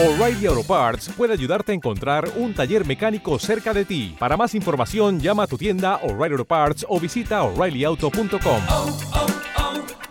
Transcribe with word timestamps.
O'Reilly 0.00 0.46
Auto 0.46 0.62
Parts 0.62 1.10
puede 1.16 1.32
ayudarte 1.32 1.72
a 1.72 1.74
encontrar 1.74 2.30
un 2.36 2.54
taller 2.54 2.86
mecánico 2.86 3.36
cerca 3.40 3.74
de 3.74 3.84
ti. 3.84 4.14
Para 4.16 4.36
más 4.36 4.54
información, 4.54 5.18
llama 5.18 5.42
a 5.42 5.46
tu 5.48 5.58
tienda 5.58 5.96
O'Reilly 6.04 6.34
Auto 6.34 6.44
Parts 6.44 6.86
o 6.88 7.00
visita 7.00 7.42
oreillyauto.com. 7.42 8.62
oh, 8.68 8.96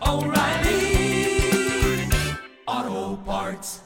oh, 0.02 0.18
O'Reilly 0.18 1.40
Auto 2.66 3.24
Parts. 3.26 3.84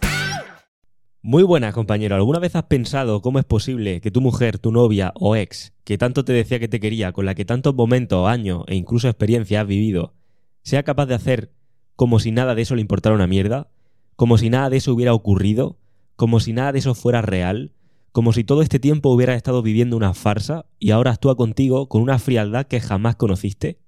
Muy 1.22 1.44
buenas, 1.44 1.72
compañero. 1.76 2.16
¿Alguna 2.16 2.40
vez 2.40 2.56
has 2.56 2.64
pensado 2.64 3.22
cómo 3.22 3.38
es 3.38 3.46
posible 3.46 4.02
que 4.02 4.10
tu 4.10 4.22
mujer, 4.22 4.58
tu 4.58 4.72
novia 4.72 5.14
o 5.14 5.36
ex, 5.36 5.72
que 5.84 6.00
tanto 6.00 6.26
te 6.26 6.34
decía 6.34 6.60
que 6.60 6.68
te 6.68 6.80
quería, 6.80 7.12
con 7.12 7.28
la 7.28 7.36
que 7.36 7.46
tantos 7.46 7.76
momentos, 7.76 8.28
años 8.28 8.64
e 8.66 8.74
incluso 8.74 9.08
experiencias 9.08 9.62
has 9.62 9.68
vivido, 9.68 10.16
sea 10.64 10.82
capaz 10.82 11.06
de 11.06 11.14
hacer 11.14 11.52
como 11.96 12.18
si 12.18 12.32
nada 12.32 12.56
de 12.56 12.64
eso 12.64 12.74
le 12.74 12.82
importara 12.82 13.14
una 13.14 13.28
mierda? 13.28 13.70
¿Como 14.16 14.40
si 14.40 14.50
nada 14.50 14.72
de 14.72 14.78
eso 14.78 14.94
hubiera 14.94 15.14
ocurrido? 15.14 15.78
¿Como 16.22 16.40
si 16.40 16.54
nada 16.54 16.72
de 16.72 16.78
eso 16.78 16.94
fuera 16.94 17.24
real? 17.24 17.72
¿Como 18.12 18.32
si 18.32 18.44
todo 18.44 18.62
este 18.62 18.78
tiempo 18.78 19.10
hubieras 19.10 19.38
estado 19.38 19.64
viviendo 19.64 19.98
una 19.98 20.14
farsa 20.14 20.68
y 20.78 20.92
ahora 20.92 21.10
actúa 21.10 21.36
contigo 21.36 21.90
con 21.90 22.04
una 22.04 22.20
frialdad 22.20 22.68
que 22.68 22.80
jamás 22.80 23.16
conociste? 23.16 23.80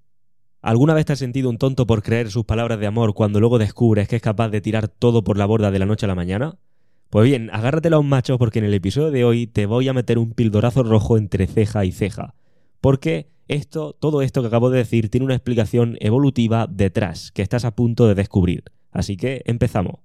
¿Alguna 0.60 0.96
vez 0.96 1.06
te 1.06 1.14
has 1.14 1.20
sentido 1.20 1.48
un 1.52 1.60
tonto 1.60 1.86
por 1.86 2.02
creer 2.02 2.32
sus 2.32 2.44
palabras 2.44 2.80
de 2.80 2.88
amor 2.88 3.14
cuando 3.14 3.40
luego 3.40 3.60
descubres 3.60 4.08
que 4.08 4.16
es 4.16 4.22
capaz 4.24 4.50
de 4.50 4.62
tirar 4.62 4.88
todo 4.88 5.24
por 5.24 5.38
la 5.38 5.46
borda 5.46 5.70
de 5.70 5.78
la 5.78 5.86
noche 5.86 6.08
a 6.08 6.10
la 6.10 6.16
mañana? 6.16 6.58
Pues 7.12 7.26
bien, 7.26 7.52
agárratela 7.54 7.98
a 7.98 8.00
un 8.00 8.10
macho 8.10 8.40
porque 8.40 8.58
en 8.58 8.66
el 8.66 8.74
episodio 8.74 9.12
de 9.12 9.26
hoy 9.26 9.46
te 9.46 9.68
voy 9.68 9.88
a 9.88 9.94
meter 9.94 10.18
un 10.18 10.32
pildorazo 10.32 10.82
rojo 10.82 11.20
entre 11.20 11.46
ceja 11.46 11.86
y 11.86 11.92
ceja. 11.92 12.34
Porque 12.82 13.30
esto, 13.48 13.94
todo 13.94 14.24
esto 14.24 14.42
que 14.42 14.48
acabo 14.48 14.72
de 14.72 14.80
decir 14.80 15.12
tiene 15.12 15.26
una 15.26 15.36
explicación 15.36 15.98
evolutiva 16.00 16.66
detrás 16.68 17.32
que 17.32 17.44
estás 17.44 17.64
a 17.64 17.76
punto 17.76 18.08
de 18.08 18.16
descubrir. 18.16 18.64
Así 18.92 19.18
que 19.18 19.44
empezamos. 19.46 20.00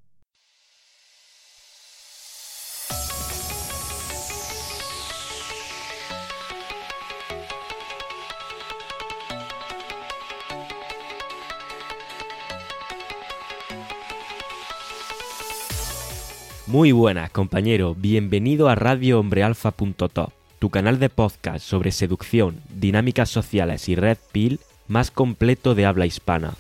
Muy 16.69 16.93
buenas, 16.93 17.31
compañero. 17.31 17.95
Bienvenido 17.95 18.69
a 18.69 18.75
radiohombrealfa.top, 18.75 20.33
tu 20.59 20.69
canal 20.69 20.99
de 20.99 21.09
podcast 21.09 21.65
sobre 21.65 21.93
seducción, 21.93 22.61
dinámicas 22.69 23.31
sociales 23.31 23.89
y 23.89 23.95
red 23.95 24.19
pill 24.33 24.61
más 24.87 25.11
completo 25.11 25.75
de 25.75 25.87
habla 25.87 26.05
hispana. 26.05 26.53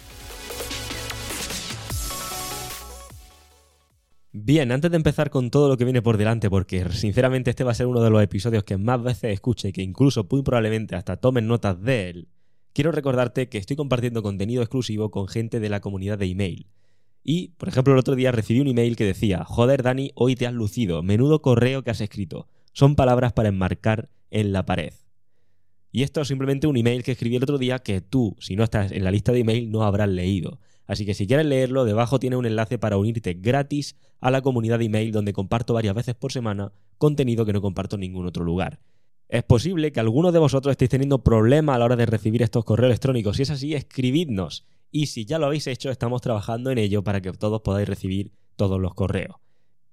Bien, 4.32 4.72
antes 4.72 4.90
de 4.90 4.96
empezar 4.96 5.28
con 5.28 5.50
todo 5.50 5.68
lo 5.68 5.76
que 5.76 5.84
viene 5.84 6.00
por 6.00 6.16
delante, 6.16 6.48
porque 6.48 6.88
sinceramente 6.88 7.50
este 7.50 7.64
va 7.64 7.72
a 7.72 7.74
ser 7.74 7.86
uno 7.86 8.00
de 8.00 8.08
los 8.08 8.22
episodios 8.22 8.64
que 8.64 8.78
más 8.78 9.02
veces 9.02 9.34
escuche 9.34 9.68
y 9.68 9.72
que 9.72 9.82
incluso 9.82 10.26
muy 10.30 10.42
probablemente 10.42 10.96
hasta 10.96 11.18
tomen 11.18 11.46
notas 11.46 11.82
de 11.82 12.08
él, 12.08 12.28
quiero 12.72 12.92
recordarte 12.92 13.50
que 13.50 13.58
estoy 13.58 13.76
compartiendo 13.76 14.22
contenido 14.22 14.62
exclusivo 14.62 15.10
con 15.10 15.28
gente 15.28 15.60
de 15.60 15.68
la 15.68 15.80
comunidad 15.80 16.16
de 16.16 16.30
email. 16.30 16.66
Y, 17.30 17.48
por 17.58 17.68
ejemplo, 17.68 17.92
el 17.92 17.98
otro 17.98 18.16
día 18.16 18.32
recibí 18.32 18.58
un 18.60 18.68
email 18.68 18.96
que 18.96 19.04
decía, 19.04 19.44
joder 19.44 19.82
Dani, 19.82 20.12
hoy 20.14 20.34
te 20.34 20.46
has 20.46 20.54
lucido, 20.54 21.02
menudo 21.02 21.42
correo 21.42 21.84
que 21.84 21.90
has 21.90 22.00
escrito. 22.00 22.48
Son 22.72 22.96
palabras 22.96 23.34
para 23.34 23.50
enmarcar 23.50 24.08
en 24.30 24.50
la 24.54 24.64
pared. 24.64 24.94
Y 25.92 26.04
esto 26.04 26.22
es 26.22 26.28
simplemente 26.28 26.66
un 26.66 26.78
email 26.78 27.02
que 27.02 27.12
escribí 27.12 27.36
el 27.36 27.42
otro 27.42 27.58
día 27.58 27.80
que 27.80 28.00
tú, 28.00 28.34
si 28.40 28.56
no 28.56 28.64
estás 28.64 28.92
en 28.92 29.04
la 29.04 29.10
lista 29.10 29.32
de 29.32 29.40
email, 29.40 29.70
no 29.70 29.82
habrás 29.82 30.08
leído. 30.08 30.58
Así 30.86 31.04
que 31.04 31.12
si 31.12 31.26
quieres 31.26 31.44
leerlo, 31.44 31.84
debajo 31.84 32.18
tiene 32.18 32.36
un 32.36 32.46
enlace 32.46 32.78
para 32.78 32.96
unirte 32.96 33.34
gratis 33.34 33.96
a 34.22 34.30
la 34.30 34.40
comunidad 34.40 34.78
de 34.78 34.86
email 34.86 35.12
donde 35.12 35.34
comparto 35.34 35.74
varias 35.74 35.94
veces 35.94 36.14
por 36.14 36.32
semana 36.32 36.72
contenido 36.96 37.44
que 37.44 37.52
no 37.52 37.60
comparto 37.60 37.96
en 37.96 38.00
ningún 38.00 38.24
otro 38.24 38.42
lugar. 38.42 38.80
Es 39.28 39.42
posible 39.42 39.92
que 39.92 40.00
algunos 40.00 40.32
de 40.32 40.38
vosotros 40.38 40.70
estéis 40.70 40.92
teniendo 40.92 41.22
problemas 41.22 41.76
a 41.76 41.78
la 41.78 41.84
hora 41.84 41.96
de 41.96 42.06
recibir 42.06 42.40
estos 42.40 42.64
correos 42.64 42.88
electrónicos. 42.88 43.36
Si 43.36 43.42
es 43.42 43.50
así, 43.50 43.74
escribidnos. 43.74 44.64
Y 44.90 45.06
si 45.06 45.24
ya 45.24 45.38
lo 45.38 45.46
habéis 45.46 45.66
hecho, 45.66 45.90
estamos 45.90 46.22
trabajando 46.22 46.70
en 46.70 46.78
ello 46.78 47.04
para 47.04 47.20
que 47.20 47.32
todos 47.32 47.60
podáis 47.62 47.88
recibir 47.88 48.32
todos 48.56 48.80
los 48.80 48.94
correos. 48.94 49.36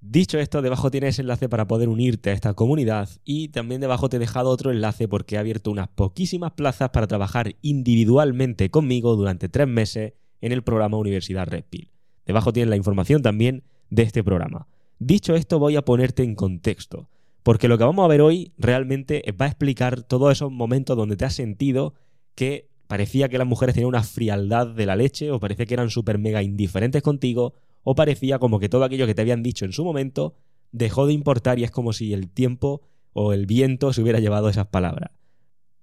Dicho 0.07 0.37
esto, 0.37 0.61
debajo 0.61 0.91
tienes 0.91 1.17
enlace 1.17 1.49
para 1.49 1.67
poder 1.67 1.89
unirte 1.89 2.29
a 2.29 2.33
esta 2.33 2.53
comunidad 2.53 3.09
y 3.23 3.47
también 3.47 3.81
debajo 3.81 4.07
te 4.07 4.17
he 4.17 4.19
dejado 4.19 4.51
otro 4.51 4.71
enlace 4.71 5.07
porque 5.07 5.35
he 5.35 5.37
abierto 5.39 5.71
unas 5.71 5.87
poquísimas 5.87 6.51
plazas 6.51 6.91
para 6.91 7.07
trabajar 7.07 7.55
individualmente 7.63 8.69
conmigo 8.69 9.15
durante 9.15 9.49
tres 9.49 9.67
meses 9.67 10.13
en 10.41 10.51
el 10.51 10.61
programa 10.61 10.97
Universidad 10.97 11.47
Red 11.47 11.63
Pill. 11.69 11.89
Debajo 12.25 12.53
tienes 12.53 12.69
la 12.69 12.75
información 12.75 13.23
también 13.23 13.63
de 13.89 14.03
este 14.03 14.23
programa. 14.23 14.67
Dicho 14.99 15.35
esto, 15.35 15.57
voy 15.57 15.75
a 15.75 15.83
ponerte 15.83 16.21
en 16.21 16.35
contexto, 16.35 17.09
porque 17.41 17.67
lo 17.67 17.77
que 17.77 17.83
vamos 17.83 18.05
a 18.05 18.07
ver 18.07 18.21
hoy 18.21 18.53
realmente 18.57 19.23
va 19.39 19.45
a 19.45 19.49
explicar 19.49 20.03
todos 20.03 20.31
esos 20.31 20.51
momentos 20.51 20.95
donde 20.95 21.17
te 21.17 21.25
has 21.25 21.33
sentido 21.33 21.95
que 22.35 22.69
parecía 22.87 23.29
que 23.29 23.37
las 23.37 23.47
mujeres 23.47 23.75
tenían 23.75 23.89
una 23.89 24.03
frialdad 24.03 24.67
de 24.67 24.85
la 24.85 24.95
leche, 24.95 25.31
o 25.31 25.39
parecía 25.39 25.65
que 25.65 25.73
eran 25.73 25.89
súper 25.89 26.17
mega 26.17 26.43
indiferentes 26.43 27.01
contigo, 27.01 27.53
o 27.83 27.95
parecía 27.95 28.39
como 28.39 28.59
que 28.59 28.69
todo 28.69 28.83
aquello 28.83 29.05
que 29.05 29.15
te 29.15 29.21
habían 29.21 29.43
dicho 29.43 29.65
en 29.65 29.71
su 29.71 29.83
momento 29.83 30.35
dejó 30.71 31.07
de 31.07 31.13
importar 31.13 31.59
y 31.59 31.63
es 31.63 31.71
como 31.71 31.93
si 31.93 32.13
el 32.13 32.29
tiempo 32.29 32.81
o 33.13 33.31
el 33.31 33.45
viento 33.45 33.93
se 33.93 34.01
hubiera 34.01 34.19
llevado 34.19 34.49
esas 34.49 34.67
palabras. 34.67 35.11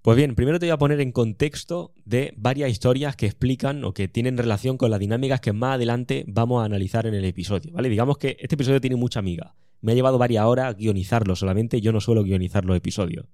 Pues 0.03 0.17
bien, 0.17 0.35
primero 0.35 0.59
te 0.59 0.67
voy 0.67 0.73
a 0.73 0.79
poner 0.79 1.01
en 1.01 1.13
contexto 1.13 1.95
de 2.05 2.35
varias 2.37 2.71
historias 2.71 3.15
que 3.15 3.27
explican 3.27 3.85
o 3.85 3.95
que 3.95 4.09
tienen 4.09 4.37
relación 4.37 4.77
con 4.77 4.91
las 4.91 4.99
dinámicas 4.99 5.41
que 5.41 5.53
más 5.53 5.77
adelante 5.77 6.25
vamos 6.27 6.61
a 6.61 6.65
analizar 6.65 7.07
en 7.07 7.15
el 7.15 7.25
episodio, 7.25 7.73
¿vale? 7.73 7.89
Digamos 7.89 8.19
que 8.19 8.37
este 8.41 8.57
episodio 8.57 8.81
tiene 8.81 8.97
mucha 8.97 9.21
amiga. 9.21 9.55
Me 9.81 9.93
ha 9.93 9.95
llevado 9.95 10.19
varias 10.19 10.45
horas 10.45 10.77
guionizarlo 10.77 11.37
solamente, 11.37 11.81
yo 11.81 11.93
no 11.93 12.01
suelo 12.01 12.25
guionizar 12.25 12.65
los 12.65 12.77
episodios. 12.77 13.27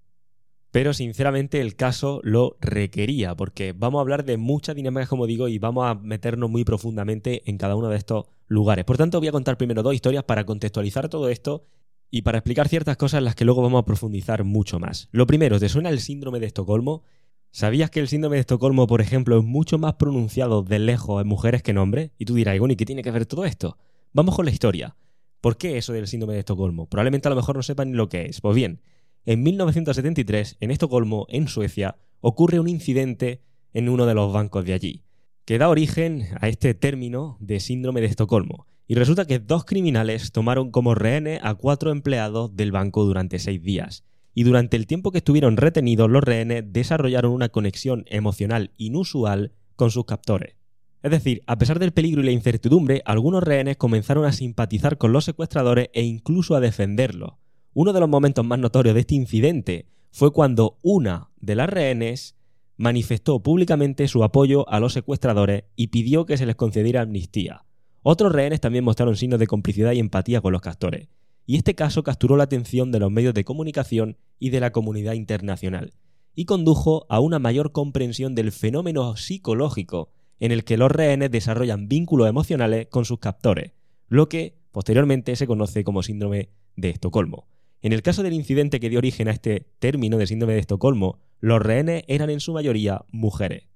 Pero 0.71 0.93
sinceramente 0.93 1.61
el 1.61 1.77
caso 1.77 2.21
lo 2.25 2.57
requería, 2.61 3.35
porque 3.35 3.73
vamos 3.73 3.99
a 3.99 4.03
hablar 4.03 4.25
de 4.25 4.37
muchas 4.37 4.77
dinámicas, 4.77 5.09
como 5.09 5.27
digo, 5.27 5.49
y 5.49 5.59
vamos 5.59 5.87
a 5.87 5.95
meternos 5.95 6.51
muy 6.51 6.65
profundamente 6.65 7.43
en 7.51 7.57
cada 7.57 7.75
uno 7.75 7.89
de 7.89 7.97
estos 7.97 8.27
lugares. 8.47 8.85
Por 8.85 8.99
tanto, 8.99 9.19
voy 9.19 9.29
a 9.29 9.33
contar 9.33 9.57
primero 9.57 9.83
dos 9.83 9.95
historias 9.95 10.25
para 10.25 10.45
contextualizar 10.45 11.09
todo 11.09 11.31
esto 11.31 11.65
y 12.11 12.23
para 12.23 12.39
explicar 12.39 12.69
ciertas 12.69 12.97
cosas 12.97 13.19
en 13.19 13.25
las 13.25 13.35
que 13.35 13.45
luego 13.45 13.63
vamos 13.63 13.81
a 13.81 13.85
profundizar 13.85 14.45
mucho 14.45 14.79
más. 14.79 15.09
Lo 15.11 15.27
primero, 15.27 15.59
¿te 15.59 15.69
suena 15.69 15.89
el 15.91 16.01
síndrome 16.01 16.41
de 16.41 16.47
Estocolmo? 16.47 17.03
¿Sabías 17.51 17.91
que 17.91 18.01
el 18.01 18.09
síndrome 18.09 18.37
de 18.37 18.41
Estocolmo, 18.41 18.87
por 18.87 19.01
ejemplo, 19.01 19.39
es 19.39 19.45
mucho 19.45 19.79
más 19.79 19.95
pronunciado 19.95 20.63
de 20.63 20.79
lejos 20.79 21.21
en 21.23 21.29
mujeres 21.29 21.63
que 21.63 21.71
en 21.71 21.79
hombres? 21.79 22.11
Y 22.19 22.27
tú 22.27 22.35
dirás, 22.35 22.57
¿y 22.57 22.77
qué 22.77 22.85
tiene 22.85 23.03
que 23.03 23.11
ver 23.11 23.25
todo 23.27 23.47
esto? 23.47 23.79
Vamos 24.13 24.37
con 24.37 24.45
la 24.45 24.51
historia. 24.51 24.97
¿Por 25.41 25.57
qué 25.57 25.79
eso 25.79 25.93
del 25.93 26.07
síndrome 26.07 26.35
de 26.35 26.41
Estocolmo? 26.41 26.87
Probablemente 26.87 27.29
a 27.29 27.31
lo 27.31 27.37
mejor 27.37 27.57
no 27.57 27.63
sepan 27.63 27.91
ni 27.91 27.97
lo 27.97 28.09
que 28.09 28.27
es. 28.27 28.41
Pues 28.41 28.55
bien, 28.55 28.81
en 29.27 29.43
1973, 29.43 30.57
en 30.61 30.71
Estocolmo, 30.71 31.27
en 31.29 31.49
Suecia, 31.49 31.97
ocurre 32.21 32.61
un 32.61 32.69
incidente 32.69 33.43
en 33.73 33.89
uno 33.89 34.07
de 34.07 34.15
los 34.15 34.33
bancos 34.33 34.65
de 34.65 34.73
allí, 34.73 35.03
que 35.45 35.59
da 35.59 35.69
origen 35.69 36.27
a 36.41 36.49
este 36.49 36.75
término 36.75 37.37
de 37.41 37.61
síndrome 37.61 38.01
de 38.01 38.07
Estocolmo. 38.07 38.67
Y 38.87 38.95
resulta 38.95 39.27
que 39.27 39.39
dos 39.39 39.65
criminales 39.65 40.33
tomaron 40.33 40.71
como 40.71 40.95
rehenes 40.95 41.41
a 41.43 41.55
cuatro 41.55 41.91
empleados 41.91 42.57
del 42.57 42.73
banco 42.73 43.05
durante 43.05 43.39
seis 43.39 43.63
días. 43.63 44.05
Y 44.35 44.45
durante 44.45 44.77
el 44.77 44.87
tiempo 44.87 45.13
que 45.13 45.19
estuvieron 45.19 45.57
retenidos, 45.57 46.09
los 46.09 46.25
rehenes 46.25 46.65
desarrollaron 46.67 47.33
una 47.33 47.51
conexión 47.51 48.05
emocional 48.09 48.71
inusual 48.79 49.53
con 49.77 49.91
sus 49.91 50.07
captores. 50.07 50.55
Es 51.03 51.11
decir, 51.11 51.43
a 51.47 51.59
pesar 51.59 51.79
del 51.79 51.93
peligro 51.93 52.23
y 52.23 52.25
la 52.25 52.33
incertidumbre, 52.33 53.03
algunos 53.05 53.43
rehenes 53.43 53.77
comenzaron 53.77 54.25
a 54.25 54.33
simpatizar 54.33 54.99
con 54.99 55.13
los 55.13 55.25
secuestradores 55.25 55.91
e 55.93 56.03
incluso 56.03 56.57
a 56.57 56.61
defenderlos. 56.61 57.35
Uno 57.81 57.93
de 57.93 58.01
los 58.01 58.09
momentos 58.09 58.45
más 58.45 58.59
notorios 58.59 58.93
de 58.97 59.03
este 59.03 59.15
incidente 59.15 59.87
fue 60.11 60.33
cuando 60.33 60.79
una 60.83 61.31
de 61.41 61.55
las 61.55 61.71
rehenes 61.71 62.35
manifestó 62.77 63.41
públicamente 63.41 64.09
su 64.09 64.25
apoyo 64.25 64.69
a 64.69 64.81
los 64.81 64.95
secuestradores 64.95 65.63
y 65.77 65.87
pidió 65.87 66.27
que 66.27 66.37
se 66.37 66.45
les 66.45 66.57
concediera 66.57 67.03
amnistía. 67.03 67.67
Otros 68.03 68.33
rehenes 68.33 68.61
también 68.61 68.83
mostraron 68.83 69.15
signos 69.15 69.39
de 69.39 69.47
complicidad 69.47 69.93
y 69.93 70.01
empatía 70.01 70.41
con 70.41 70.53
los 70.53 70.61
castores, 70.61 71.07
y 71.47 71.55
este 71.55 71.77
caso 71.77 72.03
capturó 72.03 72.37
la 72.37 72.43
atención 72.43 72.91
de 72.91 72.99
los 72.99 73.13
medios 73.13 73.33
de 73.33 73.45
comunicación 73.45 74.17
y 74.41 74.51
de 74.51 74.59
la 74.59 74.73
comunidad 74.73 75.13
internacional, 75.13 75.93
y 76.35 76.47
condujo 76.47 77.07
a 77.09 77.21
una 77.21 77.39
mayor 77.39 77.71
comprensión 77.71 78.35
del 78.35 78.51
fenómeno 78.51 79.15
psicológico 79.15 80.11
en 80.41 80.51
el 80.51 80.65
que 80.65 80.79
los 80.79 80.91
rehenes 80.91 81.31
desarrollan 81.31 81.87
vínculos 81.87 82.29
emocionales 82.29 82.89
con 82.89 83.05
sus 83.05 83.21
captores, 83.21 83.71
lo 84.09 84.29
que 84.29 84.59
posteriormente 84.73 85.37
se 85.37 85.47
conoce 85.47 85.85
como 85.85 86.03
síndrome 86.03 86.49
de 86.75 86.91
Estocolmo. 86.91 87.47
En 87.81 87.93
el 87.93 88.03
caso 88.03 88.23
del 88.23 88.33
incidente 88.33 88.81
que 88.81 88.91
dio 88.91 88.99
origen 88.99 89.29
a 89.29 89.33
este 89.33 89.67
término 89.79 90.19
de 90.19 90.27
síndrome 90.27 90.55
de 90.55 90.61
Estocolmo, 90.61 91.21
los 91.41 91.63
rehenes 91.63 92.03
eran 92.09 92.31
en 92.31 92.41
su 92.41 92.53
mayoría 92.53 93.05
mujeres. 93.13 93.69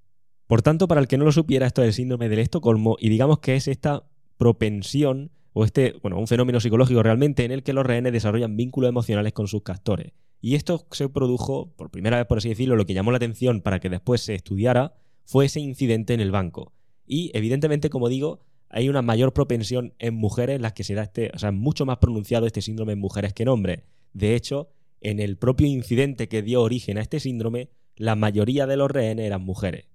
Por 0.49 0.60
tanto, 0.60 0.88
para 0.88 1.00
el 1.00 1.06
que 1.06 1.19
no 1.19 1.25
lo 1.25 1.32
supiera, 1.32 1.66
esto 1.66 1.82
es 1.82 1.88
el 1.88 1.94
síndrome 1.94 2.28
del 2.28 2.40
Estocolmo 2.40 2.96
y 2.99 3.08
digamos 3.08 3.38
que 3.38 3.54
es 3.54 3.69
esta 3.69 4.04
propensión 4.38 5.31
o 5.52 5.64
este, 5.64 5.94
bueno, 6.02 6.19
un 6.19 6.26
fenómeno 6.26 6.60
psicológico 6.60 7.02
realmente 7.02 7.44
en 7.44 7.52
el 7.52 7.62
que 7.62 7.72
los 7.72 7.87
rehenes 7.87 8.12
desarrollan 8.12 8.56
vínculos 8.56 8.88
emocionales 8.88 9.32
con 9.32 9.46
sus 9.46 9.62
castores. 9.62 10.12
Y 10.40 10.56
esto 10.56 10.87
se 10.90 11.08
produjo, 11.08 11.72
por 11.76 11.90
primera 11.90 12.16
vez 12.16 12.26
por 12.26 12.38
así 12.38 12.49
decirlo, 12.49 12.75
lo 12.75 12.87
que 12.87 12.94
llamó 12.94 13.12
la 13.12 13.19
atención 13.19 13.60
para 13.60 13.78
que 13.78 13.88
después 13.88 14.22
se 14.22 14.34
estudiara 14.34 14.94
fue 15.25 15.44
ese 15.44 15.60
incidente 15.60 16.14
en 16.14 16.20
el 16.20 16.32
banco. 16.32 16.72
Y 17.06 17.31
evidentemente, 17.34 17.90
como 17.90 18.08
digo, 18.08 18.40
hay 18.69 18.88
una 18.88 19.02
mayor 19.02 19.32
propensión 19.32 19.94
en 19.99 20.14
mujeres 20.14 20.56
en 20.56 20.62
las 20.62 20.72
que 20.72 20.82
se 20.82 20.94
da 20.94 21.02
este, 21.02 21.31
o 21.34 21.38
sea, 21.38 21.52
mucho 21.52 21.87
más 21.87 21.99
pronunciado 21.99 22.46
este 22.46 22.62
síndrome 22.62 22.94
en 22.94 22.99
mujeres 22.99 23.34
que 23.34 23.44
en 23.44 23.50
hombres. 23.50 23.84
De 24.12 24.35
hecho, 24.35 24.69
en 25.00 25.20
el 25.20 25.37
propio 25.37 25.67
incidente 25.67 26.29
que 26.29 26.43
dio 26.43 26.62
origen 26.62 26.99
a 26.99 27.03
este 27.03 27.20
síndrome, 27.20 27.70
la 27.97 28.14
mayoría 28.14 28.67
de 28.67 28.76
los 28.76 28.91
rehenes 28.91 29.26
eran 29.26 29.43
mujeres. 29.43 29.87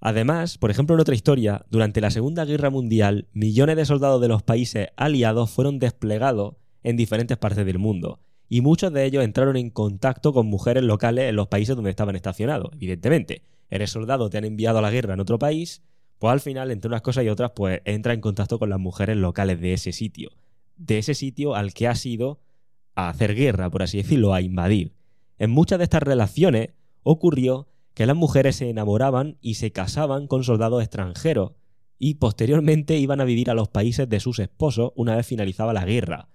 Además, 0.00 0.58
por 0.58 0.70
ejemplo, 0.70 0.94
en 0.94 1.00
otra 1.00 1.14
historia, 1.14 1.66
durante 1.70 2.00
la 2.00 2.10
Segunda 2.10 2.44
Guerra 2.44 2.70
Mundial, 2.70 3.26
millones 3.32 3.76
de 3.76 3.84
soldados 3.84 4.20
de 4.20 4.28
los 4.28 4.42
países 4.42 4.88
aliados 4.96 5.50
fueron 5.50 5.78
desplegados 5.78 6.54
en 6.84 6.96
diferentes 6.96 7.36
partes 7.36 7.66
del 7.66 7.78
mundo, 7.78 8.20
y 8.48 8.60
muchos 8.60 8.92
de 8.92 9.04
ellos 9.04 9.24
entraron 9.24 9.56
en 9.56 9.70
contacto 9.70 10.32
con 10.32 10.46
mujeres 10.46 10.84
locales 10.84 11.28
en 11.28 11.36
los 11.36 11.48
países 11.48 11.74
donde 11.74 11.90
estaban 11.90 12.16
estacionados. 12.16 12.70
Evidentemente, 12.74 13.42
eres 13.70 13.90
soldado, 13.90 14.30
te 14.30 14.38
han 14.38 14.44
enviado 14.44 14.78
a 14.78 14.82
la 14.82 14.90
guerra 14.90 15.14
en 15.14 15.20
otro 15.20 15.38
país, 15.38 15.82
pues 16.18 16.32
al 16.32 16.40
final, 16.40 16.70
entre 16.70 16.88
unas 16.88 17.02
cosas 17.02 17.24
y 17.24 17.28
otras, 17.28 17.52
pues 17.54 17.80
entra 17.84 18.14
en 18.14 18.20
contacto 18.20 18.58
con 18.58 18.70
las 18.70 18.80
mujeres 18.80 19.16
locales 19.16 19.60
de 19.60 19.74
ese 19.74 19.92
sitio, 19.92 20.30
de 20.76 20.98
ese 20.98 21.14
sitio 21.14 21.54
al 21.54 21.74
que 21.74 21.88
has 21.88 22.04
ido 22.06 22.40
a 22.98 23.10
hacer 23.10 23.36
guerra, 23.36 23.70
por 23.70 23.84
así 23.84 23.98
decirlo, 23.98 24.34
a 24.34 24.40
invadir. 24.40 24.92
En 25.38 25.50
muchas 25.50 25.78
de 25.78 25.84
estas 25.84 26.02
relaciones 26.02 26.70
ocurrió 27.04 27.68
que 27.94 28.06
las 28.06 28.16
mujeres 28.16 28.56
se 28.56 28.68
enamoraban 28.68 29.38
y 29.40 29.54
se 29.54 29.70
casaban 29.70 30.26
con 30.26 30.42
soldados 30.42 30.82
extranjeros, 30.82 31.52
y 32.00 32.14
posteriormente 32.14 32.98
iban 32.98 33.20
a 33.20 33.24
vivir 33.24 33.50
a 33.50 33.54
los 33.54 33.68
países 33.68 34.08
de 34.08 34.18
sus 34.18 34.40
esposos 34.40 34.90
una 34.96 35.14
vez 35.14 35.26
finalizaba 35.26 35.72
la 35.72 35.84
guerra. 35.84 36.28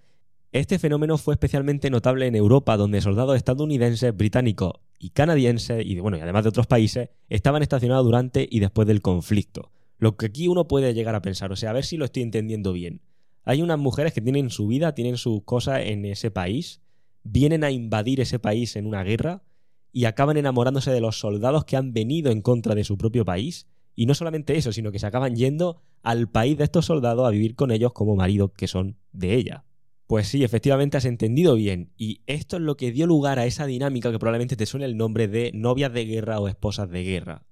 Este 0.53 0.79
fenómeno 0.79 1.17
fue 1.17 1.33
especialmente 1.33 1.89
notable 1.89 2.27
en 2.27 2.35
Europa, 2.35 2.77
donde 2.77 3.01
soldados 3.01 3.35
estadounidenses, 3.35 4.15
británicos 4.15 4.75
y 4.99 5.09
canadienses, 5.09 5.85
y 5.85 5.99
bueno, 5.99 6.15
y 6.15 6.21
además 6.21 6.43
de 6.43 6.49
otros 6.49 6.67
países, 6.67 7.09
estaban 7.27 7.61
estacionados 7.61 8.05
durante 8.05 8.47
y 8.49 8.61
después 8.61 8.87
del 8.87 9.01
conflicto. 9.01 9.69
Lo 9.97 10.15
que 10.15 10.27
aquí 10.27 10.47
uno 10.47 10.65
puede 10.69 10.93
llegar 10.93 11.15
a 11.15 11.21
pensar, 11.21 11.51
o 11.51 11.57
sea, 11.57 11.71
a 11.71 11.73
ver 11.73 11.83
si 11.83 11.97
lo 11.97 12.05
estoy 12.05 12.23
entendiendo 12.23 12.71
bien. 12.71 13.01
Hay 13.43 13.61
unas 13.61 13.79
mujeres 13.79 14.13
que 14.13 14.21
tienen 14.21 14.49
su 14.49 14.67
vida, 14.67 14.95
tienen 14.95 15.17
sus 15.17 15.43
cosas 15.43 15.81
en 15.85 16.05
ese 16.05 16.31
país, 16.31 16.81
vienen 17.23 17.63
a 17.63 17.71
invadir 17.71 18.21
ese 18.21 18.39
país 18.39 18.75
en 18.75 18.85
una 18.85 19.03
guerra 19.03 19.43
y 19.91 20.05
acaban 20.05 20.37
enamorándose 20.37 20.91
de 20.91 21.01
los 21.01 21.19
soldados 21.19 21.65
que 21.65 21.77
han 21.77 21.93
venido 21.93 22.31
en 22.31 22.41
contra 22.41 22.75
de 22.75 22.83
su 22.83 22.97
propio 22.97 23.25
país. 23.25 23.67
Y 23.95 24.05
no 24.07 24.15
solamente 24.15 24.57
eso, 24.57 24.71
sino 24.71 24.91
que 24.91 24.99
se 24.99 25.05
acaban 25.05 25.35
yendo 25.35 25.81
al 26.01 26.29
país 26.29 26.57
de 26.57 26.63
estos 26.63 26.85
soldados 26.85 27.27
a 27.27 27.31
vivir 27.31 27.55
con 27.55 27.71
ellos 27.71 27.93
como 27.93 28.15
maridos 28.15 28.51
que 28.55 28.67
son 28.67 28.97
de 29.11 29.35
ella. 29.35 29.65
Pues 30.07 30.27
sí, 30.27 30.43
efectivamente 30.43 30.97
has 30.97 31.05
entendido 31.05 31.55
bien. 31.55 31.91
Y 31.97 32.21
esto 32.25 32.57
es 32.57 32.61
lo 32.61 32.75
que 32.75 32.91
dio 32.91 33.07
lugar 33.07 33.39
a 33.39 33.45
esa 33.45 33.65
dinámica 33.65 34.11
que 34.11 34.19
probablemente 34.19 34.55
te 34.55 34.65
suene 34.65 34.85
el 34.85 34.97
nombre 34.97 35.27
de 35.27 35.51
novias 35.53 35.93
de 35.93 36.05
guerra 36.05 36.39
o 36.39 36.47
esposas 36.47 36.89
de 36.89 37.03
guerra. 37.03 37.43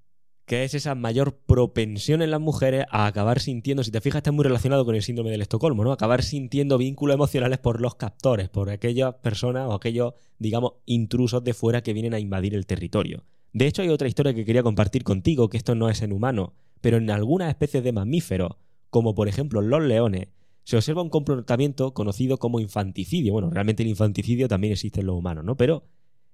Que 0.51 0.65
es 0.65 0.73
esa 0.73 0.95
mayor 0.95 1.37
propensión 1.37 2.21
en 2.21 2.29
las 2.29 2.41
mujeres 2.41 2.85
a 2.89 3.05
acabar 3.05 3.39
sintiendo, 3.39 3.85
si 3.85 3.91
te 3.91 4.01
fijas, 4.01 4.17
está 4.17 4.33
muy 4.33 4.43
relacionado 4.43 4.83
con 4.83 4.95
el 4.95 5.01
síndrome 5.01 5.31
del 5.31 5.43
Estocolmo, 5.43 5.85
¿no? 5.85 5.93
Acabar 5.93 6.23
sintiendo 6.23 6.77
vínculos 6.77 7.13
emocionales 7.13 7.57
por 7.57 7.79
los 7.79 7.95
captores, 7.95 8.49
por 8.49 8.69
aquellas 8.69 9.15
personas 9.15 9.69
o 9.69 9.73
aquellos, 9.73 10.13
digamos, 10.39 10.73
intrusos 10.85 11.41
de 11.45 11.53
fuera 11.53 11.81
que 11.83 11.93
vienen 11.93 12.13
a 12.13 12.19
invadir 12.19 12.53
el 12.53 12.65
territorio. 12.65 13.23
De 13.53 13.65
hecho, 13.65 13.81
hay 13.81 13.87
otra 13.87 14.09
historia 14.09 14.33
que 14.33 14.43
quería 14.43 14.61
compartir 14.61 15.05
contigo, 15.05 15.47
que 15.47 15.55
esto 15.55 15.73
no 15.73 15.89
es 15.89 16.01
en 16.01 16.11
humano, 16.11 16.51
pero 16.81 16.97
en 16.97 17.09
algunas 17.11 17.47
especies 17.47 17.81
de 17.81 17.93
mamíferos, 17.93 18.57
como 18.89 19.15
por 19.15 19.29
ejemplo 19.29 19.61
los 19.61 19.81
leones, 19.81 20.27
se 20.65 20.75
observa 20.75 21.01
un 21.01 21.09
comportamiento 21.09 21.93
conocido 21.93 22.39
como 22.39 22.59
infanticidio. 22.59 23.31
Bueno, 23.31 23.51
realmente 23.51 23.83
el 23.83 23.89
infanticidio 23.89 24.49
también 24.49 24.73
existe 24.73 24.99
en 24.99 25.05
los 25.05 25.15
humanos, 25.15 25.45
¿no? 25.45 25.55
Pero 25.55 25.85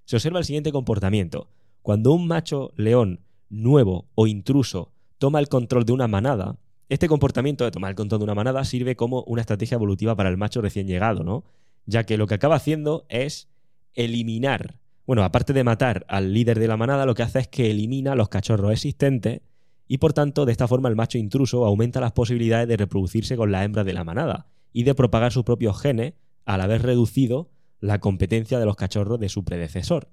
se 0.06 0.16
observa 0.16 0.40
el 0.40 0.44
siguiente 0.44 0.72
comportamiento. 0.72 1.50
Cuando 1.82 2.10
un 2.10 2.26
macho 2.26 2.72
león 2.74 3.20
nuevo 3.50 4.06
o 4.14 4.26
intruso 4.26 4.92
toma 5.18 5.40
el 5.40 5.48
control 5.48 5.84
de 5.84 5.92
una 5.92 6.08
manada, 6.08 6.56
este 6.88 7.08
comportamiento 7.08 7.64
de 7.64 7.70
tomar 7.70 7.90
el 7.90 7.96
control 7.96 8.20
de 8.20 8.24
una 8.24 8.34
manada 8.34 8.64
sirve 8.64 8.96
como 8.96 9.22
una 9.24 9.42
estrategia 9.42 9.74
evolutiva 9.74 10.16
para 10.16 10.28
el 10.28 10.36
macho 10.36 10.60
recién 10.60 10.86
llegado, 10.86 11.24
¿no? 11.24 11.44
Ya 11.86 12.04
que 12.04 12.16
lo 12.16 12.26
que 12.26 12.34
acaba 12.34 12.56
haciendo 12.56 13.04
es 13.08 13.48
eliminar, 13.94 14.78
bueno, 15.06 15.24
aparte 15.24 15.52
de 15.52 15.64
matar 15.64 16.04
al 16.08 16.32
líder 16.32 16.58
de 16.58 16.68
la 16.68 16.76
manada, 16.76 17.06
lo 17.06 17.14
que 17.14 17.22
hace 17.22 17.40
es 17.40 17.48
que 17.48 17.70
elimina 17.70 18.14
los 18.14 18.28
cachorros 18.28 18.72
existentes 18.72 19.40
y 19.88 19.98
por 19.98 20.12
tanto 20.12 20.44
de 20.44 20.52
esta 20.52 20.68
forma 20.68 20.88
el 20.88 20.96
macho 20.96 21.18
intruso 21.18 21.64
aumenta 21.64 22.00
las 22.00 22.12
posibilidades 22.12 22.68
de 22.68 22.76
reproducirse 22.76 23.36
con 23.36 23.50
la 23.50 23.64
hembra 23.64 23.84
de 23.84 23.94
la 23.94 24.04
manada 24.04 24.46
y 24.72 24.84
de 24.84 24.94
propagar 24.94 25.32
sus 25.32 25.44
propios 25.44 25.80
genes 25.80 26.12
al 26.44 26.60
haber 26.60 26.82
reducido 26.82 27.50
la 27.80 28.00
competencia 28.00 28.58
de 28.58 28.66
los 28.66 28.76
cachorros 28.76 29.18
de 29.18 29.28
su 29.28 29.44
predecesor. 29.44 30.08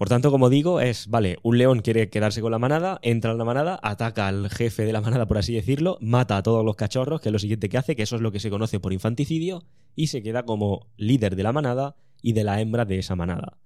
Por 0.00 0.08
tanto, 0.08 0.30
como 0.30 0.48
digo, 0.48 0.80
es, 0.80 1.08
vale, 1.08 1.36
un 1.42 1.58
león 1.58 1.80
quiere 1.80 2.08
quedarse 2.08 2.40
con 2.40 2.50
la 2.50 2.58
manada, 2.58 2.98
entra 3.02 3.32
en 3.32 3.36
la 3.36 3.44
manada, 3.44 3.78
ataca 3.82 4.28
al 4.28 4.48
jefe 4.48 4.86
de 4.86 4.94
la 4.94 5.02
manada, 5.02 5.26
por 5.26 5.36
así 5.36 5.52
decirlo, 5.52 5.98
mata 6.00 6.38
a 6.38 6.42
todos 6.42 6.64
los 6.64 6.74
cachorros, 6.74 7.20
que 7.20 7.28
es 7.28 7.32
lo 7.34 7.38
siguiente 7.38 7.68
que 7.68 7.76
hace, 7.76 7.94
que 7.94 8.04
eso 8.04 8.16
es 8.16 8.22
lo 8.22 8.32
que 8.32 8.40
se 8.40 8.48
conoce 8.48 8.80
por 8.80 8.94
infanticidio, 8.94 9.62
y 9.94 10.06
se 10.06 10.22
queda 10.22 10.44
como 10.46 10.86
líder 10.96 11.36
de 11.36 11.42
la 11.42 11.52
manada 11.52 11.96
y 12.22 12.32
de 12.32 12.44
la 12.44 12.62
hembra 12.62 12.86
de 12.86 12.98
esa 12.98 13.14
manada. 13.14 13.58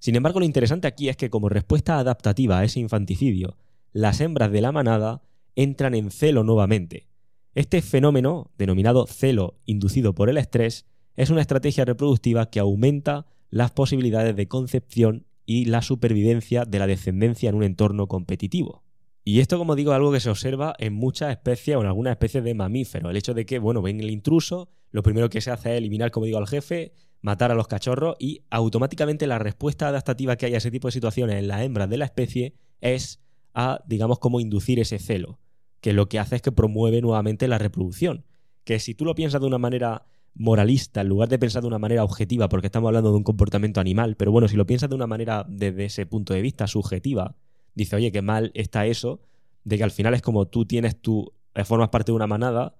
Sin 0.00 0.16
embargo, 0.16 0.40
lo 0.40 0.46
interesante 0.46 0.88
aquí 0.88 1.08
es 1.08 1.16
que 1.16 1.30
como 1.30 1.48
respuesta 1.48 2.00
adaptativa 2.00 2.58
a 2.58 2.64
ese 2.64 2.80
infanticidio, 2.80 3.56
las 3.92 4.20
hembras 4.20 4.50
de 4.50 4.62
la 4.62 4.72
manada 4.72 5.22
entran 5.54 5.94
en 5.94 6.10
celo 6.10 6.42
nuevamente. 6.42 7.06
Este 7.54 7.80
fenómeno, 7.80 8.50
denominado 8.58 9.06
celo 9.06 9.60
inducido 9.66 10.16
por 10.16 10.30
el 10.30 10.38
estrés, 10.38 10.84
es 11.14 11.30
una 11.30 11.42
estrategia 11.42 11.84
reproductiva 11.84 12.50
que 12.50 12.58
aumenta 12.58 13.26
las 13.50 13.70
posibilidades 13.70 14.34
de 14.34 14.48
concepción 14.48 15.26
y 15.46 15.66
la 15.66 15.80
supervivencia 15.80 16.64
de 16.64 16.78
la 16.78 16.86
descendencia 16.86 17.48
en 17.48 17.54
un 17.54 17.62
entorno 17.62 18.08
competitivo. 18.08 18.82
Y 19.24 19.40
esto, 19.40 19.58
como 19.58 19.74
digo, 19.74 19.92
es 19.92 19.96
algo 19.96 20.12
que 20.12 20.20
se 20.20 20.30
observa 20.30 20.74
en 20.78 20.92
muchas 20.92 21.30
especies 21.30 21.76
o 21.76 21.80
en 21.80 21.86
algunas 21.86 22.12
especies 22.12 22.44
de 22.44 22.54
mamíferos. 22.54 23.10
El 23.10 23.16
hecho 23.16 23.34
de 23.34 23.46
que, 23.46 23.58
bueno, 23.58 23.82
ven 23.82 24.00
el 24.00 24.10
intruso, 24.10 24.68
lo 24.90 25.02
primero 25.02 25.28
que 25.30 25.40
se 25.40 25.50
hace 25.50 25.72
es 25.72 25.78
eliminar, 25.78 26.10
como 26.10 26.26
digo, 26.26 26.38
al 26.38 26.46
jefe, 26.46 26.92
matar 27.22 27.50
a 27.50 27.54
los 27.54 27.66
cachorros 27.66 28.16
y 28.20 28.42
automáticamente 28.50 29.26
la 29.26 29.40
respuesta 29.40 29.88
adaptativa 29.88 30.36
que 30.36 30.46
hay 30.46 30.54
a 30.54 30.58
ese 30.58 30.70
tipo 30.70 30.88
de 30.88 30.92
situaciones 30.92 31.36
en 31.36 31.48
las 31.48 31.62
hembras 31.62 31.90
de 31.90 31.96
la 31.96 32.04
especie 32.04 32.54
es 32.80 33.20
a, 33.52 33.80
digamos, 33.86 34.20
como 34.20 34.38
inducir 34.38 34.78
ese 34.78 34.98
celo, 35.00 35.40
que 35.80 35.92
lo 35.92 36.08
que 36.08 36.20
hace 36.20 36.36
es 36.36 36.42
que 36.42 36.52
promueve 36.52 37.00
nuevamente 37.00 37.48
la 37.48 37.58
reproducción. 37.58 38.24
Que 38.62 38.78
si 38.78 38.94
tú 38.94 39.04
lo 39.04 39.14
piensas 39.14 39.40
de 39.40 39.46
una 39.48 39.58
manera 39.58 40.06
moralista, 40.38 41.00
en 41.00 41.08
lugar 41.08 41.28
de 41.28 41.38
pensar 41.38 41.62
de 41.62 41.68
una 41.68 41.78
manera 41.78 42.04
objetiva, 42.04 42.48
porque 42.48 42.66
estamos 42.66 42.88
hablando 42.88 43.10
de 43.10 43.16
un 43.16 43.24
comportamiento 43.24 43.80
animal, 43.80 44.16
pero 44.16 44.32
bueno, 44.32 44.48
si 44.48 44.56
lo 44.56 44.66
piensas 44.66 44.88
de 44.88 44.96
una 44.96 45.06
manera 45.06 45.44
desde 45.48 45.86
ese 45.86 46.06
punto 46.06 46.34
de 46.34 46.42
vista 46.42 46.66
subjetiva, 46.66 47.36
dice, 47.74 47.96
oye, 47.96 48.12
qué 48.12 48.22
mal 48.22 48.50
está 48.54 48.86
eso, 48.86 49.20
de 49.64 49.78
que 49.78 49.84
al 49.84 49.90
final 49.90 50.14
es 50.14 50.22
como 50.22 50.46
tú 50.46 50.66
tienes 50.66 51.00
tu, 51.00 51.32
eh, 51.54 51.64
formas 51.64 51.88
parte 51.88 52.12
de 52.12 52.16
una 52.16 52.26
manada 52.26 52.74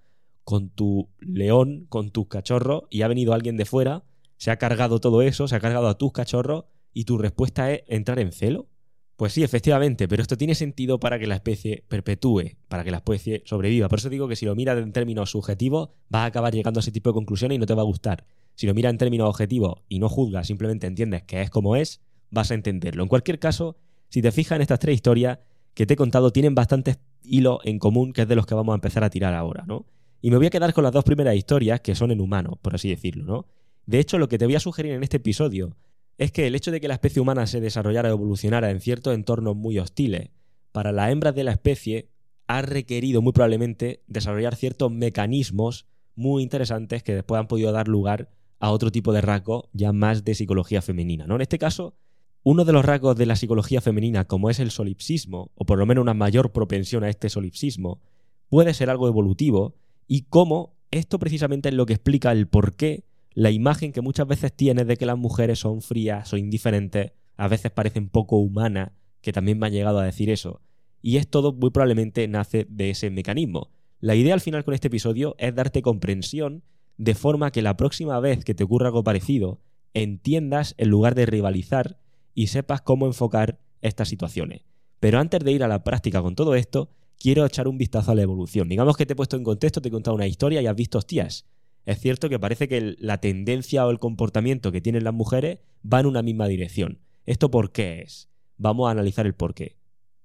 con 0.44 0.68
tu 0.68 1.08
león, 1.20 1.86
con 1.88 2.10
tus 2.10 2.28
cachorros, 2.28 2.84
y 2.90 3.02
ha 3.02 3.08
venido 3.08 3.32
alguien 3.32 3.56
de 3.56 3.64
fuera, 3.64 4.04
se 4.36 4.50
ha 4.50 4.58
cargado 4.58 5.00
todo 5.00 5.22
eso, 5.22 5.48
se 5.48 5.56
ha 5.56 5.60
cargado 5.60 5.88
a 5.88 5.98
tus 5.98 6.12
cachorros, 6.12 6.64
y 6.92 7.04
tu 7.04 7.18
respuesta 7.18 7.72
es 7.72 7.82
entrar 7.88 8.18
en 8.18 8.32
celo. 8.32 8.68
Pues 9.16 9.32
sí, 9.32 9.42
efectivamente, 9.42 10.08
pero 10.08 10.20
esto 10.20 10.36
tiene 10.36 10.54
sentido 10.54 11.00
para 11.00 11.18
que 11.18 11.26
la 11.26 11.36
especie 11.36 11.84
perpetúe, 11.88 12.56
para 12.68 12.84
que 12.84 12.90
la 12.90 12.98
especie 12.98 13.42
sobreviva. 13.46 13.88
Por 13.88 13.98
eso 13.98 14.10
digo 14.10 14.28
que 14.28 14.36
si 14.36 14.44
lo 14.44 14.54
miras 14.54 14.76
en 14.76 14.92
términos 14.92 15.30
subjetivos, 15.30 15.88
vas 16.10 16.22
a 16.22 16.24
acabar 16.26 16.52
llegando 16.52 16.80
a 16.80 16.82
ese 16.82 16.92
tipo 16.92 17.08
de 17.10 17.14
conclusiones 17.14 17.56
y 17.56 17.58
no 17.58 17.64
te 17.64 17.72
va 17.72 17.80
a 17.80 17.86
gustar. 17.86 18.26
Si 18.56 18.66
lo 18.66 18.74
miras 18.74 18.90
en 18.90 18.98
términos 18.98 19.28
objetivos 19.28 19.80
y 19.88 20.00
no 20.00 20.10
juzgas, 20.10 20.46
simplemente 20.46 20.86
entiendes 20.86 21.22
que 21.22 21.40
es 21.40 21.48
como 21.48 21.76
es, 21.76 22.02
vas 22.30 22.50
a 22.50 22.54
entenderlo. 22.54 23.02
En 23.02 23.08
cualquier 23.08 23.38
caso, 23.38 23.76
si 24.10 24.20
te 24.20 24.32
fijas 24.32 24.56
en 24.56 24.62
estas 24.62 24.80
tres 24.80 24.94
historias 24.94 25.38
que 25.72 25.86
te 25.86 25.94
he 25.94 25.96
contado, 25.96 26.30
tienen 26.30 26.54
bastantes 26.54 26.98
hilos 27.22 27.60
en 27.64 27.78
común, 27.78 28.12
que 28.12 28.22
es 28.22 28.28
de 28.28 28.36
los 28.36 28.44
que 28.44 28.54
vamos 28.54 28.74
a 28.74 28.76
empezar 28.76 29.02
a 29.02 29.08
tirar 29.08 29.32
ahora, 29.32 29.64
¿no? 29.66 29.86
Y 30.20 30.30
me 30.30 30.36
voy 30.36 30.46
a 30.46 30.50
quedar 30.50 30.74
con 30.74 30.84
las 30.84 30.92
dos 30.92 31.04
primeras 31.04 31.36
historias, 31.36 31.80
que 31.80 31.94
son 31.94 32.10
en 32.10 32.20
humano, 32.20 32.58
por 32.60 32.74
así 32.74 32.90
decirlo, 32.90 33.24
¿no? 33.24 33.46
De 33.86 33.98
hecho, 33.98 34.18
lo 34.18 34.28
que 34.28 34.36
te 34.36 34.44
voy 34.44 34.56
a 34.56 34.60
sugerir 34.60 34.92
en 34.92 35.02
este 35.02 35.18
episodio 35.18 35.74
es 36.18 36.32
que 36.32 36.46
el 36.46 36.54
hecho 36.54 36.70
de 36.70 36.80
que 36.80 36.88
la 36.88 36.94
especie 36.94 37.20
humana 37.20 37.46
se 37.46 37.60
desarrollara 37.60 38.10
o 38.10 38.12
evolucionara 38.12 38.70
en 38.70 38.80
ciertos 38.80 39.14
entornos 39.14 39.56
muy 39.56 39.78
hostiles, 39.78 40.30
para 40.72 40.92
las 40.92 41.10
hembras 41.10 41.34
de 41.34 41.44
la 41.44 41.52
especie 41.52 42.08
ha 42.46 42.62
requerido 42.62 43.22
muy 43.22 43.32
probablemente 43.32 44.02
desarrollar 44.06 44.56
ciertos 44.56 44.92
mecanismos 44.92 45.86
muy 46.14 46.42
interesantes 46.42 47.02
que 47.02 47.14
después 47.14 47.38
han 47.38 47.48
podido 47.48 47.72
dar 47.72 47.88
lugar 47.88 48.30
a 48.58 48.70
otro 48.70 48.90
tipo 48.90 49.12
de 49.12 49.20
rasgos 49.20 49.64
ya 49.72 49.92
más 49.92 50.24
de 50.24 50.34
psicología 50.34 50.80
femenina. 50.80 51.26
¿no? 51.26 51.34
En 51.34 51.42
este 51.42 51.58
caso, 51.58 51.94
uno 52.42 52.64
de 52.64 52.72
los 52.72 52.84
rasgos 52.84 53.16
de 53.16 53.26
la 53.26 53.36
psicología 53.36 53.80
femenina, 53.80 54.24
como 54.24 54.50
es 54.50 54.60
el 54.60 54.70
solipsismo, 54.70 55.50
o 55.54 55.64
por 55.66 55.78
lo 55.78 55.86
menos 55.86 56.02
una 56.02 56.14
mayor 56.14 56.52
propensión 56.52 57.04
a 57.04 57.08
este 57.08 57.28
solipsismo, 57.28 58.00
puede 58.48 58.72
ser 58.72 58.88
algo 58.88 59.08
evolutivo 59.08 59.74
y 60.06 60.22
cómo 60.22 60.76
esto 60.90 61.18
precisamente 61.18 61.68
es 61.68 61.74
lo 61.74 61.86
que 61.86 61.94
explica 61.94 62.32
el 62.32 62.46
por 62.46 62.76
qué 62.76 63.04
la 63.36 63.50
imagen 63.50 63.92
que 63.92 64.00
muchas 64.00 64.26
veces 64.26 64.50
tienes 64.50 64.86
de 64.86 64.96
que 64.96 65.04
las 65.04 65.18
mujeres 65.18 65.58
son 65.58 65.82
frías 65.82 66.32
o 66.32 66.38
indiferentes, 66.38 67.12
a 67.36 67.48
veces 67.48 67.70
parecen 67.70 68.08
poco 68.08 68.38
humanas, 68.38 68.92
que 69.20 69.30
también 69.30 69.58
me 69.58 69.66
han 69.66 69.74
llegado 69.74 69.98
a 69.98 70.06
decir 70.06 70.30
eso. 70.30 70.62
Y 71.02 71.18
es 71.18 71.28
todo 71.28 71.52
muy 71.52 71.68
probablemente 71.68 72.26
nace 72.28 72.66
de 72.70 72.88
ese 72.88 73.10
mecanismo. 73.10 73.70
La 74.00 74.14
idea 74.14 74.32
al 74.32 74.40
final 74.40 74.64
con 74.64 74.72
este 74.72 74.88
episodio 74.88 75.36
es 75.38 75.54
darte 75.54 75.82
comprensión 75.82 76.62
de 76.96 77.14
forma 77.14 77.50
que 77.50 77.60
la 77.60 77.76
próxima 77.76 78.18
vez 78.20 78.42
que 78.42 78.54
te 78.54 78.64
ocurra 78.64 78.86
algo 78.86 79.04
parecido, 79.04 79.60
entiendas 79.92 80.74
en 80.78 80.88
lugar 80.88 81.14
de 81.14 81.26
rivalizar 81.26 81.98
y 82.32 82.46
sepas 82.46 82.80
cómo 82.80 83.04
enfocar 83.04 83.58
estas 83.82 84.08
situaciones. 84.08 84.62
Pero 84.98 85.18
antes 85.18 85.44
de 85.44 85.52
ir 85.52 85.62
a 85.62 85.68
la 85.68 85.84
práctica 85.84 86.22
con 86.22 86.36
todo 86.36 86.54
esto, 86.54 86.88
quiero 87.18 87.44
echar 87.44 87.68
un 87.68 87.76
vistazo 87.76 88.12
a 88.12 88.14
la 88.14 88.22
evolución. 88.22 88.70
Digamos 88.70 88.96
que 88.96 89.04
te 89.04 89.12
he 89.12 89.16
puesto 89.16 89.36
en 89.36 89.44
contexto, 89.44 89.82
te 89.82 89.88
he 89.88 89.92
contado 89.92 90.14
una 90.14 90.26
historia 90.26 90.62
y 90.62 90.66
has 90.66 90.74
visto, 90.74 90.96
hostias, 90.96 91.44
es 91.86 92.00
cierto 92.00 92.28
que 92.28 92.40
parece 92.40 92.68
que 92.68 92.96
la 92.98 93.18
tendencia 93.18 93.86
o 93.86 93.90
el 93.90 94.00
comportamiento 94.00 94.72
que 94.72 94.80
tienen 94.80 95.04
las 95.04 95.14
mujeres 95.14 95.60
va 95.82 96.00
en 96.00 96.06
una 96.06 96.20
misma 96.20 96.48
dirección. 96.48 96.98
¿Esto 97.24 97.50
por 97.50 97.70
qué 97.70 98.02
es? 98.02 98.28
Vamos 98.58 98.88
a 98.88 98.90
analizar 98.90 99.24
el 99.24 99.34
por 99.34 99.54
qué. 99.54 99.76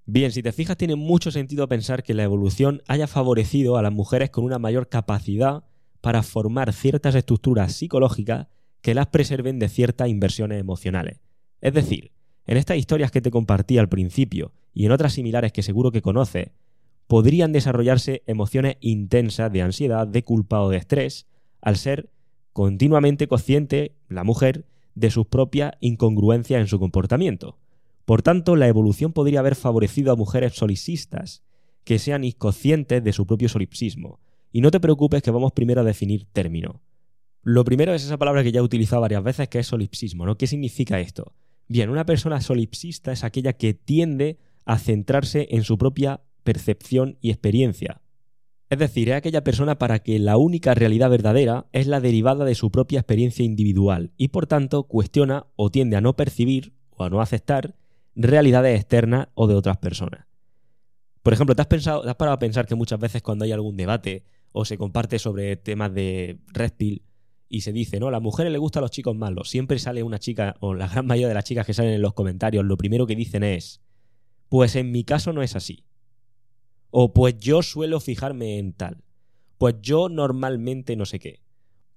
Bien, 0.06 0.32
si 0.32 0.42
te 0.42 0.52
fijas, 0.52 0.76
tiene 0.76 0.96
mucho 0.96 1.30
sentido 1.30 1.68
pensar 1.68 2.02
que 2.02 2.16
la 2.16 2.24
evolución 2.24 2.82
haya 2.88 3.06
favorecido 3.06 3.78
a 3.78 3.84
las 3.84 3.94
mujeres 3.94 4.32
con 4.32 4.44
una 4.44 4.58
mayor 4.58 4.90
capacidad 4.90 5.64
para 6.02 6.24
formar 6.24 6.74
ciertas 6.74 7.14
estructuras 7.14 7.74
psicológicas 7.74 8.48
que 8.82 8.96
las 8.96 9.08
preserven 9.08 9.60
de 9.60 9.70
ciertas 9.70 10.10
inversiones 10.10 10.60
emocionales. 10.60 11.22
Es 11.62 11.76
decir, 11.76 12.12
en 12.48 12.58
estas 12.58 12.78
historias 12.78 13.12
que 13.12 13.22
te 13.22 13.30
compartí 13.30 13.78
al 13.78 13.88
principio 13.88 14.52
y 14.74 14.88
en 14.88 14.92
otras 14.92 15.14
similares 15.14 15.52
que 15.52 15.62
seguro 15.62 15.92
que 15.92 16.02
conoces, 16.02 16.50
podrían 17.06 17.52
desarrollarse 17.52 18.24
emociones 18.26 18.78
intensas 18.80 19.52
de 19.52 19.62
ansiedad, 19.62 20.08
de 20.08 20.24
culpa 20.24 20.62
o 20.62 20.70
de 20.70 20.78
estrés, 20.78 21.28
al 21.62 21.78
ser 21.78 22.10
continuamente 22.54 23.28
consciente, 23.28 23.96
la 24.10 24.24
mujer, 24.24 24.66
de 24.96 25.10
sus 25.10 25.26
propias 25.26 25.74
incongruencias 25.80 26.60
en 26.60 26.68
su 26.68 26.80
comportamiento. 26.80 27.58
Por 28.06 28.22
tanto, 28.22 28.56
la 28.56 28.68
evolución 28.68 29.14
podría 29.14 29.40
haber 29.40 29.56
favorecido 29.56 30.12
a 30.12 30.16
mujeres 30.16 30.54
solipsistas, 30.54 31.44
que 31.84 32.00
sean 32.00 32.24
inconscientes 32.24 33.04
de 33.04 33.14
su 33.14 33.26
propio 33.26 33.50
solipsismo. 33.50 34.20
Y 34.52 34.62
no 34.62 34.70
te 34.70 34.80
preocupes 34.80 35.22
que 35.22 35.32
vamos 35.32 35.54
primero 35.54 35.82
a 35.82 35.86
definir 35.86 36.28
término. 36.34 36.82
Lo 37.44 37.64
primero 37.64 37.94
es 37.94 38.04
esa 38.04 38.18
palabra 38.18 38.44
que 38.44 38.52
ya 38.52 38.60
he 38.60 38.64
utilizado 38.64 39.02
varias 39.02 39.24
veces, 39.24 39.48
que 39.48 39.60
es 39.60 39.68
solipsismo, 39.68 40.26
¿no? 40.26 40.38
¿Qué 40.38 40.46
significa 40.46 41.00
esto? 41.00 41.34
Bien, 41.68 41.90
una 41.90 42.06
persona 42.06 42.42
solipsista 42.42 43.12
es 43.12 43.24
aquella 43.24 43.54
que 43.54 43.74
tiende 43.74 44.38
a 44.66 44.78
centrarse 44.78 45.48
en 45.52 45.64
su 45.64 45.78
propia 45.78 46.22
percepción 46.44 47.18
y 47.22 47.30
experiencia. 47.30 48.02
Es 48.72 48.80
decir, 48.80 49.10
es 49.10 49.16
aquella 49.16 49.44
persona 49.44 49.78
para 49.78 50.00
que 50.00 50.18
la 50.18 50.38
única 50.38 50.74
realidad 50.74 51.10
verdadera 51.10 51.68
es 51.74 51.88
la 51.88 52.00
derivada 52.00 52.46
de 52.46 52.56
su 52.56 52.72
propia 52.72 53.02
experiencia 53.02 53.44
individual 53.44 54.14
y 54.16 54.30
por 54.30 54.48
tanto 54.48 54.84
cuestiona 54.84 55.46
o 55.58 55.70
tiende 55.70 55.98
a 55.98 56.02
no 56.02 56.16
percibir 56.16 56.74
o 56.92 57.04
a 57.04 57.10
no 57.10 57.20
aceptar 57.20 57.76
realidades 58.16 58.80
externas 58.80 59.28
o 59.34 59.48
de 59.48 59.56
otras 59.56 59.76
personas. 59.76 60.26
Por 61.22 61.34
ejemplo, 61.34 61.54
¿te 61.54 61.64
has, 61.64 61.68
pensado, 61.68 62.08
has 62.08 62.16
parado 62.16 62.36
a 62.36 62.40
pensar 62.40 62.66
que 62.66 62.76
muchas 62.76 62.98
veces 62.98 63.22
cuando 63.22 63.44
hay 63.44 63.52
algún 63.52 63.76
debate 63.76 64.24
o 64.54 64.64
se 64.64 64.78
comparte 64.78 65.20
sobre 65.20 65.58
temas 65.58 65.94
de 65.94 66.40
Red 66.54 66.72
Pill 66.78 67.04
y 67.50 67.62
se 67.62 67.74
dice, 67.74 68.00
no, 68.00 68.08
a 68.08 68.12
las 68.12 68.22
mujeres 68.22 68.54
les 68.54 68.62
gustan 68.62 68.84
los 68.84 68.92
chicos 68.92 69.18
malos, 69.18 69.50
siempre 69.50 69.80
sale 69.80 70.02
una 70.02 70.18
chica, 70.18 70.56
o 70.62 70.74
la 70.76 70.88
gran 70.88 71.06
mayoría 71.06 71.28
de 71.28 71.34
las 71.34 71.44
chicas 71.44 71.66
que 71.66 71.74
salen 71.74 71.92
en 71.92 72.02
los 72.02 72.14
comentarios, 72.14 72.64
lo 72.64 72.78
primero 72.78 73.06
que 73.06 73.18
dicen 73.18 73.44
es, 73.44 73.82
pues 74.48 74.78
en 74.78 74.94
mi 74.94 75.04
caso 75.04 75.34
no 75.34 75.42
es 75.42 75.58
así. 75.58 75.84
O 76.92 77.14
pues 77.14 77.38
yo 77.40 77.64
suelo 77.64 78.00
fijarme 78.00 78.60
en 78.60 78.74
tal. 78.74 78.98
Pues 79.58 79.76
yo 79.82 80.10
normalmente 80.10 80.96
no 80.96 81.06
sé 81.06 81.20
qué. 81.20 81.40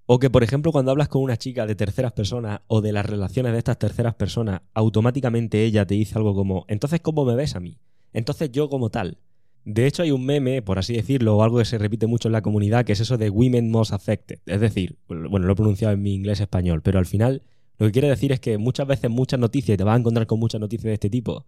O 0.06 0.18
que, 0.18 0.28
por 0.28 0.42
ejemplo, 0.42 0.70
cuando 0.70 0.90
hablas 0.90 1.08
con 1.08 1.22
una 1.22 1.38
chica 1.38 1.66
de 1.66 1.74
terceras 1.74 2.12
personas 2.12 2.60
o 2.66 2.80
de 2.80 2.92
las 2.92 3.06
relaciones 3.06 3.52
de 3.52 3.58
estas 3.58 3.78
terceras 3.78 4.14
personas, 4.14 4.60
automáticamente 4.74 5.64
ella 5.64 5.86
te 5.86 5.94
dice 5.94 6.16
algo 6.16 6.34
como, 6.34 6.66
entonces, 6.68 7.00
¿cómo 7.00 7.24
me 7.24 7.34
ves 7.34 7.56
a 7.56 7.60
mí? 7.60 7.78
Entonces 8.12 8.52
yo 8.52 8.68
como 8.68 8.90
tal. 8.90 9.18
De 9.64 9.86
hecho, 9.86 10.02
hay 10.02 10.10
un 10.10 10.26
meme, 10.26 10.60
por 10.60 10.78
así 10.78 10.94
decirlo, 10.94 11.36
o 11.36 11.42
algo 11.42 11.56
que 11.56 11.64
se 11.64 11.78
repite 11.78 12.06
mucho 12.06 12.28
en 12.28 12.32
la 12.32 12.42
comunidad, 12.42 12.84
que 12.84 12.92
es 12.92 13.00
eso 13.00 13.16
de 13.16 13.30
women 13.30 13.70
most 13.70 13.94
affected. 13.94 14.40
Es 14.44 14.60
decir, 14.60 14.98
bueno, 15.08 15.46
lo 15.46 15.52
he 15.52 15.56
pronunciado 15.56 15.94
en 15.94 16.02
mi 16.02 16.14
inglés 16.14 16.40
español, 16.40 16.82
pero 16.82 16.98
al 16.98 17.06
final 17.06 17.42
lo 17.78 17.86
que 17.86 17.92
quiere 17.92 18.08
decir 18.08 18.30
es 18.30 18.40
que 18.40 18.58
muchas 18.58 18.86
veces 18.86 19.10
muchas 19.10 19.40
noticias, 19.40 19.78
te 19.78 19.84
vas 19.84 19.96
a 19.96 19.98
encontrar 19.98 20.26
con 20.26 20.38
muchas 20.38 20.60
noticias 20.60 20.84
de 20.84 20.94
este 20.94 21.08
tipo, 21.10 21.46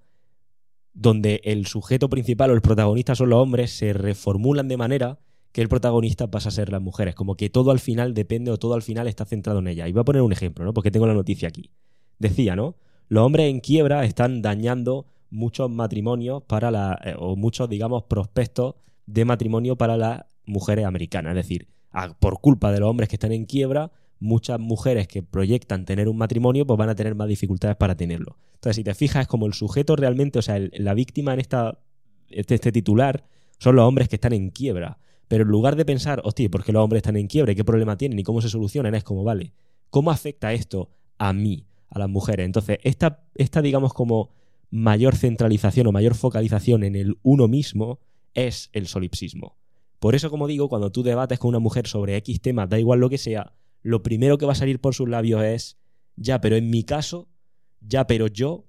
donde 0.97 1.43
el 1.45 1.67
sujeto 1.67 2.09
principal 2.09 2.51
o 2.51 2.55
el 2.55 2.63
protagonista 2.63 3.15
son 3.15 3.29
los 3.29 3.39
hombres, 3.39 3.71
se 3.71 3.93
reformulan 3.93 4.67
de 4.67 4.79
manera 4.79 5.19
que 5.53 5.61
el 5.61 5.69
protagonista 5.69 6.31
pasa 6.31 6.49
a 6.49 6.53
ser 6.53 6.71
las 6.71 6.81
mujeres, 6.81 7.15
como 7.15 7.37
que 7.37 7.51
todo 7.51 7.71
al 7.71 7.81
final 7.81 8.15
depende 8.15 8.51
o 8.51 8.57
todo 8.57 8.75
al 8.75 8.83
final 8.83 9.07
está 9.07 9.27
centrado 9.27 9.59
en 9.59 9.69
ella. 9.69 9.89
Y 9.89 9.93
voy 9.93 10.01
a 10.01 10.05
poner 10.05 10.23
un 10.23 10.33
ejemplo, 10.33 10.65
¿no? 10.65 10.73
Porque 10.73 10.91
tengo 10.91 11.07
la 11.07 11.15
noticia 11.15 11.49
aquí. 11.49 11.71
Decía, 12.19 12.57
¿no? 12.57 12.77
Los 13.09 13.25
hombres 13.25 13.51
en 13.51 13.61
quiebra 13.61 14.05
están 14.05 14.41
dañando 14.41 15.07
muchos 15.29 15.71
matrimonios 15.71 16.43
para 16.45 16.71
la, 16.71 16.99
eh, 17.05 17.15
o 17.19 17.37
muchos, 17.37 17.69
digamos, 17.69 18.05
prospectos 18.05 18.75
de 19.05 19.25
matrimonio 19.27 19.77
para 19.77 19.99
las 19.99 20.25
mujeres 20.47 20.87
americanas. 20.87 21.31
Es 21.31 21.37
decir, 21.37 21.69
por 22.19 22.41
culpa 22.41 22.73
de 22.73 22.81
los 22.81 22.89
hombres 22.89 23.09
que 23.09 23.17
están 23.17 23.33
en 23.33 23.45
quiebra, 23.45 23.93
muchas 24.19 24.59
mujeres 24.59 25.09
que 25.09 25.23
proyectan 25.23 25.85
tener 25.85 26.09
un 26.09 26.17
matrimonio, 26.17 26.67
pues 26.67 26.79
van 26.79 26.89
a 26.89 26.95
tener 26.95 27.15
más 27.15 27.29
dificultades 27.29 27.77
para 27.77 27.97
tenerlo. 27.97 28.39
Entonces, 28.55 28.77
si 28.77 28.85
te 28.85 28.95
fijas, 28.95 29.23
es 29.23 29.29
como 29.29 29.47
el 29.47 29.55
sujeto 29.55 29.97
realmente, 29.97 30.39
o 30.39 30.43
sea, 30.43 30.59
la 30.73 30.95
víctima 30.95 31.35
en 31.35 31.41
esta, 31.41 31.79
este, 32.29 32.55
este, 32.55 32.73
titular 32.73 33.25
son 33.59 33.77
los 33.77 33.85
hombres 33.87 34.09
que 34.09 34.17
están 34.17 34.33
en 34.33 34.51
quiebra. 34.51 34.99
Pero 35.29 35.43
en 35.43 35.51
lugar 35.51 35.77
de 35.77 35.85
pensar, 35.85 36.21
hostia, 36.25 36.49
¿por 36.49 36.65
qué 36.65 36.73
los 36.73 36.83
hombres 36.83 37.01
están 37.01 37.17
en 37.17 37.27
quiebra? 37.27 37.55
¿Qué 37.55 37.65
problema 37.65 37.97
tienen? 37.97 38.19
¿Y 38.19 38.23
cómo 38.23 38.41
se 38.41 38.49
solucionan? 38.49 38.95
Es 38.95 39.05
como, 39.05 39.25
vale, 39.25 39.53
¿cómo 39.91 40.11
afecta 40.11 40.53
esto 40.53 40.89
a 41.19 41.33
mí, 41.33 41.67
a 41.91 41.99
las 41.99 42.09
mujeres? 42.09 42.47
Entonces, 42.47 42.79
esta, 42.83 43.25
esta 43.35 43.61
digamos, 43.61 43.93
como 43.93 44.31
mayor 44.71 45.17
centralización 45.17 45.87
o 45.89 45.93
mayor 45.93 46.15
focalización 46.15 46.85
en 46.85 46.97
el 46.97 47.19
uno 47.23 47.49
mismo 47.49 47.99
es 48.35 48.71
el 48.73 48.87
solipsismo. 48.87 49.57
Por 49.99 50.15
eso, 50.15 50.31
como 50.31 50.47
digo, 50.47 50.69
cuando 50.69 50.93
tú 50.93 51.03
debates 51.03 51.39
con 51.39 51.49
una 51.49 51.59
mujer 51.59 51.87
sobre 51.87 52.17
X 52.17 52.41
temas, 52.41 52.69
da 52.69 52.79
igual 52.79 53.01
lo 53.01 53.09
que 53.09 53.19
sea, 53.19 53.55
lo 53.83 54.03
primero 54.03 54.39
que 54.39 54.47
va 54.47 54.53
a 54.53 54.57
salir 54.57 54.81
por 54.81 54.95
sus 54.95 55.09
labios 55.09 55.43
es, 55.43 55.79
ya, 56.17 56.41
pero 56.41 56.57
en 56.57 56.71
mi 56.71 56.85
caso, 56.85 57.29
ya, 57.81 58.07
pero 58.07 58.27
yo, 58.27 58.65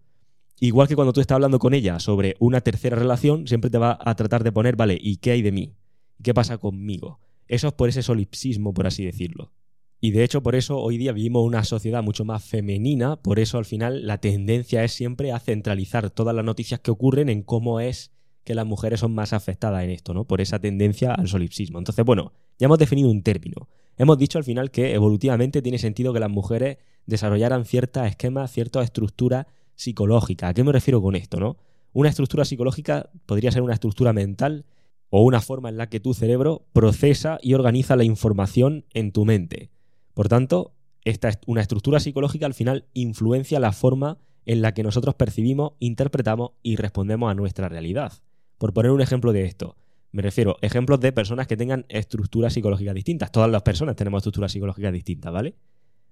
igual 0.59 0.87
que 0.87 0.95
cuando 0.95 1.13
tú 1.13 1.21
estás 1.21 1.35
hablando 1.35 1.59
con 1.59 1.73
ella 1.73 1.99
sobre 1.99 2.35
una 2.39 2.61
tercera 2.61 2.95
relación, 2.95 3.47
siempre 3.47 3.69
te 3.69 3.77
va 3.77 3.97
a 3.99 4.15
tratar 4.15 4.43
de 4.43 4.51
poner, 4.51 4.75
vale, 4.75 4.97
¿y 5.01 5.17
qué 5.17 5.31
hay 5.31 5.41
de 5.41 5.51
mí? 5.51 5.75
¿Qué 6.21 6.33
pasa 6.33 6.57
conmigo? 6.57 7.19
Eso 7.47 7.67
es 7.67 7.73
por 7.73 7.89
ese 7.89 8.03
solipsismo, 8.03 8.73
por 8.73 8.87
así 8.87 9.05
decirlo. 9.05 9.51
Y 9.99 10.11
de 10.11 10.23
hecho, 10.23 10.43
por 10.43 10.55
eso 10.55 10.77
hoy 10.79 10.97
día 10.97 11.11
vivimos 11.11 11.43
una 11.43 11.63
sociedad 11.63 12.03
mucho 12.03 12.23
más 12.23 12.43
femenina, 12.43 13.15
por 13.15 13.39
eso 13.39 13.57
al 13.57 13.65
final 13.65 14.05
la 14.05 14.19
tendencia 14.19 14.83
es 14.83 14.91
siempre 14.91 15.31
a 15.31 15.39
centralizar 15.39 16.11
todas 16.11 16.35
las 16.35 16.45
noticias 16.45 16.79
que 16.79 16.91
ocurren 16.91 17.29
en 17.29 17.41
cómo 17.41 17.79
es 17.79 18.11
que 18.43 18.53
las 18.53 18.65
mujeres 18.65 18.99
son 18.99 19.13
más 19.15 19.33
afectadas 19.33 19.83
en 19.83 19.89
esto, 19.89 20.13
¿no? 20.13 20.25
Por 20.25 20.39
esa 20.39 20.59
tendencia 20.59 21.13
al 21.13 21.27
solipsismo. 21.27 21.79
Entonces, 21.79 22.05
bueno, 22.05 22.31
ya 22.59 22.65
hemos 22.65 22.77
definido 22.77 23.09
un 23.09 23.23
término. 23.23 23.67
Hemos 23.97 24.17
dicho 24.17 24.37
al 24.37 24.43
final 24.43 24.69
que 24.71 24.93
evolutivamente 24.93 25.61
tiene 25.61 25.79
sentido 25.79 26.13
que 26.13 26.19
las 26.19 26.29
mujeres 26.29 26.77
desarrollaran 27.07 27.65
ciertos 27.65 28.05
esquemas, 28.05 28.51
ciertas 28.51 28.83
estructuras 28.83 29.47
psicológicas. 29.75 30.51
¿A 30.51 30.53
qué 30.53 30.63
me 30.63 30.71
refiero 30.71 31.01
con 31.01 31.15
esto, 31.15 31.39
no? 31.39 31.57
Una 31.93 32.09
estructura 32.09 32.45
psicológica 32.45 33.09
podría 33.25 33.51
ser 33.51 33.63
una 33.63 33.73
estructura 33.73 34.13
mental 34.13 34.65
o 35.09 35.23
una 35.23 35.41
forma 35.41 35.69
en 35.69 35.77
la 35.77 35.89
que 35.89 35.99
tu 35.99 36.13
cerebro 36.13 36.67
procesa 36.73 37.39
y 37.41 37.53
organiza 37.53 37.95
la 37.95 38.03
información 38.03 38.85
en 38.93 39.11
tu 39.11 39.25
mente. 39.25 39.71
Por 40.13 40.27
tanto, 40.27 40.73
esta, 41.05 41.31
una 41.47 41.61
estructura 41.61 41.99
psicológica 41.99 42.45
al 42.45 42.53
final 42.53 42.85
influencia 42.93 43.59
la 43.59 43.71
forma 43.71 44.19
en 44.45 44.61
la 44.61 44.73
que 44.73 44.83
nosotros 44.83 45.15
percibimos, 45.15 45.73
interpretamos 45.79 46.51
y 46.61 46.75
respondemos 46.75 47.31
a 47.31 47.35
nuestra 47.35 47.69
realidad. 47.69 48.13
Por 48.57 48.73
poner 48.73 48.91
un 48.91 49.01
ejemplo 49.01 49.33
de 49.33 49.45
esto, 49.45 49.75
me 50.17 50.23
refiero 50.23 50.57
ejemplos 50.63 50.99
de 50.99 51.11
personas 51.11 51.45
que 51.45 51.55
tengan 51.55 51.85
estructuras 51.89 52.51
psicológicas 52.51 52.95
distintas. 52.95 53.31
Todas 53.31 53.51
las 53.51 53.61
personas 53.61 53.95
tenemos 53.95 54.21
estructuras 54.21 54.51
psicológicas 54.51 54.91
distintas, 54.91 55.31
¿vale? 55.31 55.53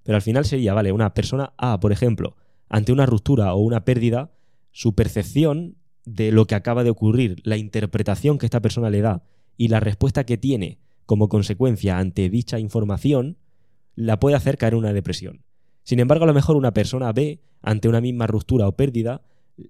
Pero 0.03 0.15
al 0.15 0.21
final 0.21 0.45
sería, 0.45 0.75
¿vale? 0.75 0.91
Una 0.91 1.15
persona 1.15 1.53
A, 1.57 1.79
por 1.79 1.91
ejemplo, 1.91 2.35
ante 2.69 2.93
una 2.93 3.07
ruptura 3.07 3.51
o 3.55 3.61
una 3.61 3.83
pérdida, 3.83 4.29
su 4.71 4.93
percepción 4.93 5.77
de 6.05 6.31
lo 6.31 6.45
que 6.45 6.53
acaba 6.53 6.83
de 6.83 6.91
ocurrir, 6.91 7.41
la 7.45 7.57
interpretación 7.57 8.37
que 8.37 8.45
esta 8.45 8.61
persona 8.61 8.91
le 8.91 9.01
da 9.01 9.23
y 9.57 9.69
la 9.69 9.79
respuesta 9.79 10.23
que 10.23 10.37
tiene 10.37 10.77
como 11.07 11.27
consecuencia 11.27 11.97
ante 11.97 12.29
dicha 12.29 12.59
información, 12.59 13.37
la 13.95 14.19
puede 14.19 14.35
hacer 14.35 14.59
caer 14.59 14.73
en 14.73 14.79
una 14.79 14.93
depresión. 14.93 15.41
Sin 15.81 15.99
embargo, 15.99 16.25
a 16.25 16.27
lo 16.27 16.35
mejor 16.35 16.57
una 16.57 16.75
persona 16.75 17.11
B, 17.11 17.41
ante 17.63 17.89
una 17.89 18.01
misma 18.01 18.27
ruptura 18.27 18.67
o 18.67 18.73
pérdida, 18.73 19.23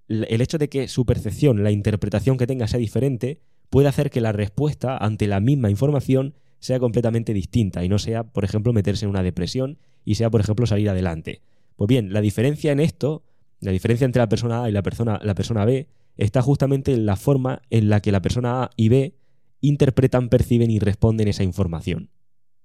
el 0.09 0.41
hecho 0.41 0.57
de 0.57 0.67
que 0.67 0.89
su 0.89 1.05
percepción, 1.05 1.63
la 1.63 1.71
interpretación 1.71 2.37
que 2.37 2.47
tenga 2.47 2.67
sea 2.67 2.81
diferente, 2.81 3.39
puede 3.75 3.89
hacer 3.89 4.09
que 4.09 4.21
la 4.21 4.31
respuesta 4.31 4.95
ante 4.95 5.27
la 5.27 5.41
misma 5.41 5.69
información 5.69 6.33
sea 6.59 6.79
completamente 6.79 7.33
distinta 7.33 7.83
y 7.83 7.89
no 7.89 7.99
sea, 7.99 8.23
por 8.23 8.45
ejemplo, 8.45 8.71
meterse 8.71 9.03
en 9.03 9.09
una 9.09 9.21
depresión 9.21 9.79
y 10.05 10.15
sea, 10.15 10.29
por 10.29 10.39
ejemplo, 10.39 10.65
salir 10.65 10.89
adelante. 10.89 11.41
Pues 11.75 11.89
bien, 11.89 12.13
la 12.13 12.21
diferencia 12.21 12.71
en 12.71 12.79
esto, 12.79 13.25
la 13.59 13.71
diferencia 13.71 14.05
entre 14.05 14.21
la 14.21 14.29
persona 14.29 14.63
A 14.63 14.69
y 14.69 14.71
la 14.71 14.81
persona, 14.81 15.19
la 15.21 15.35
persona 15.35 15.65
B, 15.65 15.89
está 16.15 16.41
justamente 16.41 16.93
en 16.93 17.05
la 17.05 17.17
forma 17.17 17.63
en 17.69 17.89
la 17.89 17.99
que 17.99 18.13
la 18.13 18.21
persona 18.21 18.63
A 18.63 18.69
y 18.77 18.87
B 18.87 19.17
interpretan, 19.59 20.29
perciben 20.29 20.71
y 20.71 20.79
responden 20.79 21.27
esa 21.27 21.43
información. 21.43 22.11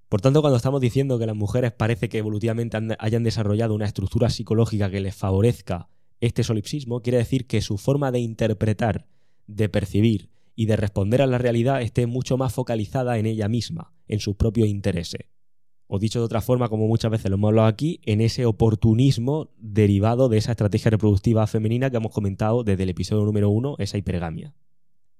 Por 0.07 0.21
tanto, 0.21 0.39
cuando 0.39 0.55
estamos 0.55 0.79
diciendo 0.79 1.19
que 1.19 1.25
las 1.25 1.35
mujeres 1.35 1.73
parece 1.73 2.07
que 2.07 2.19
evolutivamente 2.19 2.77
hayan 2.99 3.23
desarrollado 3.23 3.75
una 3.75 3.83
estructura 3.83 4.29
psicológica 4.29 4.89
que 4.89 5.01
les 5.01 5.13
favorezca 5.13 5.89
este 6.21 6.45
solipsismo, 6.45 7.01
quiere 7.01 7.17
decir 7.17 7.47
que 7.47 7.59
su 7.59 7.77
forma 7.77 8.13
de 8.13 8.19
interpretar, 8.19 9.07
de 9.47 9.67
percibir 9.67 10.31
y 10.55 10.65
de 10.65 10.75
responder 10.75 11.21
a 11.21 11.27
la 11.27 11.37
realidad 11.37 11.81
esté 11.81 12.07
mucho 12.07 12.37
más 12.37 12.53
focalizada 12.53 13.17
en 13.17 13.25
ella 13.25 13.47
misma, 13.47 13.93
en 14.07 14.19
sus 14.19 14.35
propios 14.35 14.67
intereses. 14.67 15.21
O 15.87 15.99
dicho 15.99 16.19
de 16.19 16.25
otra 16.25 16.41
forma, 16.41 16.69
como 16.69 16.87
muchas 16.87 17.11
veces 17.11 17.29
lo 17.29 17.35
hemos 17.35 17.49
hablado 17.49 17.67
aquí, 17.67 17.99
en 18.05 18.21
ese 18.21 18.45
oportunismo 18.45 19.49
derivado 19.57 20.29
de 20.29 20.37
esa 20.37 20.51
estrategia 20.51 20.91
reproductiva 20.91 21.45
femenina 21.47 21.89
que 21.89 21.97
hemos 21.97 22.13
comentado 22.13 22.63
desde 22.63 22.83
el 22.83 22.89
episodio 22.89 23.25
número 23.25 23.49
uno, 23.49 23.75
esa 23.77 23.97
hipergamia. 23.97 24.53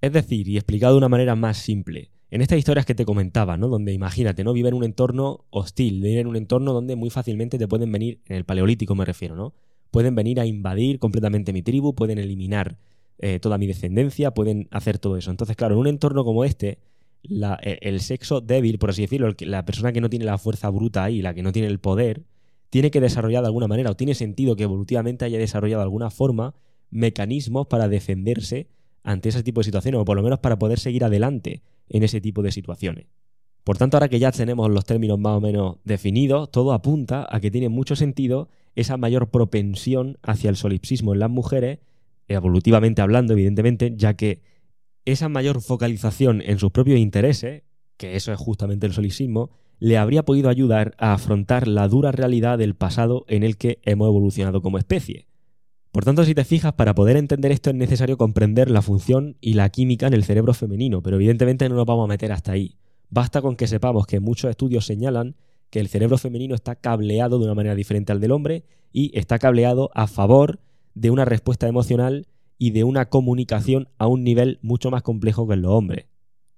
Es 0.00 0.12
decir, 0.12 0.48
y 0.48 0.56
explicado 0.56 0.94
de 0.94 0.98
una 0.98 1.10
manera 1.10 1.36
más 1.36 1.58
simple, 1.58 2.10
en 2.30 2.40
estas 2.40 2.58
historias 2.58 2.86
que 2.86 2.94
te 2.94 3.04
comentaba, 3.04 3.58
¿no? 3.58 3.68
Donde 3.68 3.92
imagínate, 3.92 4.42
¿no? 4.44 4.54
Vive 4.54 4.70
en 4.70 4.74
un 4.74 4.84
entorno 4.84 5.44
hostil, 5.50 6.00
vive 6.00 6.20
en 6.20 6.26
un 6.26 6.36
entorno 6.36 6.72
donde 6.72 6.96
muy 6.96 7.10
fácilmente 7.10 7.58
te 7.58 7.68
pueden 7.68 7.92
venir, 7.92 8.22
en 8.26 8.36
el 8.36 8.46
paleolítico 8.46 8.94
me 8.94 9.04
refiero, 9.04 9.36
¿no? 9.36 9.52
Pueden 9.90 10.14
venir 10.14 10.40
a 10.40 10.46
invadir 10.46 10.98
completamente 10.98 11.52
mi 11.52 11.60
tribu, 11.60 11.94
pueden 11.94 12.18
eliminar 12.18 12.78
eh, 13.18 13.38
toda 13.40 13.58
mi 13.58 13.66
descendencia, 13.66 14.32
pueden 14.32 14.68
hacer 14.70 14.98
todo 14.98 15.16
eso. 15.16 15.30
Entonces, 15.30 15.56
claro, 15.56 15.74
en 15.74 15.80
un 15.80 15.86
entorno 15.86 16.24
como 16.24 16.44
este, 16.44 16.78
eh, 17.24 17.78
el 17.82 18.00
sexo 18.00 18.40
débil, 18.40 18.78
por 18.78 18.90
así 18.90 19.02
decirlo, 19.02 19.34
la 19.40 19.64
persona 19.64 19.92
que 19.92 20.00
no 20.00 20.10
tiene 20.10 20.24
la 20.24 20.38
fuerza 20.38 20.68
bruta 20.70 21.04
ahí, 21.04 21.22
la 21.22 21.34
que 21.34 21.42
no 21.42 21.52
tiene 21.52 21.68
el 21.68 21.78
poder, 21.78 22.24
tiene 22.70 22.90
que 22.90 23.00
desarrollar 23.00 23.42
de 23.42 23.48
alguna 23.48 23.68
manera, 23.68 23.90
o 23.90 23.96
tiene 23.96 24.14
sentido 24.14 24.56
que 24.56 24.64
evolutivamente 24.64 25.24
haya 25.24 25.38
desarrollado 25.38 25.80
de 25.80 25.84
alguna 25.84 26.10
forma 26.10 26.54
mecanismos 26.90 27.66
para 27.66 27.88
defenderse 27.88 28.68
ante 29.02 29.28
ese 29.28 29.42
tipo 29.42 29.60
de 29.60 29.64
situaciones, 29.64 30.00
o 30.00 30.04
por 30.04 30.16
lo 30.16 30.22
menos 30.22 30.38
para 30.38 30.58
poder 30.58 30.78
seguir 30.78 31.04
adelante 31.04 31.62
en 31.88 32.02
ese 32.02 32.20
tipo 32.20 32.42
de 32.42 32.52
situaciones. 32.52 33.06
Por 33.64 33.78
tanto, 33.78 33.96
ahora 33.96 34.08
que 34.08 34.18
ya 34.18 34.32
tenemos 34.32 34.70
los 34.70 34.84
términos 34.84 35.18
más 35.18 35.36
o 35.36 35.40
menos 35.40 35.76
definidos, 35.84 36.50
todo 36.50 36.72
apunta 36.72 37.26
a 37.30 37.40
que 37.40 37.50
tiene 37.50 37.68
mucho 37.68 37.94
sentido 37.94 38.48
esa 38.74 38.96
mayor 38.96 39.30
propensión 39.30 40.18
hacia 40.22 40.50
el 40.50 40.56
solipsismo 40.56 41.12
en 41.12 41.20
las 41.20 41.30
mujeres, 41.30 41.78
evolutivamente 42.34 43.02
hablando, 43.02 43.32
evidentemente, 43.32 43.94
ya 43.96 44.14
que 44.14 44.42
esa 45.04 45.28
mayor 45.28 45.60
focalización 45.60 46.42
en 46.42 46.58
sus 46.58 46.70
propios 46.70 46.98
intereses, 46.98 47.62
que 47.96 48.16
eso 48.16 48.32
es 48.32 48.38
justamente 48.38 48.86
el 48.86 48.92
solipsismo, 48.92 49.50
le 49.78 49.98
habría 49.98 50.24
podido 50.24 50.48
ayudar 50.48 50.94
a 50.98 51.12
afrontar 51.12 51.66
la 51.66 51.88
dura 51.88 52.12
realidad 52.12 52.58
del 52.58 52.74
pasado 52.74 53.24
en 53.26 53.42
el 53.42 53.56
que 53.56 53.80
hemos 53.82 54.06
evolucionado 54.06 54.62
como 54.62 54.78
especie. 54.78 55.26
Por 55.90 56.04
tanto, 56.04 56.24
si 56.24 56.34
te 56.34 56.44
fijas, 56.44 56.72
para 56.72 56.94
poder 56.94 57.16
entender 57.16 57.52
esto 57.52 57.70
es 57.70 57.76
necesario 57.76 58.16
comprender 58.16 58.70
la 58.70 58.80
función 58.80 59.36
y 59.40 59.54
la 59.54 59.68
química 59.68 60.06
en 60.06 60.14
el 60.14 60.24
cerebro 60.24 60.54
femenino, 60.54 61.02
pero 61.02 61.16
evidentemente 61.16 61.68
no 61.68 61.74
nos 61.74 61.84
vamos 61.84 62.04
a 62.04 62.08
meter 62.08 62.32
hasta 62.32 62.52
ahí. 62.52 62.76
Basta 63.10 63.42
con 63.42 63.56
que 63.56 63.66
sepamos 63.66 64.06
que 64.06 64.20
muchos 64.20 64.50
estudios 64.50 64.86
señalan 64.86 65.36
que 65.68 65.80
el 65.80 65.88
cerebro 65.88 66.16
femenino 66.16 66.54
está 66.54 66.76
cableado 66.76 67.38
de 67.38 67.44
una 67.44 67.54
manera 67.54 67.74
diferente 67.74 68.12
al 68.12 68.20
del 68.20 68.32
hombre 68.32 68.64
y 68.92 69.10
está 69.18 69.38
cableado 69.38 69.90
a 69.94 70.06
favor 70.06 70.60
de 70.94 71.10
una 71.10 71.24
respuesta 71.24 71.68
emocional 71.68 72.26
y 72.58 72.70
de 72.70 72.84
una 72.84 73.08
comunicación 73.08 73.88
a 73.98 74.06
un 74.06 74.24
nivel 74.24 74.58
mucho 74.62 74.90
más 74.90 75.02
complejo 75.02 75.48
que 75.48 75.54
en 75.54 75.62
los 75.62 75.72
hombres. 75.72 76.06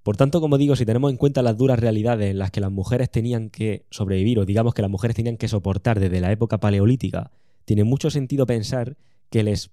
Por 0.03 0.19
tanto, 0.19 0.43
como 0.43 0.59
digo, 0.59 0.77
si 0.77 0.85
tenemos 0.85 1.11
en 1.11 1.17
cuenta 1.17 1.41
las 1.41 1.57
duras 1.57 1.79
realidades 1.79 2.31
en 2.31 2.39
las 2.39 2.51
que 2.51 2.61
las 2.61 2.71
mujeres 2.71 3.11
tenían 3.11 3.49
que 3.49 3.87
sobrevivir, 3.89 4.39
o 4.39 4.45
digamos 4.45 4.75
que 4.75 4.83
las 4.83 4.91
mujeres 4.91 5.17
tenían 5.17 5.39
que 5.39 5.49
soportar 5.49 5.99
desde 5.99 6.21
la 6.21 6.31
época 6.31 6.61
paleolítica, 6.61 7.31
tiene 7.65 7.85
mucho 7.85 8.11
sentido 8.11 8.45
pensar 8.45 8.99
que 9.31 9.43
les 9.43 9.71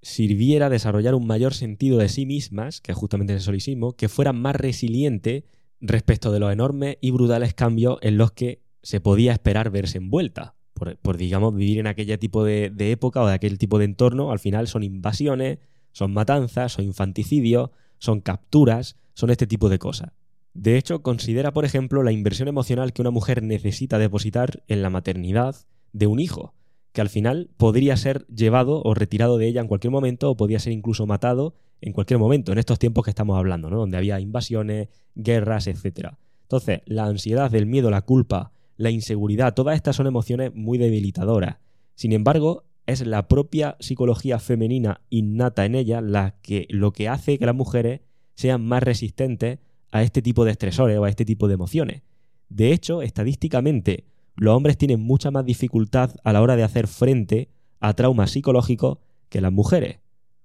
sirviera 0.00 0.68
desarrollar 0.68 1.16
un 1.16 1.26
mayor 1.26 1.52
sentido 1.54 1.98
de 1.98 2.08
sí 2.08 2.26
mismas, 2.26 2.80
que 2.80 2.92
es 2.92 2.98
justamente 2.98 3.32
el 3.32 3.40
solisismo, 3.40 3.94
que 3.94 4.08
fueran 4.08 4.40
más 4.40 4.54
resilientes 4.54 5.44
respecto 5.80 6.30
de 6.30 6.38
los 6.38 6.52
enormes 6.52 6.98
y 7.00 7.10
brutales 7.10 7.54
cambios 7.54 7.98
en 8.02 8.18
los 8.18 8.30
que 8.30 8.62
se 8.82 9.00
podía 9.00 9.32
esperar 9.32 9.70
verse 9.70 9.98
envuelta. 9.98 10.54
Por, 11.02 11.16
digamos, 11.16 11.54
vivir 11.54 11.78
en 11.78 11.86
aquel 11.86 12.18
tipo 12.18 12.44
de, 12.44 12.70
de 12.70 12.92
época 12.92 13.22
o 13.22 13.26
de 13.26 13.34
aquel 13.34 13.58
tipo 13.58 13.78
de 13.78 13.84
entorno, 13.84 14.32
al 14.32 14.38
final 14.38 14.68
son 14.68 14.82
invasiones, 14.82 15.58
son 15.92 16.12
matanzas, 16.12 16.72
son 16.72 16.84
infanticidios, 16.84 17.70
son 17.98 18.20
capturas, 18.20 18.96
son 19.14 19.30
este 19.30 19.46
tipo 19.46 19.68
de 19.68 19.78
cosas. 19.78 20.12
De 20.54 20.76
hecho, 20.76 21.02
considera, 21.02 21.52
por 21.52 21.64
ejemplo, 21.64 22.02
la 22.02 22.12
inversión 22.12 22.48
emocional 22.48 22.92
que 22.92 23.02
una 23.02 23.10
mujer 23.10 23.42
necesita 23.42 23.98
depositar 23.98 24.62
en 24.68 24.82
la 24.82 24.90
maternidad 24.90 25.56
de 25.92 26.06
un 26.06 26.20
hijo, 26.20 26.54
que 26.92 27.00
al 27.00 27.08
final 27.08 27.50
podría 27.56 27.96
ser 27.96 28.26
llevado 28.26 28.82
o 28.82 28.94
retirado 28.94 29.38
de 29.38 29.46
ella 29.46 29.62
en 29.62 29.68
cualquier 29.68 29.90
momento 29.90 30.30
o 30.30 30.36
podría 30.36 30.58
ser 30.58 30.72
incluso 30.72 31.06
matado 31.06 31.54
en 31.80 31.92
cualquier 31.92 32.18
momento, 32.18 32.52
en 32.52 32.58
estos 32.58 32.78
tiempos 32.78 33.04
que 33.04 33.10
estamos 33.10 33.36
hablando, 33.38 33.70
¿no? 33.70 33.78
donde 33.78 33.96
había 33.96 34.20
invasiones, 34.20 34.88
guerras, 35.14 35.66
etc. 35.66 36.10
Entonces, 36.42 36.80
la 36.84 37.06
ansiedad, 37.06 37.52
el 37.54 37.66
miedo, 37.66 37.90
la 37.90 38.02
culpa, 38.02 38.52
la 38.82 38.90
inseguridad, 38.90 39.54
todas 39.54 39.76
estas 39.76 39.94
son 39.94 40.08
emociones 40.08 40.52
muy 40.54 40.76
debilitadoras. 40.76 41.58
Sin 41.94 42.12
embargo, 42.12 42.64
es 42.86 43.06
la 43.06 43.28
propia 43.28 43.76
psicología 43.78 44.40
femenina 44.40 45.02
innata 45.08 45.64
en 45.64 45.76
ella 45.76 46.00
la 46.00 46.34
que, 46.42 46.66
lo 46.68 46.92
que 46.92 47.08
hace 47.08 47.38
que 47.38 47.46
las 47.46 47.54
mujeres 47.54 48.00
sean 48.34 48.66
más 48.66 48.82
resistentes 48.82 49.60
a 49.92 50.02
este 50.02 50.20
tipo 50.20 50.44
de 50.44 50.50
estresores 50.50 50.98
o 50.98 51.04
a 51.04 51.08
este 51.08 51.24
tipo 51.24 51.46
de 51.46 51.54
emociones. 51.54 52.02
De 52.48 52.72
hecho, 52.72 53.02
estadísticamente, 53.02 54.04
los 54.34 54.56
hombres 54.56 54.76
tienen 54.76 55.00
mucha 55.00 55.30
más 55.30 55.44
dificultad 55.44 56.16
a 56.24 56.32
la 56.32 56.42
hora 56.42 56.56
de 56.56 56.64
hacer 56.64 56.88
frente 56.88 57.50
a 57.78 57.94
traumas 57.94 58.32
psicológicos 58.32 58.98
que 59.28 59.40
las 59.40 59.52
mujeres. 59.52 60.00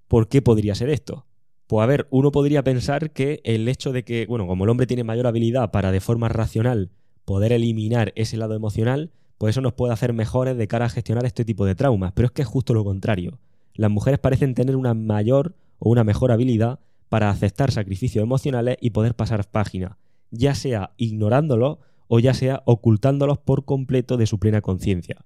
¿Por 0.08 0.28
qué 0.28 0.44
podría 0.44 0.76
ser 0.76 0.90
esto? 0.90 1.26
Pues 1.66 1.84
a 1.84 1.88
ver, 1.88 2.08
uno 2.12 2.32
podría 2.32 2.64
pensar 2.64 3.12
que 3.12 3.42
el 3.44 3.68
hecho 3.68 3.92
de 3.92 4.04
que, 4.04 4.28
bueno, 4.28 4.46
como 4.46 4.64
el 4.64 4.70
hombre 4.70 4.86
tiene 4.86 5.04
mayor 5.04 5.26
habilidad 5.26 5.72
para 5.72 5.92
de 5.92 6.02
forma 6.02 6.30
racional 6.30 6.92
poder 7.28 7.52
eliminar 7.52 8.14
ese 8.16 8.38
lado 8.38 8.56
emocional, 8.56 9.12
pues 9.38 9.52
eso 9.54 9.60
nos 9.60 9.74
puede 9.74 9.92
hacer 9.92 10.14
mejores 10.14 10.56
de 10.56 10.70
cara 10.70 10.86
a 10.86 10.90
gestionar 10.90 11.26
este 11.26 11.44
tipo 11.44 11.66
de 11.66 11.76
traumas. 11.76 12.14
Pero 12.14 12.28
es 12.28 12.32
que 12.32 12.42
es 12.42 12.48
justo 12.48 12.74
lo 12.74 12.86
contrario. 12.86 13.38
Las 13.74 13.92
mujeres 13.92 14.18
parecen 14.18 14.56
tener 14.56 14.78
una 14.78 14.94
mayor 14.94 15.54
o 15.78 15.90
una 15.90 16.06
mejor 16.06 16.32
habilidad 16.32 16.80
para 17.10 17.30
aceptar 17.30 17.72
sacrificios 17.72 18.24
emocionales 18.24 18.78
y 18.80 18.92
poder 18.92 19.14
pasar 19.14 19.46
página, 19.46 19.98
ya 20.32 20.56
sea 20.56 20.92
ignorándolos 20.96 21.80
o 22.08 22.20
ya 22.20 22.34
sea 22.34 22.64
ocultándolos 22.64 23.40
por 23.40 23.66
completo 23.66 24.16
de 24.16 24.26
su 24.26 24.40
plena 24.40 24.62
conciencia. 24.62 25.26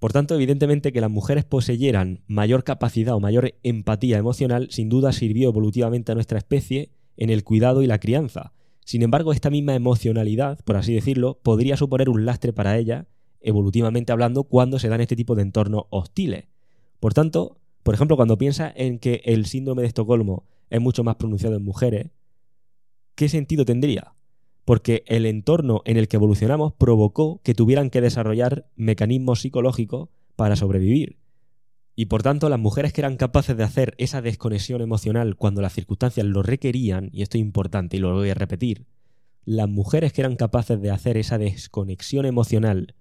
Por 0.00 0.12
tanto, 0.12 0.34
evidentemente 0.34 0.90
que 0.90 1.00
las 1.00 1.10
mujeres 1.10 1.44
poseyeran 1.44 2.24
mayor 2.26 2.64
capacidad 2.64 3.14
o 3.14 3.20
mayor 3.20 3.54
empatía 3.62 4.18
emocional 4.18 4.66
sin 4.72 4.88
duda 4.88 5.12
sirvió 5.12 5.50
evolutivamente 5.50 6.10
a 6.10 6.16
nuestra 6.16 6.38
especie 6.38 6.90
en 7.16 7.30
el 7.30 7.44
cuidado 7.44 7.80
y 7.80 7.86
la 7.86 8.00
crianza. 8.00 8.54
Sin 8.84 9.02
embargo, 9.02 9.32
esta 9.32 9.50
misma 9.50 9.74
emocionalidad, 9.74 10.58
por 10.64 10.76
así 10.76 10.94
decirlo, 10.94 11.38
podría 11.42 11.76
suponer 11.76 12.08
un 12.08 12.24
lastre 12.24 12.52
para 12.52 12.76
ella, 12.76 13.06
evolutivamente 13.40 14.12
hablando, 14.12 14.44
cuando 14.44 14.78
se 14.78 14.88
dan 14.88 15.00
este 15.00 15.16
tipo 15.16 15.34
de 15.34 15.42
entornos 15.42 15.84
hostiles. 15.90 16.46
Por 17.00 17.14
tanto, 17.14 17.58
por 17.82 17.94
ejemplo, 17.94 18.16
cuando 18.16 18.38
piensa 18.38 18.72
en 18.74 18.98
que 18.98 19.22
el 19.24 19.46
síndrome 19.46 19.82
de 19.82 19.88
Estocolmo 19.88 20.44
es 20.70 20.80
mucho 20.80 21.04
más 21.04 21.16
pronunciado 21.16 21.56
en 21.56 21.64
mujeres, 21.64 22.10
¿qué 23.14 23.28
sentido 23.28 23.64
tendría? 23.64 24.14
Porque 24.64 25.02
el 25.06 25.26
entorno 25.26 25.82
en 25.84 25.96
el 25.96 26.08
que 26.08 26.16
evolucionamos 26.16 26.72
provocó 26.72 27.40
que 27.42 27.54
tuvieran 27.54 27.90
que 27.90 28.00
desarrollar 28.00 28.68
mecanismos 28.76 29.40
psicológicos 29.40 30.08
para 30.36 30.56
sobrevivir. 30.56 31.21
Y 31.94 32.06
por 32.06 32.22
tanto, 32.22 32.48
las 32.48 32.58
mujeres 32.58 32.92
que 32.92 33.02
eran 33.02 33.16
capaces 33.16 33.56
de 33.56 33.64
hacer 33.64 33.94
esa 33.98 34.22
desconexión 34.22 34.80
emocional 34.80 35.36
cuando 35.36 35.60
las 35.60 35.74
circunstancias 35.74 36.26
lo 36.26 36.42
requerían, 36.42 37.10
y 37.12 37.22
esto 37.22 37.36
es 37.36 37.42
importante 37.42 37.96
y 37.96 38.00
lo 38.00 38.14
voy 38.14 38.30
a 38.30 38.34
repetir, 38.34 38.86
las 39.44 39.68
mujeres 39.68 40.12
que 40.12 40.22
eran 40.22 40.36
capaces 40.36 40.80
de 40.80 40.90
hacer 40.90 41.16
esa 41.16 41.36
desconexión 41.36 42.24
emocional 42.26 42.94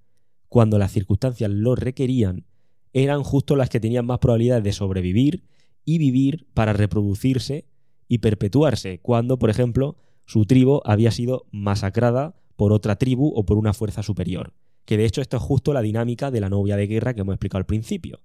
cuando 0.49 0.77
las 0.77 0.91
circunstancias 0.91 1.49
lo 1.49 1.75
requerían, 1.75 2.45
eran 2.93 3.23
justo 3.23 3.55
las 3.55 3.69
que 3.69 3.79
tenían 3.79 4.05
más 4.05 4.19
probabilidades 4.19 4.63
de 4.63 4.73
sobrevivir 4.73 5.45
y 5.85 5.97
vivir 5.97 6.47
para 6.53 6.73
reproducirse 6.73 7.65
y 8.09 8.17
perpetuarse, 8.17 8.99
cuando, 8.99 9.39
por 9.39 9.49
ejemplo, 9.49 9.95
su 10.25 10.45
tribu 10.45 10.81
había 10.83 11.11
sido 11.11 11.45
masacrada 11.51 12.35
por 12.57 12.73
otra 12.73 12.97
tribu 12.97 13.31
o 13.33 13.45
por 13.45 13.57
una 13.57 13.73
fuerza 13.73 14.03
superior. 14.03 14.53
Que 14.83 14.97
de 14.97 15.05
hecho 15.05 15.21
esto 15.21 15.37
es 15.37 15.43
justo 15.43 15.71
la 15.71 15.81
dinámica 15.81 16.31
de 16.31 16.41
la 16.41 16.49
novia 16.49 16.75
de 16.75 16.87
guerra 16.87 17.13
que 17.13 17.21
hemos 17.21 17.33
explicado 17.33 17.59
al 17.59 17.65
principio, 17.65 18.19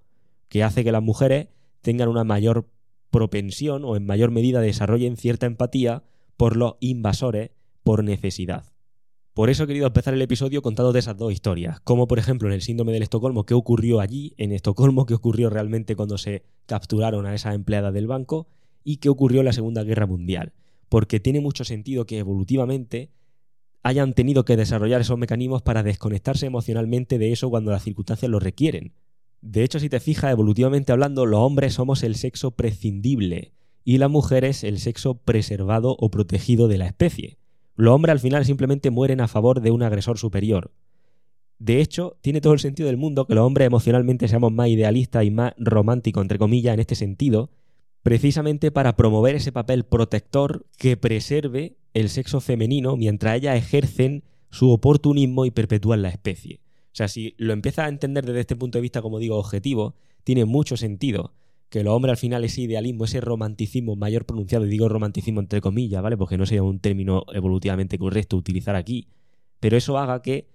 que 0.48 0.62
hace 0.62 0.84
que 0.84 0.92
las 0.92 1.02
mujeres 1.02 1.48
tengan 1.80 2.08
una 2.08 2.24
mayor 2.24 2.68
propensión 3.10 3.84
o 3.84 3.96
en 3.96 4.06
mayor 4.06 4.30
medida 4.30 4.60
desarrollen 4.60 5.16
cierta 5.16 5.46
empatía 5.46 6.02
por 6.36 6.56
los 6.56 6.74
invasores 6.80 7.50
por 7.82 8.04
necesidad. 8.04 8.64
Por 9.32 9.50
eso 9.50 9.64
he 9.64 9.66
querido 9.66 9.86
empezar 9.86 10.14
el 10.14 10.22
episodio 10.22 10.62
contando 10.62 10.92
de 10.94 10.98
esas 10.98 11.16
dos 11.16 11.30
historias, 11.32 11.80
como 11.80 12.08
por 12.08 12.18
ejemplo 12.18 12.48
en 12.48 12.54
el 12.54 12.62
síndrome 12.62 12.92
del 12.92 13.02
Estocolmo, 13.02 13.44
qué 13.44 13.52
ocurrió 13.52 14.00
allí, 14.00 14.32
en 14.38 14.50
Estocolmo, 14.50 15.04
qué 15.04 15.12
ocurrió 15.12 15.50
realmente 15.50 15.94
cuando 15.94 16.16
se 16.16 16.42
capturaron 16.64 17.26
a 17.26 17.34
esa 17.34 17.52
empleada 17.52 17.92
del 17.92 18.06
banco 18.06 18.48
y 18.82 18.96
qué 18.96 19.10
ocurrió 19.10 19.40
en 19.40 19.44
la 19.46 19.52
Segunda 19.52 19.82
Guerra 19.82 20.06
Mundial, 20.06 20.54
porque 20.88 21.20
tiene 21.20 21.40
mucho 21.40 21.64
sentido 21.64 22.06
que 22.06 22.18
evolutivamente 22.18 23.10
hayan 23.82 24.14
tenido 24.14 24.44
que 24.44 24.56
desarrollar 24.56 25.02
esos 25.02 25.18
mecanismos 25.18 25.60
para 25.60 25.82
desconectarse 25.82 26.46
emocionalmente 26.46 27.18
de 27.18 27.30
eso 27.30 27.50
cuando 27.50 27.72
las 27.72 27.84
circunstancias 27.84 28.30
lo 28.30 28.40
requieren. 28.40 28.94
De 29.48 29.62
hecho, 29.62 29.78
si 29.78 29.88
te 29.88 30.00
fijas, 30.00 30.32
evolutivamente 30.32 30.90
hablando, 30.90 31.24
los 31.24 31.38
hombres 31.38 31.74
somos 31.74 32.02
el 32.02 32.16
sexo 32.16 32.50
prescindible 32.50 33.52
y 33.84 33.98
las 33.98 34.10
mujeres 34.10 34.64
el 34.64 34.80
sexo 34.80 35.14
preservado 35.18 35.94
o 36.00 36.10
protegido 36.10 36.66
de 36.66 36.78
la 36.78 36.86
especie. 36.86 37.38
Los 37.76 37.94
hombres 37.94 38.10
al 38.10 38.18
final 38.18 38.44
simplemente 38.44 38.90
mueren 38.90 39.20
a 39.20 39.28
favor 39.28 39.60
de 39.60 39.70
un 39.70 39.84
agresor 39.84 40.18
superior. 40.18 40.72
De 41.60 41.80
hecho, 41.80 42.16
tiene 42.22 42.40
todo 42.40 42.54
el 42.54 42.58
sentido 42.58 42.88
del 42.88 42.96
mundo 42.96 43.28
que 43.28 43.36
los 43.36 43.46
hombres 43.46 43.68
emocionalmente 43.68 44.26
seamos 44.26 44.50
más 44.50 44.66
idealistas 44.66 45.24
y 45.24 45.30
más 45.30 45.52
románticos, 45.58 46.22
entre 46.22 46.40
comillas, 46.40 46.74
en 46.74 46.80
este 46.80 46.96
sentido, 46.96 47.50
precisamente 48.02 48.72
para 48.72 48.96
promover 48.96 49.36
ese 49.36 49.52
papel 49.52 49.84
protector 49.84 50.66
que 50.76 50.96
preserve 50.96 51.76
el 51.94 52.08
sexo 52.08 52.40
femenino 52.40 52.96
mientras 52.96 53.36
ellas 53.36 53.56
ejercen 53.56 54.24
su 54.50 54.72
oportunismo 54.72 55.46
y 55.46 55.52
perpetúan 55.52 56.02
la 56.02 56.08
especie. 56.08 56.65
O 56.96 57.02
sea, 57.04 57.08
si 57.08 57.34
lo 57.36 57.52
empiezas 57.52 57.84
a 57.84 57.88
entender 57.90 58.24
desde 58.24 58.40
este 58.40 58.56
punto 58.56 58.78
de 58.78 58.82
vista, 58.82 59.02
como 59.02 59.18
digo, 59.18 59.36
objetivo, 59.36 59.96
tiene 60.24 60.46
mucho 60.46 60.78
sentido 60.78 61.34
que 61.68 61.84
los 61.84 61.92
hombres 61.92 62.12
al 62.12 62.16
final 62.16 62.42
ese 62.42 62.62
idealismo, 62.62 63.04
ese 63.04 63.20
romanticismo 63.20 63.96
mayor 63.96 64.24
pronunciado, 64.24 64.64
y 64.64 64.70
digo 64.70 64.88
romanticismo 64.88 65.40
entre 65.40 65.60
comillas, 65.60 66.02
¿vale? 66.02 66.16
Porque 66.16 66.38
no 66.38 66.46
sería 66.46 66.62
un 66.62 66.80
término 66.80 67.24
evolutivamente 67.34 67.98
correcto 67.98 68.38
utilizar 68.38 68.76
aquí, 68.76 69.08
pero 69.60 69.76
eso 69.76 69.98
haga 69.98 70.22
que 70.22 70.48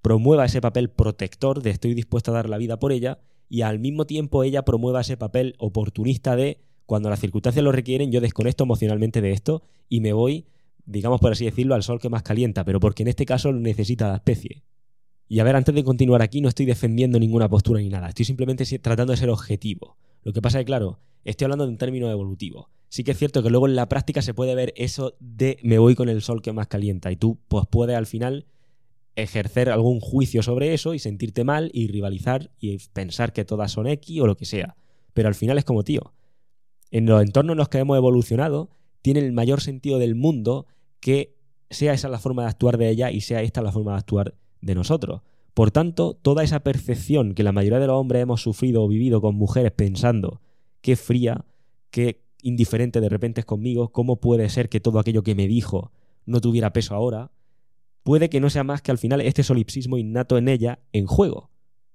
promueva 0.00 0.44
ese 0.44 0.60
papel 0.60 0.88
protector 0.88 1.62
de 1.62 1.70
estoy 1.70 1.94
dispuesto 1.94 2.30
a 2.30 2.34
dar 2.34 2.48
la 2.48 2.58
vida 2.58 2.78
por 2.78 2.92
ella 2.92 3.18
y 3.48 3.62
al 3.62 3.80
mismo 3.80 4.06
tiempo 4.06 4.44
ella 4.44 4.64
promueva 4.64 5.00
ese 5.00 5.16
papel 5.16 5.56
oportunista 5.58 6.36
de 6.36 6.60
cuando 6.86 7.10
las 7.10 7.18
circunstancias 7.18 7.64
lo 7.64 7.72
requieren 7.72 8.12
yo 8.12 8.20
desconecto 8.20 8.62
emocionalmente 8.62 9.20
de 9.20 9.32
esto 9.32 9.64
y 9.88 10.00
me 10.00 10.12
voy, 10.12 10.46
digamos 10.86 11.20
por 11.20 11.32
así 11.32 11.44
decirlo, 11.44 11.74
al 11.74 11.82
sol 11.82 11.98
que 11.98 12.08
más 12.08 12.22
calienta, 12.22 12.64
pero 12.64 12.78
porque 12.78 13.02
en 13.02 13.08
este 13.08 13.26
caso 13.26 13.50
lo 13.50 13.58
necesita 13.58 14.06
la 14.06 14.14
especie. 14.14 14.62
Y 15.28 15.40
a 15.40 15.44
ver, 15.44 15.56
antes 15.56 15.74
de 15.74 15.84
continuar 15.84 16.22
aquí 16.22 16.40
no 16.40 16.48
estoy 16.48 16.66
defendiendo 16.66 17.18
ninguna 17.18 17.48
postura 17.48 17.80
ni 17.80 17.88
nada, 17.88 18.08
estoy 18.08 18.24
simplemente 18.24 18.64
tratando 18.78 19.12
de 19.12 19.18
ser 19.18 19.28
objetivo. 19.28 19.96
Lo 20.22 20.32
que 20.32 20.40
pasa 20.40 20.58
es 20.58 20.62
que, 20.62 20.66
claro, 20.66 21.00
estoy 21.24 21.44
hablando 21.44 21.66
de 21.66 21.72
un 21.72 21.78
término 21.78 22.10
evolutivo. 22.10 22.70
Sí 22.88 23.04
que 23.04 23.10
es 23.10 23.18
cierto 23.18 23.42
que 23.42 23.50
luego 23.50 23.66
en 23.66 23.76
la 23.76 23.88
práctica 23.88 24.22
se 24.22 24.32
puede 24.32 24.54
ver 24.54 24.72
eso 24.76 25.14
de 25.20 25.58
me 25.62 25.78
voy 25.78 25.94
con 25.94 26.08
el 26.08 26.22
sol 26.22 26.40
que 26.40 26.52
más 26.52 26.68
calienta 26.68 27.12
y 27.12 27.16
tú 27.16 27.38
pues 27.48 27.66
puedes 27.70 27.94
al 27.94 28.06
final 28.06 28.46
ejercer 29.14 29.68
algún 29.68 30.00
juicio 30.00 30.42
sobre 30.42 30.72
eso 30.72 30.94
y 30.94 30.98
sentirte 30.98 31.44
mal 31.44 31.70
y 31.74 31.88
rivalizar 31.88 32.50
y 32.58 32.78
pensar 32.92 33.32
que 33.32 33.44
todas 33.44 33.72
son 33.72 33.86
X 33.86 34.20
o 34.22 34.26
lo 34.26 34.36
que 34.36 34.46
sea. 34.46 34.76
Pero 35.12 35.28
al 35.28 35.34
final 35.34 35.58
es 35.58 35.64
como, 35.64 35.84
tío, 35.84 36.14
en 36.90 37.04
los 37.04 37.20
entornos 37.22 37.52
en 37.52 37.58
los 37.58 37.68
que 37.68 37.78
hemos 37.78 37.98
evolucionado, 37.98 38.70
tiene 39.02 39.20
el 39.20 39.32
mayor 39.32 39.60
sentido 39.60 39.98
del 39.98 40.14
mundo 40.14 40.66
que 41.00 41.36
sea 41.68 41.92
esa 41.92 42.08
la 42.08 42.18
forma 42.18 42.42
de 42.44 42.48
actuar 42.48 42.78
de 42.78 42.88
ella 42.88 43.10
y 43.10 43.20
sea 43.20 43.42
esta 43.42 43.60
la 43.60 43.72
forma 43.72 43.92
de 43.92 43.98
actuar 43.98 44.34
de 44.60 44.74
nosotros. 44.74 45.22
Por 45.54 45.70
tanto, 45.70 46.14
toda 46.14 46.44
esa 46.44 46.60
percepción 46.60 47.34
que 47.34 47.42
la 47.42 47.52
mayoría 47.52 47.80
de 47.80 47.86
los 47.86 47.96
hombres 47.96 48.22
hemos 48.22 48.42
sufrido 48.42 48.82
o 48.82 48.88
vivido 48.88 49.20
con 49.20 49.34
mujeres 49.34 49.72
pensando 49.72 50.40
qué 50.80 50.96
fría, 50.96 51.44
qué 51.90 52.22
indiferente 52.42 53.00
de 53.00 53.08
repente 53.08 53.40
es 53.40 53.44
conmigo, 53.44 53.90
cómo 53.90 54.20
puede 54.20 54.48
ser 54.48 54.68
que 54.68 54.80
todo 54.80 54.98
aquello 54.98 55.22
que 55.22 55.34
me 55.34 55.48
dijo 55.48 55.92
no 56.26 56.40
tuviera 56.40 56.72
peso 56.72 56.94
ahora, 56.94 57.32
puede 58.02 58.30
que 58.30 58.40
no 58.40 58.50
sea 58.50 58.64
más 58.64 58.82
que 58.82 58.90
al 58.90 58.98
final 58.98 59.20
este 59.20 59.42
solipsismo 59.42 59.98
innato 59.98 60.38
en 60.38 60.48
ella 60.48 60.78
en 60.92 61.06
juego. 61.06 61.50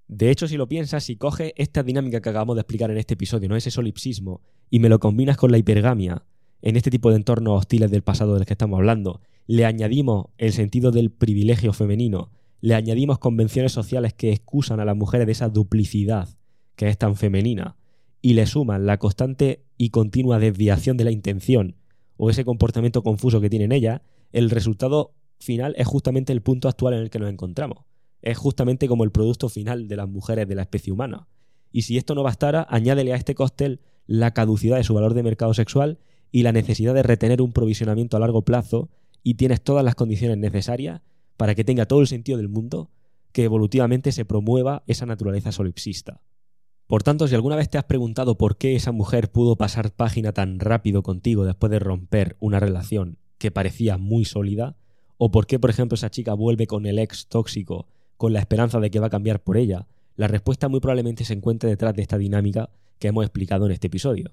De 0.08 0.30
hecho, 0.30 0.48
si 0.48 0.58
lo 0.58 0.68
piensas, 0.68 1.06
si 1.06 1.16
coges 1.16 1.54
esta 1.56 1.82
dinámica 1.82 2.22
que 2.22 2.30
acabamos 2.30 2.56
de 2.56 2.62
explicar 2.62 2.92
en 2.92 2.98
este 2.98 3.14
episodio, 3.14 3.50
¿no? 3.50 3.56
Ese 3.56 3.72
solipsismo, 3.72 4.42
y 4.70 4.80
me 4.80 4.90
lo 4.90 5.00
combinas 5.00 5.38
con 5.38 5.52
la 5.52 5.58
hipergamia, 5.58 6.24
en 6.62 6.76
este 6.76 6.92
tipo 6.92 7.10
de 7.10 7.18
entornos 7.18 7.60
hostiles 7.60 7.90
del 7.92 8.04
pasado 8.04 8.36
del 8.36 8.46
que 8.46 8.54
estamos 8.54 8.78
hablando, 8.78 9.22
le 9.48 9.66
añadimos 9.66 10.28
el 10.38 10.54
sentido 10.54 10.92
del 10.92 11.12
privilegio 11.12 11.74
femenino, 11.74 12.32
le 12.64 12.76
añadimos 12.76 13.20
convenciones 13.20 13.74
sociales 13.74 14.14
que 14.14 14.32
excusan 14.32 14.80
a 14.80 14.86
las 14.86 14.96
mujeres 14.96 15.26
de 15.26 15.34
esa 15.34 15.50
duplicidad 15.50 16.30
que 16.78 16.88
es 16.88 16.98
tan 16.98 17.18
femenina, 17.18 17.76
y 18.22 18.36
le 18.36 18.46
suman 18.46 18.86
la 18.86 19.00
constante 19.00 19.66
y 19.78 19.90
continua 19.90 20.40
desviación 20.40 20.96
de 20.96 21.04
la 21.04 21.12
intención 21.12 21.76
o 22.16 22.30
ese 22.30 22.46
comportamiento 22.46 23.04
confuso 23.04 23.42
que 23.42 23.50
tiene 23.50 23.66
en 23.66 23.74
ella, 23.74 24.02
el 24.32 24.50
resultado 24.50 25.14
final 25.42 25.76
es 25.78 25.88
justamente 25.88 26.32
el 26.32 26.42
punto 26.42 26.70
actual 26.70 26.94
en 26.94 27.02
el 27.02 27.10
que 27.10 27.20
nos 27.20 27.30
encontramos. 27.30 27.80
Es 28.22 28.38
justamente 28.38 28.88
como 28.88 29.04
el 29.04 29.12
producto 29.12 29.50
final 29.50 29.90
de 29.90 29.98
las 29.98 30.08
mujeres 30.08 30.48
de 30.48 30.56
la 30.56 30.62
especie 30.62 30.94
humana. 30.94 31.28
Y 31.74 31.82
si 31.82 31.98
esto 31.98 32.16
no 32.16 32.24
bastara, 32.24 32.66
añádele 32.70 33.12
a 33.12 33.18
este 33.18 33.36
cóctel 33.36 33.82
la 34.08 34.34
caducidad 34.34 34.78
de 34.78 34.86
su 34.86 34.94
valor 34.94 35.16
de 35.16 35.24
mercado 35.24 35.54
sexual 35.54 36.00
y 36.32 36.44
la 36.44 36.54
necesidad 36.54 36.94
de 36.94 37.04
retener 37.04 37.42
un 37.42 37.52
provisionamiento 37.52 38.16
a 38.16 38.22
largo 38.22 38.44
plazo 38.44 38.90
y 39.22 39.34
tienes 39.34 39.62
todas 39.62 39.84
las 39.84 39.96
condiciones 39.96 40.38
necesarias 40.38 41.02
para 41.44 41.56
que 41.56 41.66
tenga 41.66 41.86
todo 41.86 42.00
el 42.00 42.08
sentido 42.08 42.38
del 42.38 42.48
mundo 42.48 42.90
que 43.34 43.44
evolutivamente 43.44 44.14
se 44.14 44.24
promueva 44.24 44.84
esa 44.88 45.06
naturaleza 45.06 45.52
solipsista. 45.52 46.22
Por 46.88 47.04
tanto, 47.04 47.28
si 47.28 47.36
alguna 47.36 47.58
vez 47.58 47.70
te 47.70 47.78
has 47.78 47.84
preguntado 47.84 48.38
por 48.38 48.56
qué 48.56 48.78
esa 48.78 48.94
mujer 48.94 49.30
pudo 49.30 49.58
pasar 49.58 49.92
página 49.92 50.32
tan 50.32 50.62
rápido 50.62 51.04
contigo 51.04 51.44
después 51.44 51.70
de 51.70 51.80
romper 51.80 52.38
una 52.40 52.62
relación 52.62 53.18
que 53.40 53.52
parecía 53.52 53.98
muy 53.98 54.24
sólida, 54.24 54.78
o 55.18 55.32
por 55.32 55.46
qué, 55.46 55.60
por 55.60 55.70
ejemplo, 55.70 55.96
esa 55.96 56.10
chica 56.10 56.34
vuelve 56.34 56.66
con 56.66 56.86
el 56.86 56.98
ex 56.98 57.28
tóxico 57.28 57.88
con 58.16 58.32
la 58.32 58.40
esperanza 58.40 58.80
de 58.80 58.90
que 58.90 59.02
va 59.02 59.08
a 59.08 59.10
cambiar 59.10 59.44
por 59.44 59.58
ella, 59.58 59.88
la 60.16 60.30
respuesta 60.30 60.70
muy 60.70 60.80
probablemente 60.80 61.26
se 61.26 61.34
encuentre 61.34 61.70
detrás 61.70 61.94
de 61.94 62.04
esta 62.04 62.18
dinámica 62.18 62.70
que 63.00 63.10
hemos 63.10 63.26
explicado 63.26 63.66
en 63.66 63.74
este 63.74 63.88
episodio. 63.88 64.32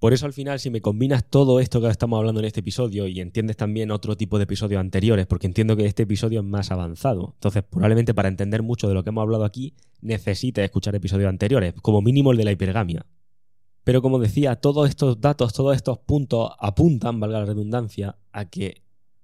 Por 0.00 0.14
eso 0.14 0.24
al 0.24 0.32
final, 0.32 0.58
si 0.58 0.70
me 0.70 0.80
combinas 0.80 1.26
todo 1.28 1.60
esto 1.60 1.78
que 1.82 1.88
estamos 1.88 2.16
hablando 2.16 2.40
en 2.40 2.46
este 2.46 2.60
episodio 2.60 3.06
y 3.06 3.20
entiendes 3.20 3.58
también 3.58 3.90
otro 3.90 4.16
tipo 4.16 4.38
de 4.38 4.44
episodios 4.44 4.80
anteriores, 4.80 5.26
porque 5.26 5.46
entiendo 5.46 5.76
que 5.76 5.84
este 5.84 6.04
episodio 6.04 6.40
es 6.40 6.46
más 6.46 6.70
avanzado, 6.70 7.34
entonces 7.34 7.64
probablemente 7.64 8.14
para 8.14 8.30
entender 8.30 8.62
mucho 8.62 8.88
de 8.88 8.94
lo 8.94 9.04
que 9.04 9.10
hemos 9.10 9.20
hablado 9.20 9.44
aquí, 9.44 9.74
necesites 10.00 10.64
escuchar 10.64 10.94
episodios 10.94 11.28
anteriores, 11.28 11.74
como 11.82 12.00
mínimo 12.00 12.32
el 12.32 12.38
de 12.38 12.44
la 12.44 12.52
hipergamia. 12.52 13.04
Pero 13.84 14.00
como 14.00 14.18
decía, 14.18 14.56
todos 14.56 14.88
estos 14.88 15.20
datos, 15.20 15.52
todos 15.52 15.76
estos 15.76 15.98
puntos 15.98 16.50
apuntan, 16.58 17.20
valga 17.20 17.40
la 17.40 17.44
redundancia, 17.44 18.16
a 18.32 18.46
que 18.46 18.80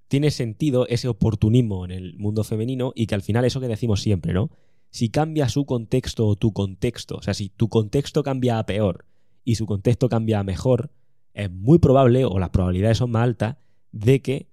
tiene 0.09 0.31
sentido 0.31 0.87
ese 0.89 1.09
oportunismo 1.09 1.87
en 1.87 1.91
el 1.91 2.19
mundo 2.19 2.45
femenino 2.45 2.93
y 2.95 3.07
que 3.07 3.15
al 3.15 3.23
final 3.23 3.47
eso 3.47 3.63
que 3.63 3.69
decimos 3.69 4.03
siempre, 4.03 4.35
¿no? 4.35 4.51
Si 4.91 5.09
cambia 5.09 5.49
su 5.49 5.65
contexto 5.65 6.27
o 6.27 6.37
tu 6.37 6.53
contexto, 6.53 7.17
o 7.17 7.23
sea, 7.23 7.33
si 7.33 7.49
tu 7.49 7.71
contexto 7.71 8.23
cambia 8.23 8.59
a 8.59 8.67
peor 8.67 9.07
y 9.47 9.55
su 9.55 9.65
contexto 9.65 10.11
cambia 10.11 10.43
mejor, 10.43 10.91
es 11.33 11.51
muy 11.51 11.79
probable, 11.79 12.27
o 12.27 12.39
las 12.39 12.51
probabilidades 12.51 12.99
son 12.99 13.13
más 13.13 13.23
altas, 13.23 13.57
de 13.93 14.21
que 14.21 14.49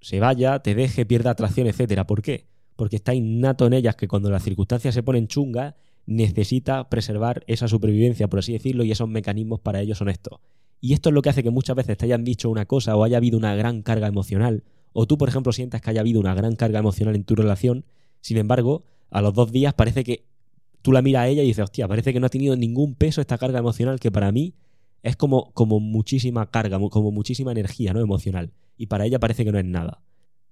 se 0.00 0.20
vaya, 0.20 0.60
te 0.60 0.74
deje, 0.76 1.06
pierda 1.06 1.30
atracción, 1.30 1.66
etcétera. 1.66 2.06
¿Por 2.06 2.22
qué? 2.22 2.46
Porque 2.76 2.96
está 2.96 3.14
innato 3.14 3.66
en 3.66 3.72
ellas 3.72 3.96
que 3.96 4.06
cuando 4.06 4.30
las 4.30 4.44
circunstancias 4.44 4.94
se 4.94 5.02
ponen 5.02 5.26
chungas, 5.26 5.74
necesita 6.04 6.88
preservar 6.88 7.42
esa 7.48 7.66
supervivencia, 7.66 8.28
por 8.28 8.40
así 8.40 8.52
decirlo, 8.52 8.84
y 8.84 8.92
esos 8.92 9.08
mecanismos 9.08 9.58
para 9.58 9.80
ellos 9.80 9.98
son 9.98 10.10
estos. 10.10 10.38
Y 10.80 10.92
esto 10.92 11.08
es 11.08 11.14
lo 11.14 11.22
que 11.22 11.30
hace 11.30 11.42
que 11.42 11.50
muchas 11.50 11.74
veces 11.74 11.96
te 11.96 12.04
hayan 12.04 12.22
dicho 12.22 12.50
una 12.50 12.66
cosa 12.66 12.94
o 12.94 13.02
haya 13.02 13.16
habido 13.16 13.38
una 13.38 13.56
gran 13.56 13.80
carga 13.80 14.06
emocional 14.06 14.62
o 14.92 15.06
tú, 15.06 15.18
por 15.18 15.28
ejemplo, 15.28 15.52
sientas 15.52 15.80
que 15.80 15.90
haya 15.90 16.02
habido 16.02 16.20
una 16.20 16.34
gran 16.34 16.56
carga 16.56 16.78
emocional 16.78 17.14
en 17.16 17.24
tu 17.24 17.34
relación, 17.34 17.84
sin 18.20 18.36
embargo, 18.36 18.84
a 19.10 19.22
los 19.22 19.34
dos 19.34 19.50
días 19.52 19.74
parece 19.74 20.04
que 20.04 20.24
tú 20.86 20.92
la 20.92 21.02
miras 21.02 21.22
a 21.22 21.26
ella 21.26 21.42
y 21.42 21.46
dices, 21.46 21.64
hostia, 21.64 21.88
parece 21.88 22.12
que 22.12 22.20
no 22.20 22.26
ha 22.26 22.28
tenido 22.28 22.54
ningún 22.54 22.94
peso 22.94 23.20
esta 23.20 23.38
carga 23.38 23.58
emocional 23.58 23.98
que 23.98 24.12
para 24.12 24.30
mí 24.30 24.54
es 25.02 25.16
como, 25.16 25.50
como 25.52 25.80
muchísima 25.80 26.48
carga, 26.52 26.78
como 26.78 27.10
muchísima 27.10 27.50
energía 27.50 27.92
¿no? 27.92 28.00
emocional. 28.00 28.52
Y 28.76 28.86
para 28.86 29.04
ella 29.04 29.18
parece 29.18 29.44
que 29.44 29.50
no 29.50 29.58
es 29.58 29.64
nada. 29.64 30.04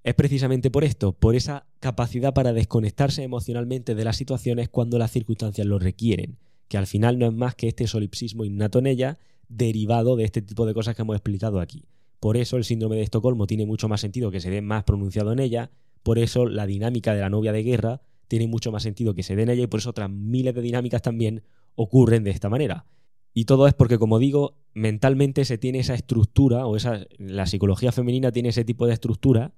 Es 0.03 0.16
precisamente 0.16 0.73
por 0.73 0.83
esto, 0.83 1.12
por 1.12 1.37
esa 1.37 1.66
capacidad 1.79 2.35
para 2.35 2.53
desconectarse 2.53 3.23
emocionalmente 3.23 3.94
de 3.94 4.03
las 4.03 4.16
situaciones 4.16 4.68
cuando 4.68 4.99
las 4.99 5.12
circunstancias 5.12 5.68
lo 5.68 5.79
requieren, 5.79 6.37
que 6.66 6.79
al 6.79 6.88
final 6.88 7.16
no 7.16 7.27
es 7.27 7.33
más 7.33 7.55
que 7.55 7.68
este 7.68 7.87
solipsismo 7.87 8.44
innato 8.44 8.81
en 8.81 8.88
ella, 8.88 9.18
derivado 9.49 10.16
de 10.16 10.25
este 10.25 10.42
tipo 10.42 10.66
de 10.66 10.75
cosas 10.75 10.97
que 10.97 11.03
hemos 11.03 11.14
explicado 11.14 11.61
aquí. 11.61 11.85
Por 12.18 12.37
eso 12.37 12.57
el 12.57 12.64
síndrome 12.64 12.97
de 12.97 13.03
Estocolmo 13.03 13.47
tiene 13.47 13.66
mucho 13.66 13.88
más 13.88 14.01
sentido 14.01 14.33
que 14.33 14.40
se 14.40 14.51
dé 14.51 14.62
más 14.62 14.83
pronunciado 14.83 15.33
en 15.33 15.38
ella, 15.38 15.70
por 16.03 16.18
eso 16.18 16.44
la 16.44 16.66
dinámica 16.66 17.14
de 17.14 17.20
la 17.20 17.31
novia 17.31 17.53
de 17.53 17.62
guerra 17.62 18.01
tiene 18.29 18.47
mucho 18.49 18.73
más 18.73 18.83
sentido 18.83 19.15
que 19.15 19.23
se 19.23 19.37
dé 19.37 19.43
en 19.43 19.51
ella 19.51 19.65
y 19.65 19.67
por 19.67 19.81
eso 19.81 19.91
otras 19.91 20.11
miles 20.11 20.55
de 20.55 20.63
dinámicas 20.63 21.03
también 21.03 21.43
ocurren 21.75 22.25
de 22.25 22.31
esta 22.31 22.49
manera. 22.49 22.87
Y 23.33 23.47
todo 23.47 23.67
es 23.67 23.75
porque, 23.75 23.99
como 23.99 24.21
digo, 24.21 24.57
mentalmente 24.75 25.45
se 25.45 25.59
tiene 25.59 25.81
esa 25.81 25.95
estructura, 25.95 26.67
o 26.67 26.77
esa, 26.77 27.05
la 27.19 27.47
psicología 27.47 27.91
femenina 27.91 28.31
tiene 28.31 28.51
ese 28.51 28.65
tipo 28.65 28.87
de 28.87 28.93
estructura 28.93 29.53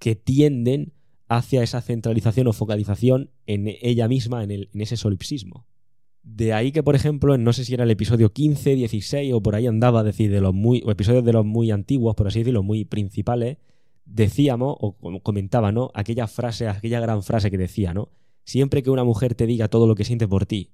que 0.00 0.16
tienden 0.16 0.92
hacia 1.28 1.62
esa 1.62 1.80
centralización 1.80 2.48
o 2.48 2.52
focalización 2.52 3.30
en 3.46 3.68
ella 3.82 4.08
misma, 4.08 4.42
en, 4.42 4.50
el, 4.50 4.68
en 4.74 4.80
ese 4.80 4.96
solipsismo. 4.96 5.64
De 6.24 6.52
ahí 6.52 6.72
que, 6.72 6.82
por 6.82 6.96
ejemplo, 6.96 7.38
no 7.38 7.52
sé 7.52 7.64
si 7.64 7.72
era 7.72 7.84
el 7.84 7.90
episodio 7.90 8.32
15, 8.32 8.74
16 8.74 9.32
o 9.32 9.40
por 9.40 9.54
ahí 9.54 9.68
andaba, 9.68 10.02
decir, 10.02 10.30
de 10.30 10.40
los 10.40 10.52
muy, 10.52 10.82
o 10.84 10.90
episodios 10.90 11.24
de 11.24 11.32
los 11.32 11.46
muy 11.46 11.70
antiguos, 11.70 12.16
por 12.16 12.26
así 12.26 12.40
decirlo, 12.40 12.64
muy 12.64 12.84
principales, 12.84 13.58
decíamos 14.12 14.76
o 14.78 14.96
comentaba, 15.22 15.72
¿no? 15.72 15.90
Aquella 15.94 16.26
frase, 16.26 16.68
aquella 16.68 17.00
gran 17.00 17.22
frase 17.22 17.50
que 17.50 17.58
decía, 17.58 17.94
¿no? 17.94 18.10
Siempre 18.44 18.82
que 18.82 18.90
una 18.90 19.04
mujer 19.04 19.34
te 19.34 19.46
diga 19.46 19.68
todo 19.68 19.86
lo 19.86 19.94
que 19.94 20.04
siente 20.04 20.26
por 20.26 20.46
ti, 20.46 20.70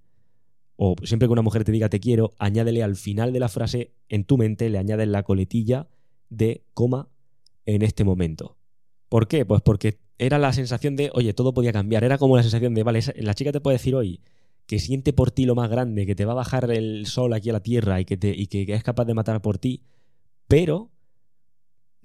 o 0.77 0.95
siempre 1.03 1.29
que 1.29 1.33
una 1.33 1.43
mujer 1.43 1.65
te 1.65 1.73
diga 1.73 1.89
te 1.89 2.01
quiero, 2.01 2.33
añádele 2.39 2.83
al 2.83 2.97
final 2.97 3.33
de 3.33 3.41
la 3.41 3.49
frase, 3.49 3.95
en 4.09 4.25
tu 4.25 4.39
mente, 4.39 4.69
le 4.71 4.79
añades 4.79 5.09
la 5.09 5.23
coletilla 5.23 5.89
de 6.29 6.65
coma 6.75 7.09
en 7.65 7.83
este 7.83 8.05
momento. 8.05 8.57
¿Por 9.09 9.29
qué? 9.29 9.45
Pues 9.45 9.63
porque 9.63 9.99
era 10.19 10.39
la 10.39 10.53
sensación 10.53 10.97
de, 10.97 11.11
oye, 11.15 11.33
todo 11.33 11.55
podía 11.55 11.73
cambiar. 11.73 12.05
Era 12.05 12.19
como 12.19 12.37
la 12.37 12.43
sensación 12.43 12.75
de, 12.75 12.83
vale, 12.83 13.01
la 13.17 13.35
chica 13.35 13.53
te 13.53 13.61
puede 13.61 13.77
decir 13.77 13.95
hoy, 13.95 14.21
que 14.67 14.79
siente 14.79 15.13
por 15.13 15.31
ti 15.31 15.47
lo 15.47 15.55
más 15.55 15.71
grande, 15.71 16.07
que 16.07 16.15
te 16.15 16.25
va 16.25 16.33
a 16.33 16.37
bajar 16.37 16.71
el 16.71 17.07
sol 17.07 17.33
aquí 17.33 17.51
a 17.51 17.55
la 17.55 17.63
tierra 17.63 18.01
y 18.01 18.05
que, 18.05 18.17
te, 18.17 18.35
y 18.37 18.47
que 18.47 18.67
es 18.69 18.83
capaz 18.83 19.05
de 19.05 19.15
matar 19.15 19.41
por 19.41 19.59
ti, 19.59 19.83
pero 20.49 20.91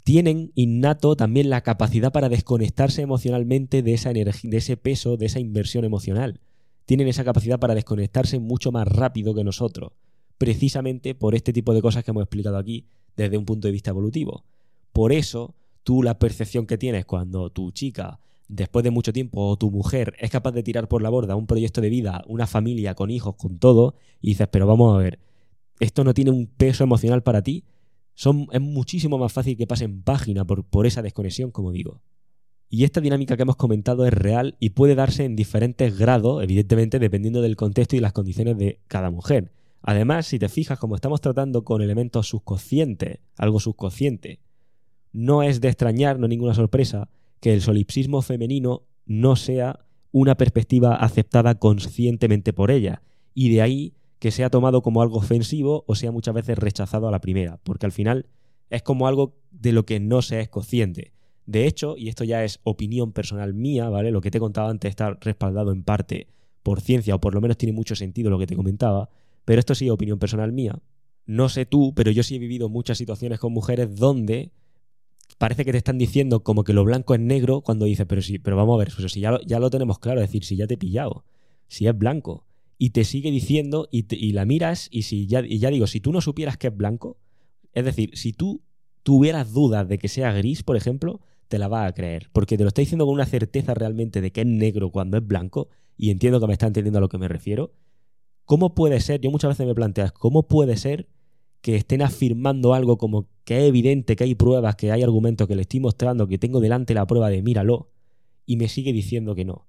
tienen 0.04 0.52
innato 0.56 1.16
también 1.16 1.50
la 1.50 1.62
capacidad 1.62 2.12
para 2.12 2.30
desconectarse 2.30 3.02
emocionalmente 3.02 3.84
de 3.84 3.94
esa 3.94 4.12
energía, 4.12 4.50
de 4.52 4.58
ese 4.58 4.78
peso, 4.78 5.18
de 5.18 5.28
esa 5.28 5.40
inversión 5.40 5.86
emocional. 5.86 6.40
Tienen 6.86 7.08
esa 7.08 7.24
capacidad 7.24 7.60
para 7.60 7.76
desconectarse 7.76 8.40
mucho 8.40 8.72
más 8.72 8.88
rápido 8.88 9.34
que 9.36 9.44
nosotros, 9.44 9.94
precisamente 10.38 11.14
por 11.14 11.36
este 11.36 11.54
tipo 11.54 11.74
de 11.74 11.82
cosas 11.82 12.04
que 12.04 12.12
hemos 12.12 12.24
explicado 12.24 12.58
aquí 12.58 12.86
desde 13.16 13.38
un 13.38 13.46
punto 13.46 13.68
de 13.68 13.72
vista 13.72 13.92
evolutivo. 13.92 14.44
Por 14.92 15.12
eso, 15.12 15.54
tú 15.84 16.04
la 16.04 16.18
percepción 16.20 16.66
que 16.66 16.78
tienes 16.78 17.06
cuando 17.06 17.50
tu 17.50 17.72
chica 17.72 18.20
después 18.52 18.84
de 18.84 18.92
mucho 18.92 19.14
tiempo 19.14 19.56
tu 19.56 19.72
mujer 19.72 20.14
es 20.20 20.30
capaz 20.30 20.52
de 20.52 20.62
tirar 20.62 20.90
por 20.90 21.02
la 21.02 21.10
borda 21.10 21.38
un 21.38 21.48
proyecto 21.48 21.80
de 21.80 21.90
vida, 21.90 22.24
una 22.28 22.48
familia 22.48 22.96
con 22.96 23.10
hijos, 23.10 23.36
con 23.36 23.60
todo, 23.60 23.96
y 24.20 24.30
dices, 24.30 24.50
pero 24.52 24.68
vamos 24.68 24.94
a 24.94 24.98
ver, 24.98 25.20
esto 25.80 26.04
no 26.04 26.14
tiene 26.14 26.32
un 26.32 26.48
peso 26.48 26.84
emocional 26.84 27.24
para 27.24 27.42
ti, 27.42 27.64
es 28.52 28.62
muchísimo 28.62 29.18
más 29.18 29.34
fácil 29.34 29.58
que 29.58 29.68
pasen 29.68 30.04
página 30.04 30.46
por, 30.46 30.64
por 30.64 30.86
esa 30.86 31.02
desconexión, 31.02 31.52
como 31.52 31.72
digo. 31.72 32.02
Y 32.70 32.86
esta 32.86 33.02
dinámica 33.02 33.36
que 33.36 33.44
hemos 33.44 33.58
comentado 33.58 34.06
es 34.06 34.14
real 34.14 34.56
y 34.60 34.70
puede 34.70 34.96
darse 34.96 35.26
en 35.26 35.36
diferentes 35.36 35.98
grados, 35.98 36.42
evidentemente 36.42 37.00
dependiendo 37.00 37.42
del 37.42 37.58
contexto 37.58 37.96
y 37.96 38.00
las 38.00 38.14
condiciones 38.14 38.58
de 38.58 38.80
cada 38.88 39.12
mujer. 39.12 39.52
Además, 39.82 40.28
si 40.28 40.40
te 40.40 40.48
fijas, 40.48 40.80
como 40.80 40.96
estamos 40.96 41.22
tratando 41.22 41.64
con 41.64 41.82
elementos 41.82 42.28
subconscientes, 42.28 43.20
algo 43.38 43.60
subconsciente, 43.60 44.40
no 45.12 45.44
es 45.44 45.60
de 45.60 45.68
extrañar, 45.68 46.20
no 46.20 46.28
ninguna 46.28 46.54
sorpresa, 46.54 47.10
que 47.40 47.54
el 47.54 47.62
solipsismo 47.62 48.22
femenino 48.22 48.84
no 49.06 49.36
sea 49.36 49.80
una 50.12 50.36
perspectiva 50.36 50.96
aceptada 50.96 51.56
conscientemente 51.56 52.54
por 52.54 52.72
ella. 52.72 53.02
Y 53.34 53.50
de 53.50 53.62
ahí 53.62 53.94
que 54.22 54.30
sea 54.30 54.52
tomado 54.52 54.84
como 54.84 55.02
algo 55.02 55.18
ofensivo 55.18 55.84
o 55.88 55.96
sea 55.96 56.12
muchas 56.12 56.36
veces 56.36 56.56
rechazado 56.56 57.08
a 57.08 57.12
la 57.12 57.22
primera, 57.22 57.58
porque 57.64 57.88
al 57.88 57.92
final 57.92 58.28
es 58.70 58.84
como 58.84 59.08
algo 59.08 59.34
de 59.50 59.72
lo 59.72 59.84
que 59.84 60.00
no 60.00 60.22
se 60.22 60.40
es 60.42 60.48
consciente. 60.48 61.12
De 61.48 61.66
hecho, 61.66 61.98
y 61.98 62.08
esto 62.08 62.24
ya 62.24 62.44
es 62.44 62.60
opinión 62.64 63.14
personal 63.14 63.56
mía, 63.56 63.90
¿vale? 63.90 64.12
Lo 64.12 64.22
que 64.22 64.30
te 64.30 64.38
he 64.38 64.40
contado 64.40 64.70
antes 64.70 64.90
está 64.90 65.18
respaldado 65.20 65.72
en 65.72 65.84
parte 65.84 66.28
por 66.62 66.82
ciencia, 66.82 67.16
o 67.16 67.20
por 67.20 67.34
lo 67.34 67.42
menos 67.42 67.58
tiene 67.58 67.74
mucho 67.74 67.96
sentido 67.96 68.30
lo 68.30 68.38
que 68.38 68.46
te 68.46 68.56
comentaba, 68.56 69.10
pero 69.44 69.60
esto 69.60 69.74
sí 69.74 69.88
es 69.88 69.92
opinión 69.92 70.20
personal 70.20 70.52
mía. 70.52 70.78
No 71.26 71.50
sé 71.50 71.66
tú, 71.66 71.96
pero 71.96 72.12
yo 72.12 72.22
sí 72.22 72.36
he 72.36 72.40
vivido 72.40 72.70
muchas 72.70 73.00
situaciones 73.00 73.40
con 73.40 73.52
mujeres 73.52 73.96
donde 73.96 74.52
parece 75.40 75.66
que 75.66 75.72
te 75.72 75.80
están 75.80 75.98
diciendo 75.98 76.44
como 76.44 76.64
que 76.64 76.74
lo 76.74 76.84
blanco 76.84 77.16
es 77.16 77.22
negro 77.22 77.62
cuando 77.62 77.86
dices, 77.86 78.06
pero 78.08 78.22
sí, 78.22 78.38
pero 78.38 78.56
vamos 78.56 78.76
a 78.76 78.86
ver, 78.86 78.92
si 78.92 79.20
ya 79.20 79.32
lo, 79.32 79.42
ya 79.42 79.60
lo 79.60 79.72
tenemos 79.72 79.98
claro, 79.98 80.22
es 80.22 80.28
decir, 80.28 80.44
si 80.44 80.58
ya 80.58 80.68
te 80.68 80.76
he 80.76 80.78
pillado, 80.78 81.26
si 81.68 81.88
es 81.88 81.98
blanco, 81.98 82.46
y 82.84 82.90
te 82.90 83.04
sigue 83.04 83.30
diciendo 83.30 83.88
y, 83.92 84.32
la 84.32 84.44
miras 84.44 84.88
y 84.90 85.04
si 85.04 85.28
ya, 85.28 85.42
y 85.46 85.60
ya 85.60 85.70
digo, 85.70 85.86
si 85.86 86.00
tú 86.00 86.12
no 86.12 86.20
supieras 86.20 86.58
que 86.58 86.66
es 86.66 86.76
blanco, 86.76 87.16
es 87.74 87.86
decir, 87.86 88.18
si 88.18 88.34
tú 88.34 88.64
tuvieras 89.04 89.54
dudas 89.54 89.88
de 89.88 90.00
que 90.00 90.08
sea 90.08 90.34
gris, 90.34 90.64
por 90.64 90.78
ejemplo, 90.78 91.22
te 91.48 91.60
la 91.60 91.68
vas 91.68 91.88
a 91.88 91.94
creer, 91.94 92.32
porque 92.34 92.58
te 92.58 92.64
lo 92.64 92.70
está 92.70 92.82
diciendo 92.82 93.06
con 93.06 93.14
una 93.14 93.28
certeza 93.28 93.76
realmente 93.76 94.20
de 94.20 94.32
que 94.32 94.42
es 94.42 94.48
negro 94.48 94.90
cuando 94.90 95.18
es 95.18 95.28
blanco, 95.28 95.70
y 95.96 96.10
entiendo 96.10 96.40
que 96.40 96.48
me 96.48 96.54
está 96.54 96.66
entendiendo 96.66 96.98
a 96.98 97.02
lo 97.02 97.10
que 97.10 97.20
me 97.20 97.28
refiero. 97.28 97.72
¿Cómo 98.46 98.74
puede 98.74 99.00
ser? 99.00 99.22
Yo 99.22 99.30
muchas 99.30 99.50
veces 99.50 99.68
me 99.68 99.76
planteas, 99.76 100.12
¿cómo 100.12 100.48
puede 100.48 100.76
ser 100.76 101.08
que 101.62 101.76
estén 101.76 102.02
afirmando 102.02 102.74
algo 102.74 102.98
como 102.98 103.28
que 103.44 103.60
es 103.60 103.66
evidente, 103.66 104.16
que 104.16 104.24
hay 104.24 104.34
pruebas, 104.34 104.76
que 104.76 104.92
hay 104.92 105.04
argumentos, 105.04 105.48
que 105.48 105.56
le 105.56 105.62
estoy 105.62 105.82
mostrando, 105.82 106.28
que 106.28 106.40
tengo 106.40 106.60
delante 106.60 106.96
la 106.96 107.06
prueba 107.06 107.30
de 107.30 107.44
míralo, 107.44 107.92
y 108.48 108.58
me 108.58 108.68
sigue 108.68 108.92
diciendo 108.92 109.36
que 109.36 109.46
no. 109.46 109.68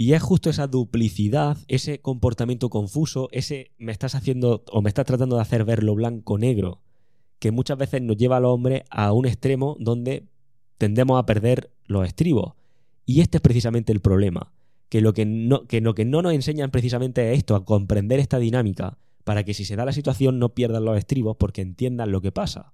Y 0.00 0.14
es 0.14 0.22
justo 0.22 0.48
esa 0.48 0.66
duplicidad, 0.66 1.58
ese 1.68 2.00
comportamiento 2.00 2.70
confuso, 2.70 3.28
ese 3.32 3.72
me 3.76 3.92
estás 3.92 4.14
haciendo 4.14 4.64
o 4.72 4.80
me 4.80 4.88
estás 4.88 5.04
tratando 5.04 5.36
de 5.36 5.42
hacer 5.42 5.66
ver 5.66 5.82
lo 5.82 5.94
blanco-negro, 5.94 6.80
que 7.38 7.50
muchas 7.50 7.76
veces 7.76 8.00
nos 8.00 8.16
lleva 8.16 8.38
al 8.38 8.46
hombre 8.46 8.86
a 8.88 9.12
un 9.12 9.26
extremo 9.26 9.76
donde 9.78 10.24
tendemos 10.78 11.18
a 11.18 11.26
perder 11.26 11.70
los 11.84 12.06
estribos. 12.06 12.54
Y 13.04 13.20
este 13.20 13.36
es 13.36 13.42
precisamente 13.42 13.92
el 13.92 14.00
problema, 14.00 14.54
que 14.88 15.02
lo 15.02 15.12
que 15.12 15.26
no, 15.26 15.66
que 15.66 15.82
lo 15.82 15.94
que 15.94 16.06
no 16.06 16.22
nos 16.22 16.32
enseñan 16.32 16.70
precisamente 16.70 17.30
es 17.30 17.36
esto, 17.36 17.54
a 17.54 17.66
comprender 17.66 18.20
esta 18.20 18.38
dinámica, 18.38 18.96
para 19.24 19.44
que 19.44 19.52
si 19.52 19.66
se 19.66 19.76
da 19.76 19.84
la 19.84 19.92
situación 19.92 20.38
no 20.38 20.54
pierdan 20.54 20.86
los 20.86 20.96
estribos 20.96 21.36
porque 21.36 21.60
entiendan 21.60 22.10
lo 22.10 22.22
que 22.22 22.32
pasa. 22.32 22.72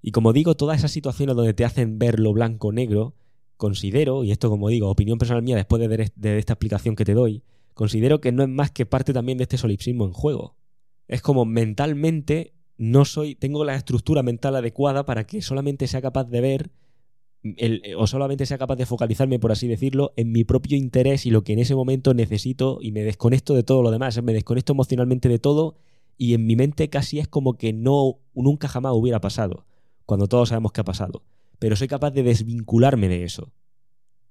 Y 0.00 0.12
como 0.12 0.32
digo, 0.32 0.54
todas 0.54 0.78
esas 0.78 0.92
situaciones 0.92 1.36
donde 1.36 1.52
te 1.52 1.66
hacen 1.66 1.98
ver 1.98 2.18
lo 2.18 2.32
blanco-negro, 2.32 3.14
considero, 3.62 4.24
y 4.24 4.32
esto 4.32 4.50
como 4.50 4.70
digo, 4.70 4.90
opinión 4.90 5.18
personal 5.18 5.44
mía 5.44 5.54
después 5.54 5.80
de, 5.80 6.10
de, 6.16 6.38
esta 6.38 6.54
explicación 6.54 6.96
que 6.96 7.04
te 7.04 7.14
doy, 7.14 7.44
considero 7.74 8.20
que 8.20 8.32
no 8.32 8.42
es 8.42 8.48
más 8.48 8.72
que 8.72 8.86
parte 8.86 9.12
también 9.12 9.38
de 9.38 9.44
este 9.44 9.56
solipsismo 9.56 10.04
en 10.04 10.10
juego. 10.10 10.56
Es 11.06 11.22
como 11.22 11.44
mentalmente 11.44 12.54
no 12.76 13.04
soy, 13.04 13.36
tengo 13.36 13.64
la 13.64 13.76
estructura 13.76 14.24
mental 14.24 14.56
adecuada 14.56 15.04
para 15.04 15.28
que 15.28 15.42
solamente 15.42 15.86
sea 15.86 16.02
capaz 16.02 16.24
de 16.24 16.40
ver 16.40 16.70
o 17.96 18.06
solamente 18.08 18.46
sea 18.46 18.58
capaz 18.58 18.74
de 18.74 18.84
focalizarme, 18.86 19.38
por 19.38 19.52
así 19.52 19.68
decirlo, 19.68 20.12
en 20.16 20.32
mi 20.32 20.42
propio 20.42 20.76
interés 20.76 21.24
y 21.24 21.30
lo 21.30 21.44
que 21.44 21.52
en 21.52 21.60
ese 21.60 21.76
momento 21.76 22.14
necesito 22.14 22.80
y 22.82 22.90
me 22.90 23.04
desconecto 23.04 23.54
de 23.54 23.62
todo 23.62 23.82
lo 23.82 23.92
demás, 23.92 24.20
me 24.24 24.32
desconecto 24.32 24.72
emocionalmente 24.72 25.28
de 25.28 25.38
todo 25.38 25.76
y 26.18 26.34
en 26.34 26.46
mi 26.46 26.56
mente 26.56 26.88
casi 26.88 27.20
es 27.20 27.28
como 27.28 27.54
que 27.54 27.72
no 27.72 28.18
nunca 28.34 28.66
jamás 28.66 28.94
hubiera 28.96 29.20
pasado, 29.20 29.66
cuando 30.04 30.26
todos 30.26 30.48
sabemos 30.48 30.72
que 30.72 30.80
ha 30.80 30.84
pasado, 30.84 31.22
pero 31.62 31.76
soy 31.76 31.86
capaz 31.86 32.10
de 32.10 32.24
desvincularme 32.24 33.08
de 33.08 33.22
eso. 33.22 33.52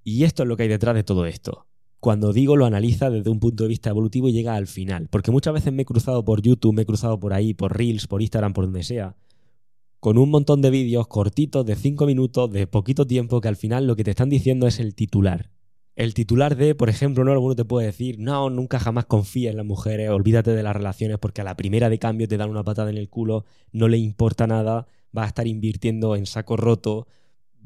Y 0.04 0.26
esto 0.26 0.44
es 0.44 0.50
lo 0.50 0.58
que 0.58 0.63
hay 0.63 0.70
detrás 0.70 0.96
de 0.96 1.06
todo 1.06 1.26
esto. 1.26 1.65
Cuando 2.02 2.34
digo 2.34 2.58
lo 2.58 2.65
analiza 2.65 3.10
desde 3.10 3.30
un 3.30 3.39
punto 3.39 3.63
de 3.63 3.70
vista 3.70 3.89
evolutivo 3.89 4.28
y 4.28 4.34
llega 4.34 4.56
al 4.56 4.67
final, 4.67 5.08
porque 5.10 5.32
muchas 5.32 5.54
veces 5.54 5.72
me 5.72 5.84
he 5.84 5.86
cruzado 5.86 6.26
por 6.26 6.41
YouTube, 6.41 6.74
me 6.74 6.82
he 6.82 6.86
cruzado 6.86 7.22
por 7.22 7.32
ahí, 7.32 7.54
por 7.54 7.78
Reels, 7.78 8.08
por 8.08 8.22
Instagram, 8.22 8.52
por 8.52 8.65
donde 8.65 8.84
sea, 8.84 9.15
con 10.02 10.17
un 10.17 10.30
montón 10.30 10.62
de 10.62 10.72
vídeos 10.72 11.08
cortitos 11.08 11.65
de 11.65 11.78
5 11.78 12.06
minutos, 12.06 12.52
de 12.52 12.67
poquito 12.67 13.08
tiempo, 13.08 13.39
que 13.39 13.48
al 13.48 13.56
final 13.56 13.88
lo 13.88 13.96
que 13.96 14.04
te 14.04 14.12
están 14.12 14.28
diciendo 14.28 14.67
es 14.67 14.82
el 14.82 14.94
titular. 14.94 15.52
El 15.96 16.13
titular 16.13 16.58
de, 16.58 16.76
por 16.76 16.89
ejemplo, 16.89 17.24
no 17.24 17.32
alguno 17.32 17.56
te 17.56 17.63
puede 17.63 17.88
decir, 17.88 18.20
no, 18.20 18.50
nunca 18.50 18.78
jamás 18.78 19.06
confíes 19.06 19.52
en 19.52 19.58
las 19.58 19.65
mujeres, 19.65 20.10
olvídate 20.10 20.52
de 20.52 20.63
las 20.63 20.76
relaciones 20.76 21.17
porque 21.17 21.39
a 21.39 21.46
la 21.46 21.56
primera 21.56 21.89
de 21.89 21.98
cambio 21.98 22.28
te 22.28 22.36
dan 22.36 22.50
una 22.50 22.65
patada 22.65 22.89
en 22.89 22.98
el 22.98 23.08
culo, 23.08 23.46
no 23.72 23.88
le 23.88 24.00
importa 24.00 24.48
nada, 24.48 24.86
vas 25.13 25.26
a 25.26 25.28
estar 25.28 25.48
invirtiendo 25.48 26.15
en 26.15 26.26
saco 26.26 26.58
roto, 26.58 27.08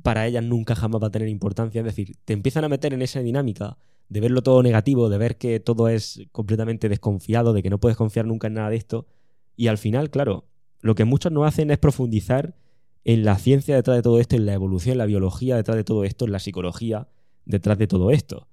para 0.03 0.27
ellas 0.27 0.43
nunca 0.43 0.75
jamás 0.75 1.01
va 1.01 1.07
a 1.07 1.11
tener 1.11 1.27
importancia. 1.27 1.79
Es 1.79 1.85
decir, 1.85 2.15
te 2.25 2.33
empiezan 2.33 2.63
a 2.63 2.69
meter 2.69 2.93
en 2.93 3.01
esa 3.01 3.21
dinámica 3.21 3.77
de 4.09 4.19
verlo 4.19 4.43
todo 4.43 4.61
negativo, 4.61 5.09
de 5.09 5.17
ver 5.17 5.37
que 5.37 5.59
todo 5.59 5.87
es 5.87 6.21
completamente 6.31 6.89
desconfiado, 6.89 7.53
de 7.53 7.63
que 7.63 7.69
no 7.69 7.79
puedes 7.79 7.97
confiar 7.97 8.25
nunca 8.25 8.47
en 8.47 8.53
nada 8.55 8.69
de 8.69 8.75
esto. 8.75 9.07
Y 9.55 9.67
al 9.67 9.77
final, 9.77 10.09
claro, 10.09 10.45
lo 10.81 10.95
que 10.95 11.05
muchos 11.05 11.31
no 11.31 11.45
hacen 11.45 11.71
es 11.71 11.77
profundizar 11.77 12.55
en 13.03 13.23
la 13.23 13.37
ciencia 13.37 13.75
detrás 13.75 13.97
de 13.97 14.03
todo 14.03 14.19
esto, 14.19 14.35
en 14.35 14.45
la 14.45 14.53
evolución, 14.53 14.93
en 14.93 14.97
la 14.99 15.05
biología 15.05 15.55
detrás 15.55 15.77
de 15.77 15.83
todo 15.83 16.03
esto, 16.03 16.25
en 16.25 16.31
la 16.31 16.39
psicología 16.39 17.07
detrás 17.45 17.77
de 17.77 17.87
todo 17.87 18.11
esto. 18.11 18.47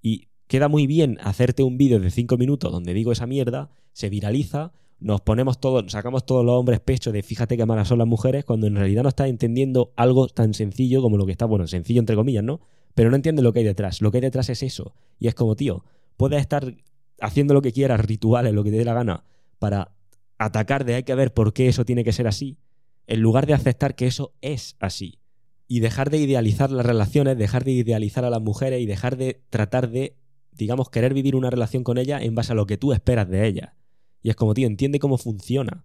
Y 0.00 0.28
queda 0.48 0.68
muy 0.68 0.86
bien 0.86 1.18
hacerte 1.22 1.62
un 1.62 1.78
vídeo 1.78 1.98
de 1.98 2.10
5 2.10 2.36
minutos 2.36 2.70
donde 2.70 2.94
digo 2.94 3.12
esa 3.12 3.26
mierda, 3.26 3.70
se 3.92 4.10
viraliza, 4.10 4.72
nos 5.02 5.20
ponemos 5.20 5.60
todos, 5.60 5.90
sacamos 5.90 6.24
todos 6.24 6.44
los 6.44 6.54
hombres 6.54 6.80
pecho 6.80 7.12
de 7.12 7.22
fíjate 7.22 7.56
qué 7.56 7.66
malas 7.66 7.88
son 7.88 7.98
las 7.98 8.06
mujeres, 8.06 8.44
cuando 8.44 8.66
en 8.66 8.76
realidad 8.76 9.02
no 9.02 9.08
estás 9.08 9.28
entendiendo 9.28 9.92
algo 9.96 10.28
tan 10.28 10.54
sencillo 10.54 11.02
como 11.02 11.16
lo 11.16 11.26
que 11.26 11.32
está, 11.32 11.44
bueno, 11.46 11.66
sencillo 11.66 12.00
entre 12.00 12.16
comillas, 12.16 12.44
¿no? 12.44 12.60
Pero 12.94 13.10
no 13.10 13.16
entiendes 13.16 13.42
lo 13.42 13.52
que 13.52 13.60
hay 13.60 13.64
detrás. 13.64 14.00
Lo 14.02 14.10
que 14.10 14.18
hay 14.18 14.22
detrás 14.22 14.48
es 14.50 14.62
eso. 14.62 14.94
Y 15.18 15.28
es 15.28 15.34
como, 15.34 15.56
tío, 15.56 15.84
puedes 16.16 16.40
estar 16.40 16.74
haciendo 17.20 17.54
lo 17.54 17.62
que 17.62 17.72
quieras, 17.72 18.00
rituales, 18.00 18.52
lo 18.52 18.64
que 18.64 18.70
te 18.70 18.78
dé 18.78 18.84
la 18.84 18.94
gana, 18.94 19.24
para 19.58 19.92
atacar 20.38 20.84
de 20.84 20.94
hay 20.96 21.02
que 21.04 21.14
ver 21.14 21.32
por 21.32 21.52
qué 21.52 21.68
eso 21.68 21.84
tiene 21.84 22.04
que 22.04 22.12
ser 22.12 22.26
así, 22.26 22.58
en 23.06 23.20
lugar 23.20 23.46
de 23.46 23.54
aceptar 23.54 23.94
que 23.94 24.06
eso 24.06 24.34
es 24.40 24.76
así. 24.80 25.18
Y 25.68 25.80
dejar 25.80 26.10
de 26.10 26.18
idealizar 26.18 26.70
las 26.70 26.84
relaciones, 26.84 27.38
dejar 27.38 27.64
de 27.64 27.72
idealizar 27.72 28.24
a 28.24 28.30
las 28.30 28.42
mujeres 28.42 28.80
y 28.80 28.86
dejar 28.86 29.16
de 29.16 29.42
tratar 29.48 29.90
de, 29.90 30.16
digamos, 30.52 30.90
querer 30.90 31.14
vivir 31.14 31.34
una 31.34 31.50
relación 31.50 31.82
con 31.82 31.96
ella 31.96 32.20
en 32.20 32.34
base 32.34 32.52
a 32.52 32.56
lo 32.56 32.66
que 32.66 32.76
tú 32.76 32.92
esperas 32.92 33.28
de 33.28 33.46
ella. 33.46 33.74
Y 34.22 34.30
es 34.30 34.36
como, 34.36 34.54
tío, 34.54 34.66
entiende 34.66 34.98
cómo 34.98 35.18
funciona. 35.18 35.84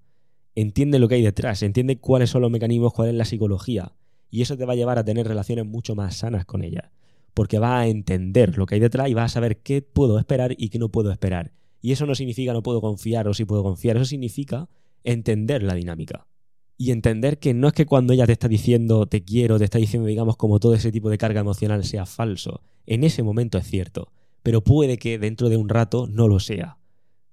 Entiende 0.55 0.99
lo 0.99 1.07
que 1.07 1.15
hay 1.15 1.21
detrás, 1.21 1.61
entiende 1.61 1.99
cuáles 1.99 2.29
son 2.29 2.41
los 2.41 2.51
mecanismos, 2.51 2.93
cuál 2.93 3.09
es 3.09 3.15
la 3.15 3.25
psicología. 3.25 3.93
Y 4.29 4.41
eso 4.41 4.57
te 4.57 4.65
va 4.65 4.73
a 4.73 4.75
llevar 4.75 4.97
a 4.97 5.05
tener 5.05 5.27
relaciones 5.27 5.65
mucho 5.65 5.95
más 5.95 6.17
sanas 6.17 6.45
con 6.45 6.63
ella. 6.63 6.91
Porque 7.33 7.59
va 7.59 7.79
a 7.79 7.87
entender 7.87 8.57
lo 8.57 8.65
que 8.65 8.75
hay 8.75 8.81
detrás 8.81 9.09
y 9.09 9.13
va 9.13 9.23
a 9.23 9.29
saber 9.29 9.57
qué 9.57 9.81
puedo 9.81 10.17
esperar 10.17 10.55
y 10.57 10.69
qué 10.69 10.79
no 10.79 10.89
puedo 10.89 11.11
esperar. 11.11 11.51
Y 11.81 11.91
eso 11.91 12.05
no 12.05 12.15
significa 12.15 12.53
no 12.53 12.63
puedo 12.63 12.81
confiar 12.81 13.27
o 13.27 13.33
sí 13.33 13.45
puedo 13.45 13.63
confiar, 13.63 13.97
eso 13.97 14.05
significa 14.05 14.69
entender 15.03 15.63
la 15.63 15.75
dinámica. 15.75 16.27
Y 16.75 16.91
entender 16.91 17.39
que 17.39 17.53
no 17.53 17.67
es 17.67 17.73
que 17.73 17.85
cuando 17.85 18.13
ella 18.13 18.25
te 18.25 18.33
está 18.33 18.47
diciendo 18.47 19.05
te 19.05 19.23
quiero, 19.23 19.57
te 19.57 19.65
está 19.65 19.77
diciendo, 19.77 20.07
digamos, 20.07 20.37
como 20.37 20.59
todo 20.59 20.73
ese 20.73 20.91
tipo 20.91 21.09
de 21.09 21.17
carga 21.17 21.41
emocional 21.41 21.83
sea 21.83 22.05
falso. 22.05 22.61
En 22.85 23.03
ese 23.03 23.23
momento 23.23 23.57
es 23.57 23.67
cierto, 23.67 24.11
pero 24.43 24.63
puede 24.63 24.97
que 24.97 25.17
dentro 25.17 25.49
de 25.49 25.57
un 25.57 25.69
rato 25.69 26.07
no 26.07 26.27
lo 26.27 26.39
sea. 26.39 26.76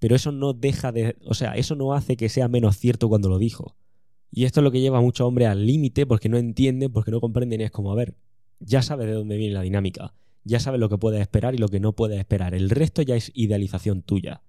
Pero 0.04 0.16
eso 0.16 0.32
no 0.32 0.52
deja 0.52 0.92
de. 0.92 1.16
O 1.24 1.32
sea, 1.32 1.54
eso 1.54 1.74
no 1.76 1.94
hace 1.94 2.16
que 2.18 2.28
sea 2.28 2.48
menos 2.48 2.76
cierto 2.76 3.08
cuando 3.08 3.30
lo 3.30 3.38
dijo. 3.38 3.74
Y 4.30 4.44
esto 4.44 4.60
es 4.60 4.64
lo 4.64 4.70
que 4.70 4.80
lleva 4.80 4.98
a 4.98 5.00
muchos 5.00 5.26
hombres 5.26 5.48
al 5.48 5.64
límite 5.66 6.04
porque 6.04 6.28
no 6.28 6.36
entienden, 6.36 6.92
porque 6.92 7.10
no 7.10 7.20
comprenden 7.20 7.60
y 7.60 7.64
es 7.64 7.70
como, 7.70 7.90
a 7.90 7.94
ver, 7.94 8.14
ya 8.60 8.82
sabes 8.82 9.06
de 9.06 9.12
dónde 9.12 9.36
viene 9.36 9.54
la 9.54 9.62
dinámica 9.62 10.12
ya 10.44 10.60
sabes 10.60 10.78
lo 10.78 10.88
que 10.88 10.98
puedes 10.98 11.20
esperar 11.20 11.54
y 11.54 11.58
lo 11.58 11.68
que 11.68 11.80
no 11.80 11.94
puedes 11.94 12.18
esperar. 12.18 12.54
El 12.54 12.70
resto 12.70 13.02
ya 13.02 13.16
es 13.16 13.32
idealización 13.34 14.02
tuya. 14.02 14.42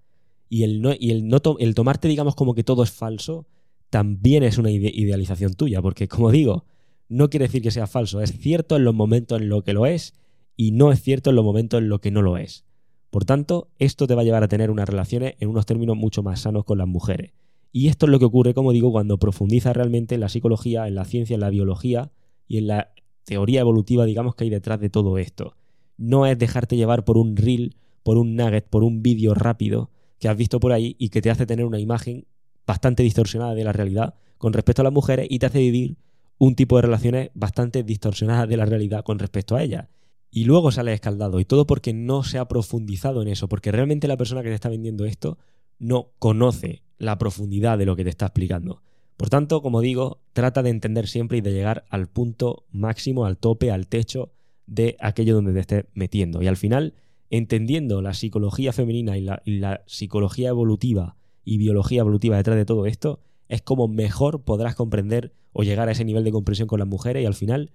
Y 0.48 0.62
el, 0.62 0.80
no, 0.80 0.92
y 0.98 1.10
el, 1.10 1.26
no 1.26 1.40
el 1.58 1.74
tomarte, 1.74 2.06
digamos, 2.06 2.36
como 2.36 2.54
que 2.54 2.62
todo 2.62 2.82
es 2.82 2.92
falso, 2.92 3.46
también 3.90 4.42
es 4.42 4.58
una 4.58 4.70
idealización 4.70 5.54
tuya, 5.54 5.82
porque 5.82 6.06
como 6.06 6.30
digo, 6.30 6.64
no 7.08 7.30
quiere 7.30 7.46
decir 7.46 7.62
que 7.62 7.70
sea 7.70 7.86
falso, 7.86 8.20
es 8.20 8.38
cierto 8.38 8.76
en 8.76 8.84
los 8.84 8.94
momentos 8.94 9.40
en 9.40 9.48
los 9.48 9.64
que 9.64 9.72
lo 9.72 9.86
es 9.86 10.14
y 10.56 10.72
no 10.72 10.92
es 10.92 11.02
cierto 11.02 11.30
en 11.30 11.36
los 11.36 11.44
momentos 11.44 11.80
en 11.80 11.88
los 11.88 12.00
que 12.00 12.10
no 12.10 12.22
lo 12.22 12.36
es. 12.36 12.64
Por 13.10 13.24
tanto, 13.24 13.68
esto 13.78 14.06
te 14.06 14.14
va 14.14 14.22
a 14.22 14.24
llevar 14.24 14.42
a 14.42 14.48
tener 14.48 14.70
unas 14.70 14.88
relaciones 14.88 15.34
en 15.40 15.48
unos 15.48 15.66
términos 15.66 15.96
mucho 15.96 16.22
más 16.22 16.40
sanos 16.40 16.64
con 16.64 16.78
las 16.78 16.88
mujeres. 16.88 17.32
Y 17.72 17.88
esto 17.88 18.06
es 18.06 18.10
lo 18.10 18.18
que 18.18 18.24
ocurre, 18.24 18.54
como 18.54 18.72
digo, 18.72 18.92
cuando 18.92 19.18
profundizas 19.18 19.76
realmente 19.76 20.14
en 20.14 20.20
la 20.20 20.28
psicología, 20.28 20.86
en 20.88 20.94
la 20.94 21.04
ciencia, 21.04 21.34
en 21.34 21.40
la 21.40 21.50
biología 21.50 22.10
y 22.48 22.58
en 22.58 22.68
la 22.68 22.90
teoría 23.24 23.60
evolutiva, 23.60 24.04
digamos, 24.04 24.34
que 24.34 24.44
hay 24.44 24.50
detrás 24.50 24.80
de 24.80 24.90
todo 24.90 25.18
esto 25.18 25.54
no 25.96 26.26
es 26.26 26.38
dejarte 26.38 26.76
llevar 26.76 27.04
por 27.04 27.16
un 27.16 27.36
reel, 27.36 27.76
por 28.02 28.18
un 28.18 28.36
nugget, 28.36 28.66
por 28.68 28.84
un 28.84 29.02
vídeo 29.02 29.34
rápido 29.34 29.90
que 30.18 30.28
has 30.28 30.36
visto 30.36 30.60
por 30.60 30.72
ahí 30.72 30.96
y 30.98 31.08
que 31.08 31.22
te 31.22 31.30
hace 31.30 31.46
tener 31.46 31.64
una 31.64 31.78
imagen 31.78 32.26
bastante 32.66 33.02
distorsionada 33.02 33.54
de 33.54 33.64
la 33.64 33.72
realidad 33.72 34.14
con 34.38 34.52
respecto 34.52 34.82
a 34.82 34.84
las 34.84 34.92
mujeres 34.92 35.26
y 35.30 35.38
te 35.38 35.46
hace 35.46 35.58
vivir 35.58 35.96
un 36.38 36.54
tipo 36.54 36.76
de 36.76 36.82
relaciones 36.82 37.30
bastante 37.34 37.82
distorsionadas 37.82 38.48
de 38.48 38.56
la 38.56 38.66
realidad 38.66 39.04
con 39.04 39.18
respecto 39.18 39.56
a 39.56 39.62
ellas. 39.62 39.86
Y 40.30 40.44
luego 40.44 40.70
sale 40.70 40.92
escaldado. 40.92 41.40
Y 41.40 41.44
todo 41.44 41.66
porque 41.66 41.92
no 41.92 42.22
se 42.22 42.38
ha 42.38 42.48
profundizado 42.48 43.22
en 43.22 43.28
eso. 43.28 43.48
Porque 43.48 43.72
realmente 43.72 44.08
la 44.08 44.16
persona 44.16 44.42
que 44.42 44.48
te 44.48 44.54
está 44.54 44.68
vendiendo 44.68 45.04
esto 45.04 45.38
no 45.78 46.12
conoce 46.18 46.82
la 46.98 47.18
profundidad 47.18 47.78
de 47.78 47.86
lo 47.86 47.96
que 47.96 48.04
te 48.04 48.10
está 48.10 48.26
explicando. 48.26 48.82
Por 49.16 49.30
tanto, 49.30 49.62
como 49.62 49.80
digo, 49.80 50.20
trata 50.32 50.62
de 50.62 50.70
entender 50.70 51.08
siempre 51.08 51.38
y 51.38 51.40
de 51.40 51.52
llegar 51.52 51.84
al 51.88 52.08
punto 52.08 52.66
máximo, 52.70 53.24
al 53.24 53.38
tope, 53.38 53.70
al 53.70 53.86
techo 53.86 54.32
de 54.66 54.96
aquello 55.00 55.34
donde 55.34 55.52
te 55.52 55.60
estés 55.60 55.84
metiendo. 55.94 56.42
Y 56.42 56.48
al 56.48 56.56
final, 56.56 56.94
entendiendo 57.30 58.02
la 58.02 58.12
psicología 58.12 58.72
femenina 58.72 59.16
y 59.16 59.22
la, 59.22 59.42
y 59.44 59.58
la 59.58 59.82
psicología 59.86 60.50
evolutiva 60.50 61.16
y 61.44 61.56
biología 61.58 62.00
evolutiva 62.00 62.36
detrás 62.36 62.56
de 62.56 62.66
todo 62.66 62.86
esto, 62.86 63.20
es 63.48 63.62
como 63.62 63.88
mejor 63.88 64.42
podrás 64.42 64.74
comprender 64.74 65.32
o 65.52 65.62
llegar 65.62 65.88
a 65.88 65.92
ese 65.92 66.04
nivel 66.04 66.24
de 66.24 66.32
comprensión 66.32 66.68
con 66.68 66.80
las 66.80 66.88
mujeres 66.88 67.22
y 67.22 67.26
al 67.26 67.34
final 67.34 67.70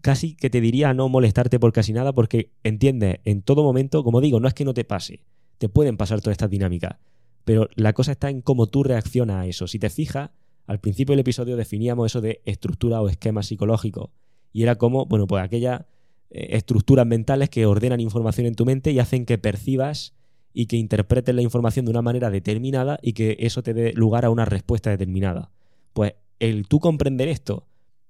casi 0.00 0.34
que 0.34 0.50
te 0.50 0.60
diría 0.60 0.94
no 0.94 1.08
molestarte 1.08 1.58
por 1.58 1.72
casi 1.72 1.92
nada 1.92 2.12
porque 2.12 2.50
entiendes 2.62 3.20
en 3.24 3.42
todo 3.42 3.62
momento, 3.62 4.04
como 4.04 4.20
digo, 4.20 4.40
no 4.40 4.48
es 4.48 4.54
que 4.54 4.64
no 4.64 4.74
te 4.74 4.84
pase, 4.84 5.20
te 5.58 5.68
pueden 5.68 5.96
pasar 5.96 6.20
todas 6.20 6.34
estas 6.34 6.50
dinámicas, 6.50 6.96
pero 7.44 7.68
la 7.74 7.92
cosa 7.92 8.12
está 8.12 8.30
en 8.30 8.42
cómo 8.42 8.66
tú 8.66 8.82
reaccionas 8.82 9.36
a 9.36 9.46
eso. 9.46 9.66
Si 9.66 9.78
te 9.78 9.90
fijas, 9.90 10.30
al 10.66 10.80
principio 10.80 11.12
del 11.12 11.20
episodio 11.20 11.56
definíamos 11.56 12.06
eso 12.06 12.20
de 12.20 12.42
estructura 12.44 13.00
o 13.00 13.08
esquema 13.08 13.42
psicológico 13.42 14.10
y 14.52 14.62
era 14.62 14.76
como, 14.76 15.06
bueno, 15.06 15.26
pues 15.26 15.44
aquellas 15.44 15.82
eh, 16.30 16.48
estructuras 16.56 17.06
mentales 17.06 17.50
que 17.50 17.66
ordenan 17.66 18.00
información 18.00 18.46
en 18.46 18.54
tu 18.54 18.64
mente 18.64 18.90
y 18.90 18.98
hacen 18.98 19.26
que 19.26 19.38
percibas 19.38 20.14
y 20.52 20.66
que 20.66 20.76
interpretes 20.76 21.34
la 21.34 21.42
información 21.42 21.84
de 21.84 21.90
una 21.90 22.02
manera 22.02 22.30
determinada 22.30 22.98
y 23.02 23.12
que 23.12 23.36
eso 23.40 23.62
te 23.62 23.74
dé 23.74 23.92
lugar 23.92 24.24
a 24.24 24.30
una 24.30 24.46
respuesta 24.46 24.90
determinada. 24.90 25.50
Pues 25.92 26.14
el 26.40 26.66
tú 26.66 26.80
comprender 26.80 27.28
esto 27.28 27.66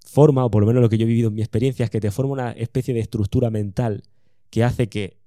forma, 0.06 0.44
o 0.44 0.50
por 0.50 0.62
lo 0.62 0.66
menos 0.66 0.82
lo 0.82 0.88
que 0.88 0.98
yo 0.98 1.04
he 1.04 1.08
vivido 1.08 1.28
en 1.28 1.34
mi 1.34 1.42
experiencia, 1.42 1.84
es 1.84 1.90
que 1.90 2.00
te 2.00 2.10
forma 2.10 2.32
una 2.32 2.52
especie 2.52 2.94
de 2.94 3.00
estructura 3.00 3.50
mental 3.50 4.04
que 4.50 4.64
hace 4.64 4.88
que 4.88 5.18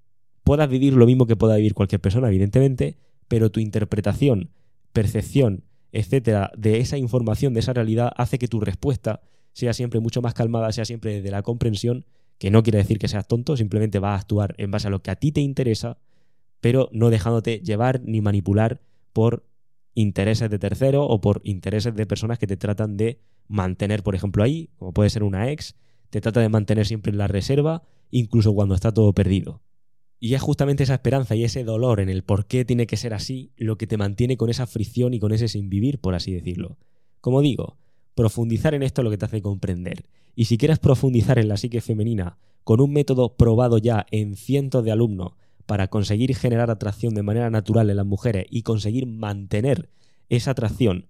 puedas 0.44 0.70
vivir 0.70 0.94
lo 0.94 1.06
mismo 1.06 1.28
que 1.28 1.36
pueda 1.36 1.58
vivir 1.58 1.74
cualquier 1.74 2.02
persona, 2.02 2.30
evidentemente, 2.30 2.98
pero 3.28 3.52
tu 3.52 3.60
interpretación, 3.60 4.50
percepción, 4.94 5.64
etcétera, 5.92 6.52
de 6.58 6.80
esa 6.80 6.98
información, 6.98 7.54
de 7.54 7.60
esa 7.60 7.74
realidad, 7.74 8.12
hace 8.16 8.40
que 8.40 8.48
tu 8.48 8.60
respuesta 8.60 9.22
sea 9.54 9.74
siempre 9.74 10.00
mucho 10.00 10.22
más 10.22 10.34
calmada, 10.34 10.72
sea 10.72 10.86
siempre 10.86 11.16
desde 11.16 11.32
la 11.32 11.44
comprensión, 11.44 12.06
que 12.38 12.52
no 12.52 12.64
quiere 12.64 12.78
decir 12.78 13.00
que 13.00 13.08
seas 13.08 13.28
tonto, 13.28 13.58
simplemente 13.58 14.00
vas 14.00 14.18
a 14.18 14.22
actuar 14.22 14.56
en 14.58 14.72
base 14.72 14.88
a 14.88 14.92
lo 14.92 15.02
que 15.02 15.12
a 15.12 15.16
ti 15.18 15.32
te 15.32 15.42
interesa, 15.42 15.98
pero 16.62 16.90
no 16.94 17.10
dejándote 17.10 17.60
llevar 17.60 18.02
ni 18.06 18.22
manipular 18.22 18.82
por 19.14 19.46
intereses 19.94 20.50
de 20.50 20.60
tercero 20.60 21.06
o 21.06 21.20
por 21.20 21.42
intereses 21.44 21.94
de 21.94 22.06
personas 22.06 22.40
que 22.40 22.48
te 22.48 22.58
tratan 22.58 22.96
de 22.96 23.20
mantener, 23.50 24.04
por 24.04 24.16
ejemplo, 24.16 24.44
ahí, 24.44 24.70
como 24.78 24.94
puede 24.94 25.10
ser 25.10 25.24
una 25.24 25.52
ex, 25.52 25.76
te 26.10 26.22
trata 26.22 26.40
de 26.40 26.48
mantener 26.48 26.86
siempre 26.86 27.12
en 27.12 27.18
la 27.18 27.28
reserva, 27.28 27.84
incluso 28.10 28.54
cuando 28.54 28.76
está 28.76 28.94
todo 28.94 29.12
perdido. 29.14 29.62
Y 30.20 30.34
es 30.34 30.42
justamente 30.42 30.84
esa 30.84 30.94
esperanza 30.94 31.36
y 31.36 31.44
ese 31.44 31.64
dolor 31.64 32.00
en 32.00 32.10
el 32.10 32.24
por 32.24 32.46
qué 32.46 32.66
tiene 32.66 32.88
que 32.88 32.98
ser 32.98 33.14
así 33.14 33.52
lo 33.58 33.78
que 33.78 33.88
te 33.88 33.98
mantiene 33.98 34.38
con 34.38 34.50
esa 34.50 34.68
fricción 34.68 35.14
y 35.14 35.20
con 35.20 35.32
ese 35.32 35.48
sin 35.48 35.70
vivir, 35.70 36.00
por 36.00 36.16
así 36.16 36.32
decirlo. 36.34 36.78
Como 37.22 37.42
digo, 37.42 37.78
profundizar 38.16 38.74
en 38.74 38.84
esto 38.84 39.02
es 39.02 39.04
lo 39.04 39.12
que 39.12 39.18
te 39.18 39.26
hace 39.26 39.42
comprender. 39.42 40.06
Y 40.36 40.46
si 40.46 40.58
quieres 40.58 40.80
profundizar 40.80 41.40
en 41.40 41.48
la 41.48 41.58
psique 41.58 41.82
femenina 41.82 42.38
con 42.64 42.82
un 42.82 42.92
método 42.92 43.36
probado 43.36 43.78
ya 43.78 44.06
en 44.12 44.36
cientos 44.36 44.84
de 44.84 44.92
alumnos 44.92 45.34
para 45.66 45.88
conseguir 45.88 46.36
generar 46.36 46.70
atracción 46.70 47.14
de 47.14 47.24
manera 47.24 47.50
natural 47.50 47.90
en 47.90 47.98
las 47.98 48.06
mujeres 48.06 48.46
y 48.50 48.64
conseguir 48.64 49.06
mantener 49.06 49.90
esa 50.28 50.52
atracción 50.52 51.09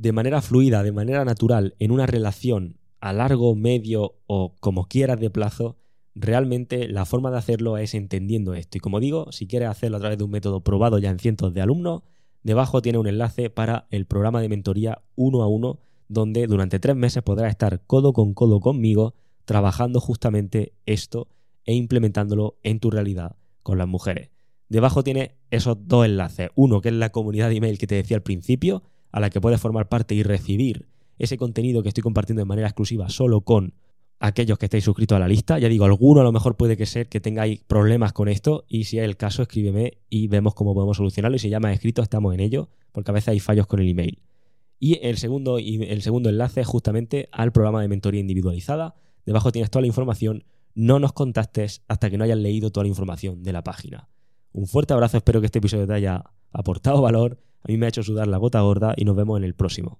de 0.00 0.12
manera 0.12 0.40
fluida, 0.40 0.84
de 0.84 0.92
manera 0.92 1.24
natural, 1.24 1.74
en 1.80 1.90
una 1.90 2.06
relación 2.06 2.76
a 3.00 3.12
largo, 3.12 3.56
medio 3.56 4.14
o 4.28 4.54
como 4.60 4.86
quieras 4.86 5.18
de 5.18 5.28
plazo, 5.28 5.76
realmente 6.14 6.88
la 6.88 7.04
forma 7.04 7.32
de 7.32 7.38
hacerlo 7.38 7.76
es 7.78 7.94
entendiendo 7.94 8.54
esto. 8.54 8.78
Y 8.78 8.80
como 8.80 9.00
digo, 9.00 9.32
si 9.32 9.48
quieres 9.48 9.68
hacerlo 9.68 9.96
a 9.96 10.00
través 10.00 10.16
de 10.16 10.24
un 10.24 10.30
método 10.30 10.60
probado 10.60 10.98
ya 10.98 11.10
en 11.10 11.18
cientos 11.18 11.52
de 11.52 11.62
alumnos, 11.62 12.02
debajo 12.44 12.80
tiene 12.80 12.98
un 12.98 13.08
enlace 13.08 13.50
para 13.50 13.88
el 13.90 14.06
programa 14.06 14.40
de 14.40 14.48
mentoría 14.48 15.02
uno 15.16 15.42
a 15.42 15.48
uno, 15.48 15.80
donde 16.06 16.46
durante 16.46 16.78
tres 16.78 16.94
meses 16.94 17.24
podrás 17.24 17.50
estar 17.50 17.82
codo 17.84 18.12
con 18.12 18.34
codo 18.34 18.60
conmigo 18.60 19.14
trabajando 19.44 20.00
justamente 20.00 20.74
esto 20.86 21.26
e 21.64 21.74
implementándolo 21.74 22.56
en 22.62 22.78
tu 22.78 22.90
realidad 22.90 23.34
con 23.64 23.78
las 23.78 23.88
mujeres. 23.88 24.30
Debajo 24.68 25.02
tiene 25.02 25.32
esos 25.50 25.76
dos 25.88 26.06
enlaces. 26.06 26.50
Uno, 26.54 26.80
que 26.80 26.90
es 26.90 26.94
la 26.94 27.10
comunidad 27.10 27.48
de 27.48 27.56
email 27.56 27.78
que 27.78 27.86
te 27.88 27.96
decía 27.96 28.16
al 28.16 28.22
principio, 28.22 28.84
a 29.10 29.20
la 29.20 29.30
que 29.30 29.40
puedes 29.40 29.60
formar 29.60 29.88
parte 29.88 30.14
y 30.14 30.22
recibir 30.22 30.88
ese 31.18 31.36
contenido 31.36 31.82
que 31.82 31.88
estoy 31.88 32.02
compartiendo 32.02 32.40
de 32.40 32.46
manera 32.46 32.68
exclusiva 32.68 33.08
solo 33.08 33.40
con 33.40 33.74
aquellos 34.20 34.58
que 34.58 34.66
estéis 34.66 34.84
suscritos 34.84 35.16
a 35.16 35.18
la 35.18 35.28
lista. 35.28 35.58
Ya 35.58 35.68
digo, 35.68 35.84
alguno 35.84 36.20
a 36.20 36.24
lo 36.24 36.32
mejor 36.32 36.56
puede 36.56 36.76
que 36.76 36.86
ser 36.86 37.08
que 37.08 37.20
tengáis 37.20 37.60
problemas 37.64 38.12
con 38.12 38.28
esto 38.28 38.64
y 38.68 38.84
si 38.84 38.98
es 38.98 39.04
el 39.04 39.16
caso, 39.16 39.42
escríbeme 39.42 39.98
y 40.08 40.28
vemos 40.28 40.54
cómo 40.54 40.74
podemos 40.74 40.96
solucionarlo. 40.96 41.36
Y 41.36 41.40
si 41.40 41.48
ya 41.48 41.60
me 41.60 41.68
has 41.68 41.74
escrito, 41.74 42.02
estamos 42.02 42.34
en 42.34 42.40
ello, 42.40 42.68
porque 42.92 43.10
a 43.10 43.14
veces 43.14 43.28
hay 43.28 43.40
fallos 43.40 43.66
con 43.66 43.80
el 43.80 43.88
email. 43.88 44.22
Y 44.80 45.04
el 45.06 45.18
segundo, 45.18 45.58
el 45.58 46.02
segundo 46.02 46.28
enlace 46.28 46.60
es 46.60 46.66
justamente 46.66 47.28
al 47.32 47.52
programa 47.52 47.82
de 47.82 47.88
mentoría 47.88 48.20
individualizada. 48.20 48.94
Debajo 49.26 49.50
tienes 49.50 49.70
toda 49.70 49.82
la 49.82 49.88
información 49.88 50.44
no 50.74 51.00
nos 51.00 51.12
contactes 51.12 51.82
hasta 51.88 52.08
que 52.08 52.16
no 52.16 52.22
hayas 52.22 52.38
leído 52.38 52.70
toda 52.70 52.84
la 52.84 52.88
información 52.88 53.42
de 53.42 53.52
la 53.52 53.64
página. 53.64 54.08
Un 54.52 54.68
fuerte 54.68 54.94
abrazo, 54.94 55.16
espero 55.16 55.40
que 55.40 55.46
este 55.46 55.58
episodio 55.58 55.88
te 55.88 55.94
haya 55.94 56.24
aportado 56.52 57.02
valor, 57.02 57.40
a 57.62 57.68
mí 57.68 57.76
me 57.76 57.86
ha 57.86 57.88
hecho 57.88 58.02
sudar 58.02 58.28
la 58.28 58.38
gota 58.38 58.60
gorda 58.60 58.94
y 58.96 59.04
nos 59.04 59.16
vemos 59.16 59.38
en 59.38 59.44
el 59.44 59.54
próximo. 59.54 59.98